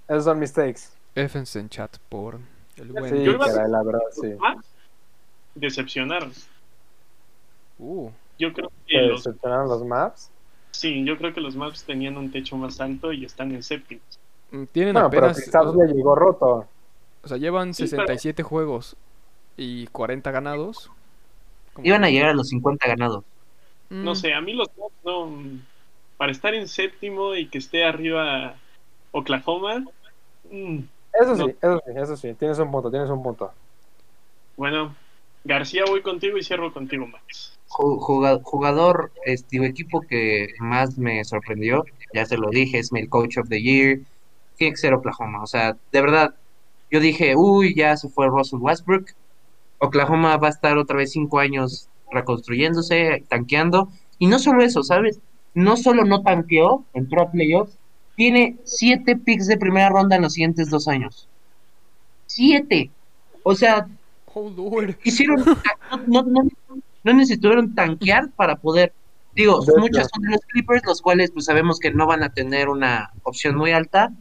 esos 0.09 0.25
son 0.25 0.39
mistakes. 0.39 0.91
Fs 1.15 1.57
en 1.57 1.69
chat 1.69 1.97
por 2.09 2.39
el 2.77 2.93
buen. 2.93 3.11
Sí, 3.11 3.39
caray, 3.39 3.71
la 3.71 3.83
verdad, 3.83 4.01
sí. 4.13 4.37
Decepcionaron. 5.55 6.33
Uh, 7.79 8.11
Yo 8.41 8.53
creo 8.55 8.73
que 8.87 8.99
los, 9.03 9.25
los 9.45 9.85
maps. 9.85 10.31
sí, 10.73 11.05
yo 11.05 11.17
creo 11.19 11.35
que 11.35 11.41
los 11.43 11.55
Maps 11.57 11.85
tenían 11.85 12.17
un 12.17 12.33
techo 12.33 12.57
más 12.57 12.81
alto 12.81 13.13
y 13.13 13.25
están 13.25 13.53
en 13.53 13.63
séptimo. 13.63 14.01
Mm, 14.51 14.65
Tienen 14.73 14.95
Bueno, 14.95 15.11
pero 15.11 15.27
apenas. 15.27 15.45
quizás 15.45 15.75
le 15.75 15.93
llegó 15.95 16.15
roto. 16.15 16.67
O 17.23 17.29
sea, 17.29 17.37
llevan 17.37 17.75
Sí, 17.75 17.83
pero- 17.85 18.03
67 18.07 18.43
juegos 18.43 18.97
y 19.59 19.87
40 19.89 20.31
ganados. 20.31 20.91
Como- 21.75 21.87
Iban 21.87 22.03
a 22.05 22.09
llegar 22.11 22.31
a 22.31 22.35
los 22.35 22.49
50 22.49 22.89
ganados. 22.89 23.23
No 23.91 24.13
Mm, 24.13 24.17
sé, 24.17 24.33
a 24.33 24.41
mí 24.41 24.55
los 24.55 24.69
Maps 24.79 24.95
no. 25.05 25.31
Para 26.17 26.33
estar 26.33 26.55
en 26.55 26.67
séptimo 26.67 27.35
y 27.35 27.47
que 27.49 27.59
esté 27.59 27.85
arriba 27.85 28.55
Oklahoma. 29.13 29.85
mm, 30.51 30.79
Eso 31.13 31.35
No. 31.37 31.47
sí, 31.47 31.55
eso 31.61 31.83
sí, 31.85 31.93
eso 31.97 32.17
sí. 32.17 32.35
Tienes 32.35 32.59
un 32.59 32.71
punto, 32.71 32.91
tienes 32.91 33.11
un 33.11 33.23
punto. 33.23 33.53
bueno, 34.57 34.95
García, 35.45 35.85
voy 35.87 36.03
contigo 36.03 36.37
y 36.39 36.43
cierro 36.45 36.73
contigo, 36.73 37.07
Max. 37.07 37.59
Ju- 37.71 37.99
juga- 38.01 38.41
Jugador, 38.43 39.13
este, 39.25 39.65
equipo 39.65 40.01
que 40.03 40.49
más 40.61 40.99
me 40.99 41.25
sorprendió, 41.25 41.85
ya 42.13 42.25
te 42.27 42.37
lo 42.37 42.51
dije, 42.51 42.79
es 42.79 42.93
mi 42.93 43.07
Coach 43.09 43.39
of 43.39 43.49
the 43.49 43.63
Year, 43.63 44.01
tiene 44.57 44.73
que 44.73 44.77
ser 44.79 44.93
Oklahoma. 44.95 45.43
O 45.43 45.47
sea, 45.47 45.77
de 45.93 46.01
verdad, 46.01 46.35
yo 46.91 47.01
dije, 47.01 47.37
uy, 47.37 47.75
ya 47.75 47.97
se 47.97 48.09
fue 48.09 48.29
Russell 48.29 48.59
Westbrook. 48.61 49.07
Oklahoma 49.79 50.37
va 50.37 50.49
a 50.49 50.51
estar 50.51 50.77
otra 50.79 50.97
vez 50.97 51.13
cinco 51.13 51.39
años 51.39 51.89
reconstruyéndose, 52.11 53.25
tanqueando. 53.29 53.89
Y 54.19 54.27
no 54.27 54.39
solo 54.39 54.63
eso, 54.65 54.83
¿sabes? 54.83 55.21
No 55.55 55.77
solo 55.77 56.05
no 56.05 56.23
tanqueó, 56.23 56.87
entró 56.93 57.23
a 57.23 57.31
playoffs, 57.31 57.79
tiene 58.17 58.59
siete 58.65 59.17
picks 59.17 59.47
de 59.47 59.57
primera 59.57 59.89
ronda 59.89 60.17
en 60.17 60.23
los 60.23 60.35
siguientes 60.35 60.69
dos 60.71 60.89
años. 60.89 61.29
Siete. 62.27 62.91
O 63.45 63.55
sea, 63.55 63.87
Oh, 64.33 64.49
Lord. 64.49 64.97
hicieron 65.03 65.37
no, 66.07 66.23
no, 66.23 66.43
no, 66.45 66.51
no 67.05 67.13
necesitaron 67.13 67.75
tanquear 67.75 68.31
para 68.37 68.57
poder 68.57 68.93
digo 69.35 69.65
De 69.65 69.81
muchas 69.81 70.09
son 70.13 70.23
de 70.23 70.31
los 70.31 70.41
Clippers 70.47 70.83
los 70.85 71.01
cuales 71.01 71.31
pues 71.31 71.47
sabemos 71.47 71.79
que 71.79 71.93
no 71.93 72.07
van 72.07 72.23
a 72.23 72.33
tener 72.33 72.69
una 72.69 73.11
opción 73.23 73.57
muy 73.57 73.73
alta 73.73 74.13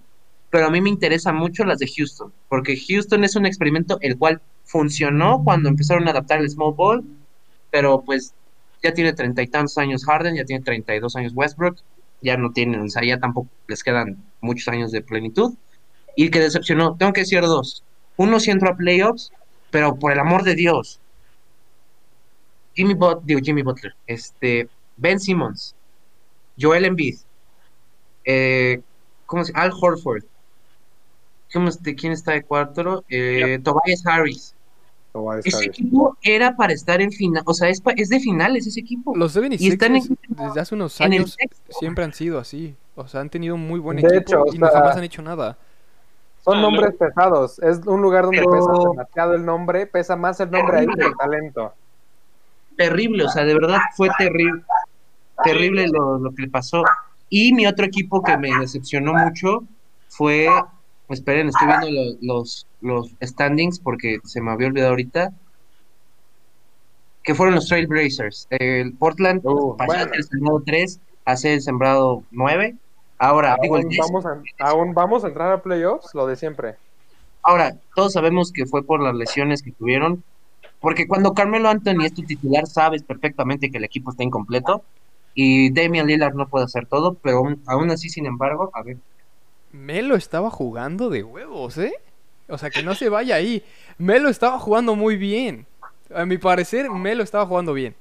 pero 0.49 0.67
a 0.67 0.69
mí 0.69 0.81
me 0.81 0.89
interesan 0.89 1.35
mucho 1.35 1.63
las 1.63 1.79
de 1.79 1.87
Houston 1.87 2.31
porque 2.47 2.77
Houston 2.77 3.23
es 3.23 3.35
un 3.35 3.45
experimento 3.45 3.97
el 4.01 4.17
cual 4.17 4.41
funcionó 4.63 5.43
cuando 5.43 5.69
empezaron 5.69 6.07
a 6.07 6.11
adaptar 6.11 6.39
el 6.39 6.49
small 6.49 6.73
ball 6.73 7.03
pero 7.71 8.01
pues 8.01 8.33
ya 8.81 8.93
tiene 8.93 9.13
treinta 9.13 9.41
y 9.41 9.47
tantos 9.47 9.77
años 9.77 10.05
Harden 10.05 10.35
ya 10.35 10.45
tiene 10.45 10.63
treinta 10.63 10.95
y 10.95 10.99
dos 10.99 11.15
años 11.15 11.33
Westbrook 11.35 11.77
ya 12.21 12.37
no 12.37 12.51
tienen 12.51 12.81
o 12.81 12.89
sea 12.89 13.03
ya 13.03 13.19
tampoco 13.19 13.49
les 13.67 13.83
quedan 13.83 14.17
muchos 14.41 14.67
años 14.67 14.91
de 14.91 15.01
plenitud. 15.01 15.53
Y 16.15 16.29
que 16.29 16.39
decepcionó 16.39 16.95
tengo 16.97 17.13
que 17.13 17.21
decir 17.21 17.41
dos 17.41 17.83
uno 18.17 18.39
sí 18.39 18.51
entró 18.51 18.69
a 18.69 18.75
playoffs 18.75 19.31
pero 19.71 19.95
por 19.95 20.11
el 20.11 20.19
amor 20.19 20.43
de 20.43 20.55
Dios, 20.55 20.99
Jimmy 22.79 22.93
Butler, 22.93 23.25
digo 23.25 23.41
Jimmy 23.43 23.61
Butler, 23.61 23.93
este, 24.07 24.69
Ben 24.95 25.19
Simmons, 25.19 25.75
Joel 26.57 26.85
Embiid, 26.85 27.17
eh, 28.23 28.79
¿cómo 29.25 29.43
se 29.43 29.51
Al 29.53 29.71
Horford, 29.77 30.23
¿cómo 31.51 31.67
este- 31.67 31.93
¿quién 31.95 32.13
está 32.13 32.31
de 32.31 32.43
cuarto? 32.43 33.03
Eh, 33.09 33.59
Tobias 33.61 34.05
Harris. 34.05 34.55
A 35.13 35.39
Ese 35.43 35.65
equipo 35.65 36.15
era 36.21 36.55
para 36.55 36.71
estar 36.71 37.01
en 37.01 37.11
final, 37.11 37.43
o 37.45 37.53
sea, 37.53 37.67
es, 37.67 37.81
pa- 37.81 37.91
es 37.97 38.07
de 38.07 38.19
finales 38.21 38.65
ese 38.67 38.79
equipo. 38.79 39.13
Los 39.17 39.35
Y 39.35 39.67
están 39.67 39.95
76ers 39.95 40.17
en- 40.29 40.45
desde 40.47 40.59
hace 40.61 40.75
unos 40.75 41.01
años 41.01 41.35
siempre 41.79 42.05
han 42.05 42.13
sido 42.13 42.39
así. 42.39 42.75
O 42.95 43.07
sea, 43.07 43.19
han 43.21 43.29
tenido 43.29 43.57
muy 43.57 43.79
buen 43.81 43.97
De 43.97 44.03
equipo 44.07 44.21
hecho, 44.21 44.55
y 44.55 44.57
no 44.59 44.67
sea, 44.69 44.79
jamás 44.79 44.95
han 44.95 45.03
hecho 45.03 45.21
nada. 45.21 45.57
Son 46.45 46.59
Ah, 46.59 46.61
nombres 46.61 46.93
pesados. 46.95 47.59
Es 47.59 47.79
un 47.87 48.01
lugar 48.01 48.23
donde 48.25 48.37
Pero- 48.39 48.51
pesa 48.51 48.89
demasiado 48.89 49.33
el 49.33 49.45
nombre. 49.45 49.87
Pesa 49.87 50.15
más 50.15 50.39
el 50.39 50.51
nombre 50.51 50.79
ahí 50.79 50.87
que 50.87 51.05
el 51.05 51.15
talento. 51.17 51.73
Terrible, 52.79 53.25
o 53.25 53.29
sea, 53.29 53.43
de 53.43 53.53
verdad 53.53 53.79
fue 53.95 54.07
terrible, 54.17 54.63
terrible 55.43 55.87
lo, 55.89 56.17
lo 56.17 56.31
que 56.33 56.43
le 56.43 56.49
pasó. 56.49 56.83
Y 57.29 57.53
mi 57.53 57.67
otro 57.67 57.85
equipo 57.85 58.23
que 58.23 58.37
me 58.37 58.49
decepcionó 58.59 59.13
mucho 59.13 59.63
fue, 60.07 60.47
esperen, 61.09 61.49
estoy 61.49 61.67
viendo 61.67 61.91
lo- 61.91 62.17
los, 62.21 62.65
los 62.81 63.11
standings 63.21 63.79
porque 63.79 64.19
se 64.23 64.41
me 64.41 64.51
había 64.51 64.67
olvidado 64.67 64.91
ahorita, 64.91 65.31
que 67.23 67.35
fueron 67.35 67.55
los 67.55 67.67
Trailblazers. 67.67 68.47
El 68.49 68.93
Portland 68.97 69.41
Uh, 69.43 69.75
pasó 69.77 69.91
bueno. 69.93 70.11
del 70.11 70.23
sembrado 70.23 70.63
3 70.65 70.99
a 71.25 71.35
ser 71.35 71.51
el 71.53 71.61
sembrado 71.61 72.23
9. 72.31 72.75
Ahora, 73.19 73.57
digo, 73.61 73.75
el 73.75 73.83
Aún 73.83 73.89
10 73.89 74.01
vamos, 74.07 74.25
a, 74.25 74.41
aún 74.59 74.93
vamos 74.93 75.23
a 75.23 75.27
entrar 75.27 75.51
a 75.51 75.61
playoffs, 75.61 76.15
lo 76.15 76.25
de 76.25 76.37
siempre. 76.37 76.75
Ahora, 77.43 77.75
todos 77.93 78.13
sabemos 78.13 78.51
que 78.53 78.65
fue 78.65 78.83
por 78.83 79.01
las 79.03 79.13
lesiones 79.13 79.61
que 79.61 79.71
tuvieron, 79.73 80.23
porque 80.81 81.07
cuando 81.07 81.33
Carmelo 81.33 81.69
Anthony 81.69 82.05
es 82.05 82.13
tu 82.13 82.23
titular, 82.23 82.65
sabes 82.67 83.03
perfectamente 83.03 83.69
que 83.71 83.77
el 83.77 83.83
equipo 83.83 84.11
está 84.11 84.23
incompleto 84.23 84.83
y 85.35 85.71
Damian 85.71 86.07
Lillard 86.07 86.33
no 86.35 86.47
puede 86.47 86.65
hacer 86.65 86.85
todo, 86.85 87.13
pero 87.15 87.37
aún, 87.37 87.61
aún 87.67 87.91
así, 87.91 88.09
sin 88.09 88.25
embargo, 88.25 88.71
a 88.73 88.81
ver, 88.83 88.97
Melo 89.71 90.15
estaba 90.15 90.49
jugando 90.49 91.09
de 91.09 91.23
huevos, 91.23 91.77
¿eh? 91.77 91.93
O 92.47 92.57
sea, 92.57 92.71
que 92.71 92.81
no 92.81 92.95
se 92.95 93.09
vaya 93.09 93.35
ahí. 93.35 93.63
Melo 93.99 94.29
estaba 94.29 94.57
jugando 94.57 94.95
muy 94.95 95.15
bien. 95.17 95.67
A 96.13 96.25
mi 96.25 96.39
parecer, 96.39 96.89
Melo 96.89 97.21
estaba 97.21 97.45
jugando 97.45 97.73
bien. 97.73 97.93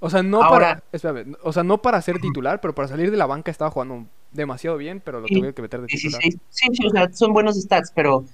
O 0.00 0.08
sea, 0.08 0.22
no 0.22 0.42
Ahora- 0.42 0.76
para. 0.76 0.82
espérame, 0.92 1.36
o 1.42 1.52
sea, 1.52 1.62
no 1.62 1.82
para 1.82 2.00
ser 2.00 2.18
titular, 2.18 2.60
pero 2.62 2.74
para 2.74 2.88
salir 2.88 3.10
de 3.10 3.16
la 3.18 3.26
banca 3.26 3.50
estaba 3.50 3.70
jugando 3.70 4.06
demasiado 4.32 4.78
bien, 4.78 5.02
pero 5.04 5.20
lo 5.20 5.28
Sí, 5.28 5.34
tuvieron 5.34 5.52
que 5.54 5.62
meter 5.62 5.80
de 5.82 5.86
titular. 5.88 6.20
16, 6.22 6.40
sí, 6.48 6.68
sí, 6.72 6.86
o 6.86 6.90
sea, 6.90 7.12
son 7.12 7.34
buenos 7.34 7.60
stats, 7.60 7.92
pero 7.94 8.24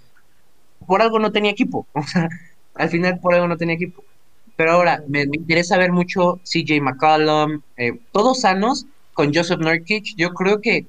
por 0.87 1.03
algo 1.03 1.18
no 1.18 1.33
tenía 1.33 1.51
equipo, 1.51 1.87
o 1.94 2.03
sea, 2.05 2.29
al 2.78 2.90
final 2.90 3.20
por 3.20 3.34
algo 3.34 3.48
no 3.48 3.56
tenía 3.56 3.74
equipo. 3.76 4.06
Pero 4.56 4.72
ahora, 4.72 5.02
me, 5.08 5.26
me 5.26 5.36
interesa 5.38 5.78
ver 5.78 5.92
mucho 5.92 6.40
CJ 6.44 6.80
McCollum, 6.82 7.62
eh, 7.76 7.92
todos 8.12 8.40
sanos, 8.40 8.86
con 9.12 9.32
Joseph 9.34 9.60
Nurkic, 9.60 10.04
yo 10.16 10.30
creo 10.30 10.60
que, 10.60 10.88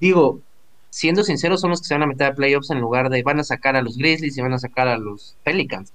digo, 0.00 0.42
siendo 0.90 1.24
sinceros, 1.24 1.60
son 1.62 1.70
los 1.70 1.80
que 1.82 1.86
se 1.88 1.94
van 1.94 2.04
a 2.04 2.06
meter 2.08 2.28
a 2.28 2.34
playoffs 2.34 2.70
en 2.70 2.80
lugar 2.80 3.10
de, 3.10 3.22
van 3.22 3.40
a 3.40 3.44
sacar 3.44 3.76
a 3.76 3.82
los 3.82 3.96
Grizzlies 3.98 4.38
y 4.38 4.42
van 4.42 4.54
a 4.54 4.58
sacar 4.58 4.88
a 4.88 4.98
los 4.98 5.38
Pelicans. 5.44 5.94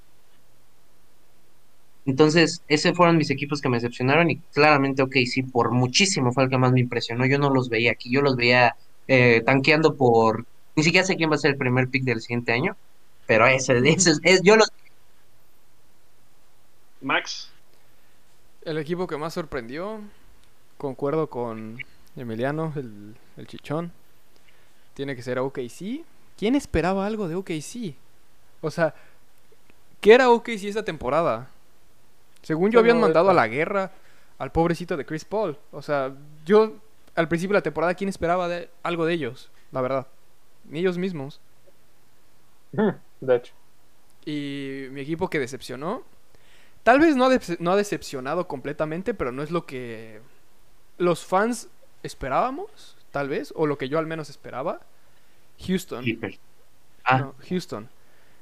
Entonces, 2.05 2.63
esos 2.67 2.95
fueron 2.97 3.17
mis 3.17 3.29
equipos 3.29 3.61
que 3.61 3.69
me 3.69 3.77
decepcionaron 3.77 4.29
y 4.31 4.41
claramente, 4.51 5.03
ok, 5.03 5.13
sí, 5.25 5.43
por 5.43 5.71
muchísimo 5.71 6.31
fue 6.33 6.43
el 6.45 6.49
que 6.49 6.57
más 6.57 6.71
me 6.71 6.79
impresionó. 6.81 7.25
Yo 7.27 7.37
no 7.37 7.49
los 7.51 7.69
veía 7.69 7.91
aquí, 7.91 8.11
yo 8.11 8.21
los 8.21 8.35
veía 8.35 8.75
eh, 9.07 9.41
tanqueando 9.45 9.95
por, 9.95 10.47
ni 10.75 10.83
siquiera 10.83 11.05
sé 11.05 11.15
quién 11.15 11.29
va 11.31 11.35
a 11.35 11.37
ser 11.37 11.51
el 11.51 11.57
primer 11.57 11.89
pick 11.89 12.03
del 12.03 12.21
siguiente 12.21 12.53
año, 12.53 12.75
pero 13.25 13.45
ese, 13.47 13.77
ese 13.85 14.11
es, 14.11 14.19
es- 14.23 14.41
yo 14.43 14.55
los, 14.55 14.67
Max, 17.11 17.51
El 18.61 18.77
equipo 18.77 19.05
que 19.05 19.17
más 19.17 19.33
sorprendió, 19.33 19.99
concuerdo 20.77 21.27
con 21.27 21.77
Emiliano, 22.15 22.71
el, 22.77 23.15
el 23.35 23.47
chichón, 23.47 23.91
tiene 24.93 25.13
que 25.13 25.21
ser 25.21 25.37
OKC. 25.39 26.05
¿Quién 26.37 26.55
esperaba 26.55 27.05
algo 27.05 27.27
de 27.27 27.35
OKC? 27.35 27.95
O 28.61 28.71
sea, 28.71 28.95
¿qué 29.99 30.13
era 30.13 30.29
OKC 30.29 30.63
esta 30.63 30.85
temporada? 30.85 31.49
Según 32.43 32.71
yo 32.71 32.79
habían 32.79 33.01
mandado 33.01 33.29
a 33.29 33.33
la 33.33 33.49
guerra 33.49 33.91
al 34.37 34.53
pobrecito 34.53 34.95
de 34.95 35.05
Chris 35.05 35.25
Paul. 35.25 35.57
O 35.71 35.81
sea, 35.81 36.13
yo 36.45 36.77
al 37.15 37.27
principio 37.27 37.55
de 37.55 37.59
la 37.59 37.63
temporada, 37.63 37.93
¿quién 37.93 38.09
esperaba 38.09 38.47
de, 38.47 38.69
algo 38.83 39.05
de 39.05 39.15
ellos? 39.15 39.51
La 39.73 39.81
verdad. 39.81 40.07
Ni 40.63 40.79
ellos 40.79 40.97
mismos. 40.97 41.41
De 42.71 43.35
hecho. 43.35 43.53
Y 44.25 44.85
mi 44.91 45.01
equipo 45.01 45.29
que 45.29 45.39
decepcionó. 45.39 46.03
Tal 46.83 46.99
vez 46.99 47.15
no 47.15 47.25
ha, 47.25 47.29
dece- 47.29 47.57
no 47.59 47.71
ha 47.71 47.75
decepcionado 47.75 48.47
completamente, 48.47 49.13
pero 49.13 49.31
no 49.31 49.43
es 49.43 49.51
lo 49.51 49.65
que 49.65 50.19
los 50.97 51.23
fans 51.25 51.67
esperábamos, 52.03 52.95
tal 53.11 53.29
vez, 53.29 53.53
o 53.55 53.67
lo 53.67 53.77
que 53.77 53.89
yo 53.89 53.99
al 53.99 54.07
menos 54.07 54.29
esperaba. 54.29 54.81
Houston. 55.67 56.03
Clippers. 56.03 56.39
Ah, 57.03 57.19
No, 57.19 57.35
Houston. 57.49 57.87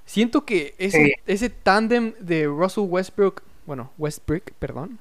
Siento 0.06 0.46
que 0.46 0.74
ese, 0.78 1.06
Sí. 1.06 1.14
ese 1.28 1.50
tándem 1.50 2.14
de 2.20 2.46
Russell 2.48 2.86
Westbrook, 2.88 3.42
bueno, 3.66 3.92
Westbrook, 3.98 4.52
perdón, 4.58 5.00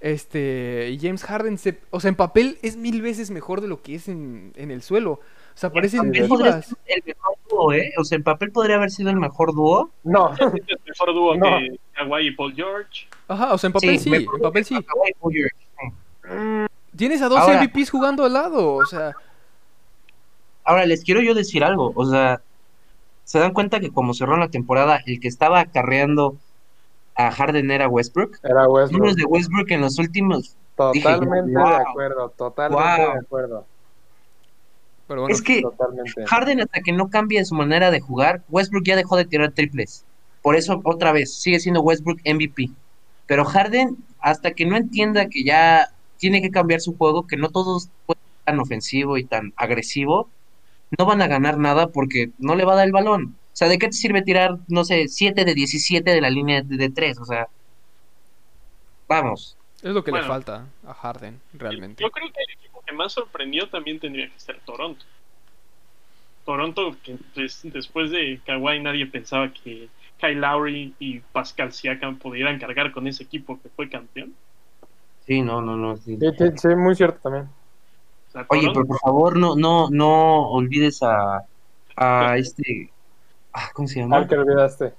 este, 0.00 0.98
James 1.00 1.24
Harden, 1.24 1.58
se- 1.58 1.78
o 1.90 2.00
sea, 2.00 2.08
en 2.08 2.16
papel 2.16 2.58
es 2.62 2.76
mil 2.76 3.00
veces 3.02 3.30
mejor 3.30 3.60
de 3.60 3.68
lo 3.68 3.82
que 3.82 3.94
es 3.94 4.08
en, 4.08 4.52
en 4.56 4.70
el 4.70 4.82
suelo. 4.82 5.20
O 5.56 5.58
sea, 5.58 5.70
ser 5.70 6.00
el 6.04 6.12
mejor 6.12 7.36
dúo, 7.48 7.72
¿eh? 7.72 7.92
O 7.98 8.04
sea, 8.04 8.16
en 8.16 8.22
papel 8.22 8.52
podría 8.52 8.76
haber 8.76 8.90
sido 8.90 9.08
el 9.08 9.16
mejor 9.16 9.54
dúo. 9.54 9.90
No, 10.04 10.32
es 10.34 10.40
el 10.40 10.78
mejor 10.86 11.14
dúo 11.14 11.34
No. 11.36 11.58
que 11.58 11.80
Kawhi 11.94 12.26
y 12.28 12.30
Paul 12.32 12.54
George. 12.54 13.08
Ajá, 13.26 13.54
o 13.54 13.58
sea, 13.58 13.68
en 13.68 13.72
papel 13.72 13.98
sí, 13.98 14.14
en 14.14 14.26
papel 14.42 14.64
sí. 14.64 14.76
George. 15.22 16.68
Tienes 16.94 17.22
a 17.22 17.28
dos 17.28 17.38
Ahora- 17.38 17.62
MVPs 17.62 17.90
jugando 17.90 18.24
al 18.24 18.32
lado, 18.34 18.74
o 18.74 18.84
sea, 18.86 19.12
Ahora, 20.64 20.84
les 20.84 21.04
quiero 21.04 21.20
yo 21.22 21.32
decir 21.34 21.62
algo, 21.62 21.92
o 21.94 22.04
sea, 22.04 22.40
¿se 23.24 23.38
dan 23.38 23.52
cuenta 23.52 23.78
que 23.80 23.90
como 23.92 24.14
cerró 24.14 24.36
la 24.36 24.48
temporada, 24.48 25.00
el 25.06 25.20
que 25.20 25.28
estaba 25.28 25.60
acarreando 25.60 26.36
a 27.14 27.30
Harden 27.30 27.70
era 27.70 27.88
Westbrook? 27.88 28.38
era 28.42 28.68
Westbrook. 28.68 29.14
De 29.14 29.24
Westbrook 29.24 29.70
en 29.70 29.80
los 29.82 29.98
últimos... 29.98 30.56
Totalmente 30.76 31.46
Dije, 31.50 31.58
wow. 31.58 31.68
de 31.70 31.76
acuerdo, 31.76 32.28
totalmente 32.36 32.82
Wow. 32.82 33.12
de 33.14 33.18
acuerdo. 33.20 33.66
Pero 35.06 35.22
bueno, 35.22 35.34
es 35.34 35.42
que 35.42 35.62
Totalmente. 35.62 36.26
Harden 36.26 36.60
hasta 36.60 36.80
que 36.80 36.92
no 36.92 37.08
cambie 37.10 37.44
su 37.44 37.54
manera 37.54 37.90
de 37.90 38.00
jugar, 38.00 38.42
Westbrook 38.48 38.84
ya 38.84 38.96
dejó 38.96 39.16
de 39.16 39.24
tirar 39.24 39.52
triples. 39.52 40.04
Por 40.42 40.56
eso, 40.56 40.80
otra 40.84 41.12
vez, 41.12 41.34
sigue 41.34 41.60
siendo 41.60 41.80
Westbrook 41.82 42.20
MVP. 42.24 42.70
Pero 43.26 43.44
Harden, 43.44 43.96
hasta 44.20 44.52
que 44.52 44.64
no 44.66 44.76
entienda 44.76 45.28
que 45.28 45.42
ya 45.44 45.88
tiene 46.18 46.40
que 46.40 46.50
cambiar 46.50 46.80
su 46.80 46.96
juego, 46.96 47.26
que 47.26 47.36
no 47.36 47.48
todos 47.50 47.88
pueden 48.06 48.22
ser 48.22 48.44
tan 48.44 48.60
ofensivo 48.60 49.18
y 49.18 49.24
tan 49.24 49.52
agresivo, 49.56 50.28
no 50.98 51.04
van 51.04 51.20
a 51.22 51.26
ganar 51.26 51.58
nada 51.58 51.88
porque 51.88 52.30
no 52.38 52.54
le 52.54 52.64
va 52.64 52.74
a 52.74 52.76
dar 52.76 52.86
el 52.86 52.92
balón. 52.92 53.34
O 53.52 53.56
sea, 53.56 53.68
¿de 53.68 53.78
qué 53.78 53.86
te 53.88 53.92
sirve 53.94 54.22
tirar, 54.22 54.58
no 54.68 54.84
sé, 54.84 55.08
7 55.08 55.44
de 55.44 55.54
17 55.54 56.10
de 56.10 56.20
la 56.20 56.30
línea 56.30 56.62
de, 56.62 56.76
de 56.76 56.90
3? 56.90 57.18
O 57.18 57.24
sea, 57.24 57.48
vamos. 59.08 59.56
Es 59.82 59.92
lo 59.92 60.02
que 60.04 60.10
Bueno. 60.10 60.26
le 60.26 60.32
falta 60.32 60.66
a 60.86 60.94
Harden, 60.94 61.40
realmente. 61.52 62.02
Yo 62.02 62.10
creo 62.10 62.28
que 62.28 62.65
que 62.86 62.94
más 62.94 63.12
sorprendió 63.12 63.68
también 63.68 63.98
tendría 63.98 64.28
que 64.28 64.38
ser 64.38 64.60
Toronto. 64.64 65.04
Toronto, 66.44 66.96
que 67.02 67.16
pues, 67.34 67.60
después 67.64 68.10
de 68.10 68.40
Kawhi 68.46 68.80
nadie 68.80 69.06
pensaba 69.06 69.52
que 69.52 69.88
Kyle 70.18 70.40
Lowry 70.40 70.94
y 70.98 71.20
Pascal 71.20 71.72
Siakam 71.72 72.18
pudieran 72.18 72.58
cargar 72.58 72.92
con 72.92 73.06
ese 73.06 73.24
equipo 73.24 73.60
que 73.60 73.68
fue 73.68 73.88
campeón. 73.90 74.34
Sí, 75.26 75.42
no, 75.42 75.60
no, 75.60 75.76
no. 75.76 75.96
sí. 75.96 76.16
Sí, 76.16 76.26
sí, 76.38 76.44
sí, 76.56 76.68
muy 76.76 76.94
cierto 76.94 77.18
también. 77.20 77.44
O 78.28 78.32
sea, 78.32 78.46
Oye, 78.48 78.68
pero 78.72 78.86
por 78.86 78.98
favor, 79.00 79.36
no, 79.36 79.56
no, 79.56 79.88
no 79.90 80.48
olvides 80.50 81.02
a, 81.02 81.44
a 81.96 82.36
este. 82.38 82.90
ah, 83.52 83.70
¿Cómo 83.74 83.88
se 83.88 84.00
llama? 84.00 84.18
Al 84.18 84.28
que 84.28 84.36
olvidaste. 84.36 84.94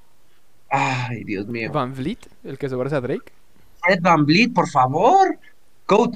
Ay, 0.69 1.23
Dios 1.23 1.47
mío. 1.47 1.71
Van 1.71 1.93
Vliet, 1.95 2.27
el 2.43 2.57
que 2.57 2.67
se 2.67 2.75
parece 2.75 2.97
a 2.97 3.01
Drake. 3.01 3.31
Fred 3.81 3.99
Van 4.01 4.25
Vliet, 4.25 4.53
por 4.53 4.67
favor. 4.67 5.39
Goat. 5.87 6.15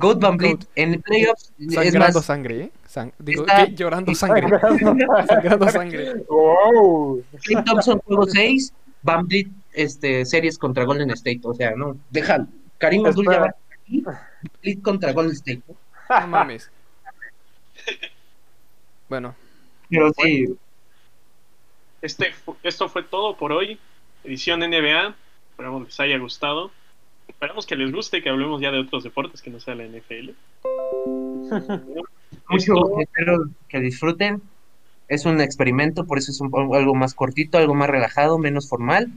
Goat 0.00 0.20
Van 0.20 0.36
Vliet. 0.36 0.56
Goat. 0.56 0.68
En 0.76 1.02
playoffs. 1.02 1.52
Es 1.58 1.74
Sangrando 1.74 2.18
más, 2.18 2.24
sangre, 2.24 2.60
¿eh? 2.64 2.70
Sang- 2.88 3.12
digo, 3.18 3.42
Está- 3.46 3.66
¿qué? 3.66 3.74
Llorando 3.74 4.14
sangre. 4.14 4.48
Sangrando 5.28 5.68
sangre. 5.68 6.14
wow. 6.28 7.22
Clay 7.42 7.64
Thompson 7.64 7.98
juego 8.00 8.26
6. 8.26 8.72
Van 9.02 9.26
Vliet, 9.26 9.48
este, 9.72 10.24
series 10.26 10.58
contra 10.58 10.84
Golden 10.84 11.10
State. 11.10 11.40
O 11.44 11.54
sea, 11.54 11.72
no. 11.76 11.96
Deja. 12.10 12.46
Karim 12.78 13.04
Abdul. 13.06 13.26
Jabbar 13.26 13.56
aquí, 13.82 14.02
Vliet 14.62 14.82
contra 14.82 15.12
Golden 15.12 15.32
State. 15.34 15.62
No 16.08 16.26
mames. 16.26 16.70
Bueno, 19.08 19.34
Pero 19.88 20.12
sí. 20.22 20.56
Este, 22.02 22.32
esto 22.62 22.88
fue 22.88 23.02
todo 23.02 23.36
por 23.36 23.52
hoy. 23.52 23.78
Edición 24.24 24.60
NBA. 24.60 25.14
Esperamos 25.50 25.84
les 25.84 26.00
haya 26.00 26.18
gustado. 26.18 26.70
Esperamos 27.30 27.66
que 27.66 27.76
les 27.76 27.92
guste 27.92 28.22
que 28.22 28.28
hablemos 28.28 28.60
ya 28.60 28.70
de 28.70 28.80
otros 28.80 29.02
deportes 29.04 29.40
que 29.40 29.50
no 29.50 29.60
sea 29.60 29.74
la 29.74 29.84
NFL. 29.84 30.30
Mucho, 32.48 33.00
espero 33.00 33.44
que 33.68 33.80
disfruten. 33.80 34.42
Es 35.08 35.24
un 35.24 35.40
experimento, 35.40 36.04
por 36.06 36.18
eso 36.18 36.30
es 36.30 36.40
un- 36.40 36.52
algo 36.74 36.94
más 36.94 37.14
cortito, 37.14 37.58
algo 37.58 37.74
más 37.74 37.88
relajado, 37.88 38.38
menos 38.38 38.68
formal. 38.68 39.08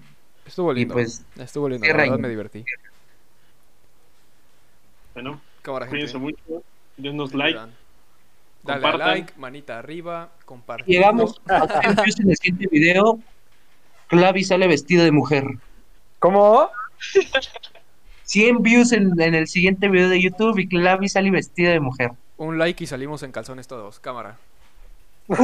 estuvo 0.46 0.72
Y 0.74 0.76
lindo. 0.78 0.94
pues, 0.94 1.24
estuvo 1.38 1.70
lindo, 1.70 1.86
la 1.88 1.94
verdad 1.94 2.18
me 2.20 2.30
divertí. 2.30 2.64
Bueno, 5.14 5.40
Cámara, 5.62 5.86
gente. 5.86 5.98
cuídense 6.12 6.18
mucho. 6.18 6.64
Denos 6.98 7.34
like. 7.34 7.60
Dale 8.64 8.82
compartan. 8.82 9.08
like, 9.10 9.34
manita 9.38 9.78
arriba, 9.80 10.32
compartir. 10.46 10.96
llegamos 10.96 11.40
a 11.48 11.82
100 11.82 11.96
views 11.96 12.20
en 12.22 12.30
el 12.30 12.38
siguiente 12.38 12.68
video. 12.72 13.20
Clavi 14.08 14.44
sale 14.44 14.68
vestido 14.68 15.04
de 15.04 15.12
mujer. 15.12 15.46
¿Cómo? 16.20 16.70
100 18.34 18.64
views 18.64 18.92
en, 18.94 19.22
en 19.22 19.36
el 19.36 19.48
siguiente 19.48 19.88
video 19.90 20.10
de 20.10 20.20
YouTube 20.20 20.58
y 20.58 20.68
Clavi 20.68 21.08
sale 21.08 21.30
vestida 21.30 21.70
de 21.70 21.80
mujer. 21.80 22.14
Un 22.38 22.58
like 22.58 22.84
y 22.84 22.88
salimos 22.88 23.22
en 23.22 23.32
calzones 23.32 23.68
todos. 23.68 24.00
Cámara. 24.00 24.38
Uy, 25.28 25.38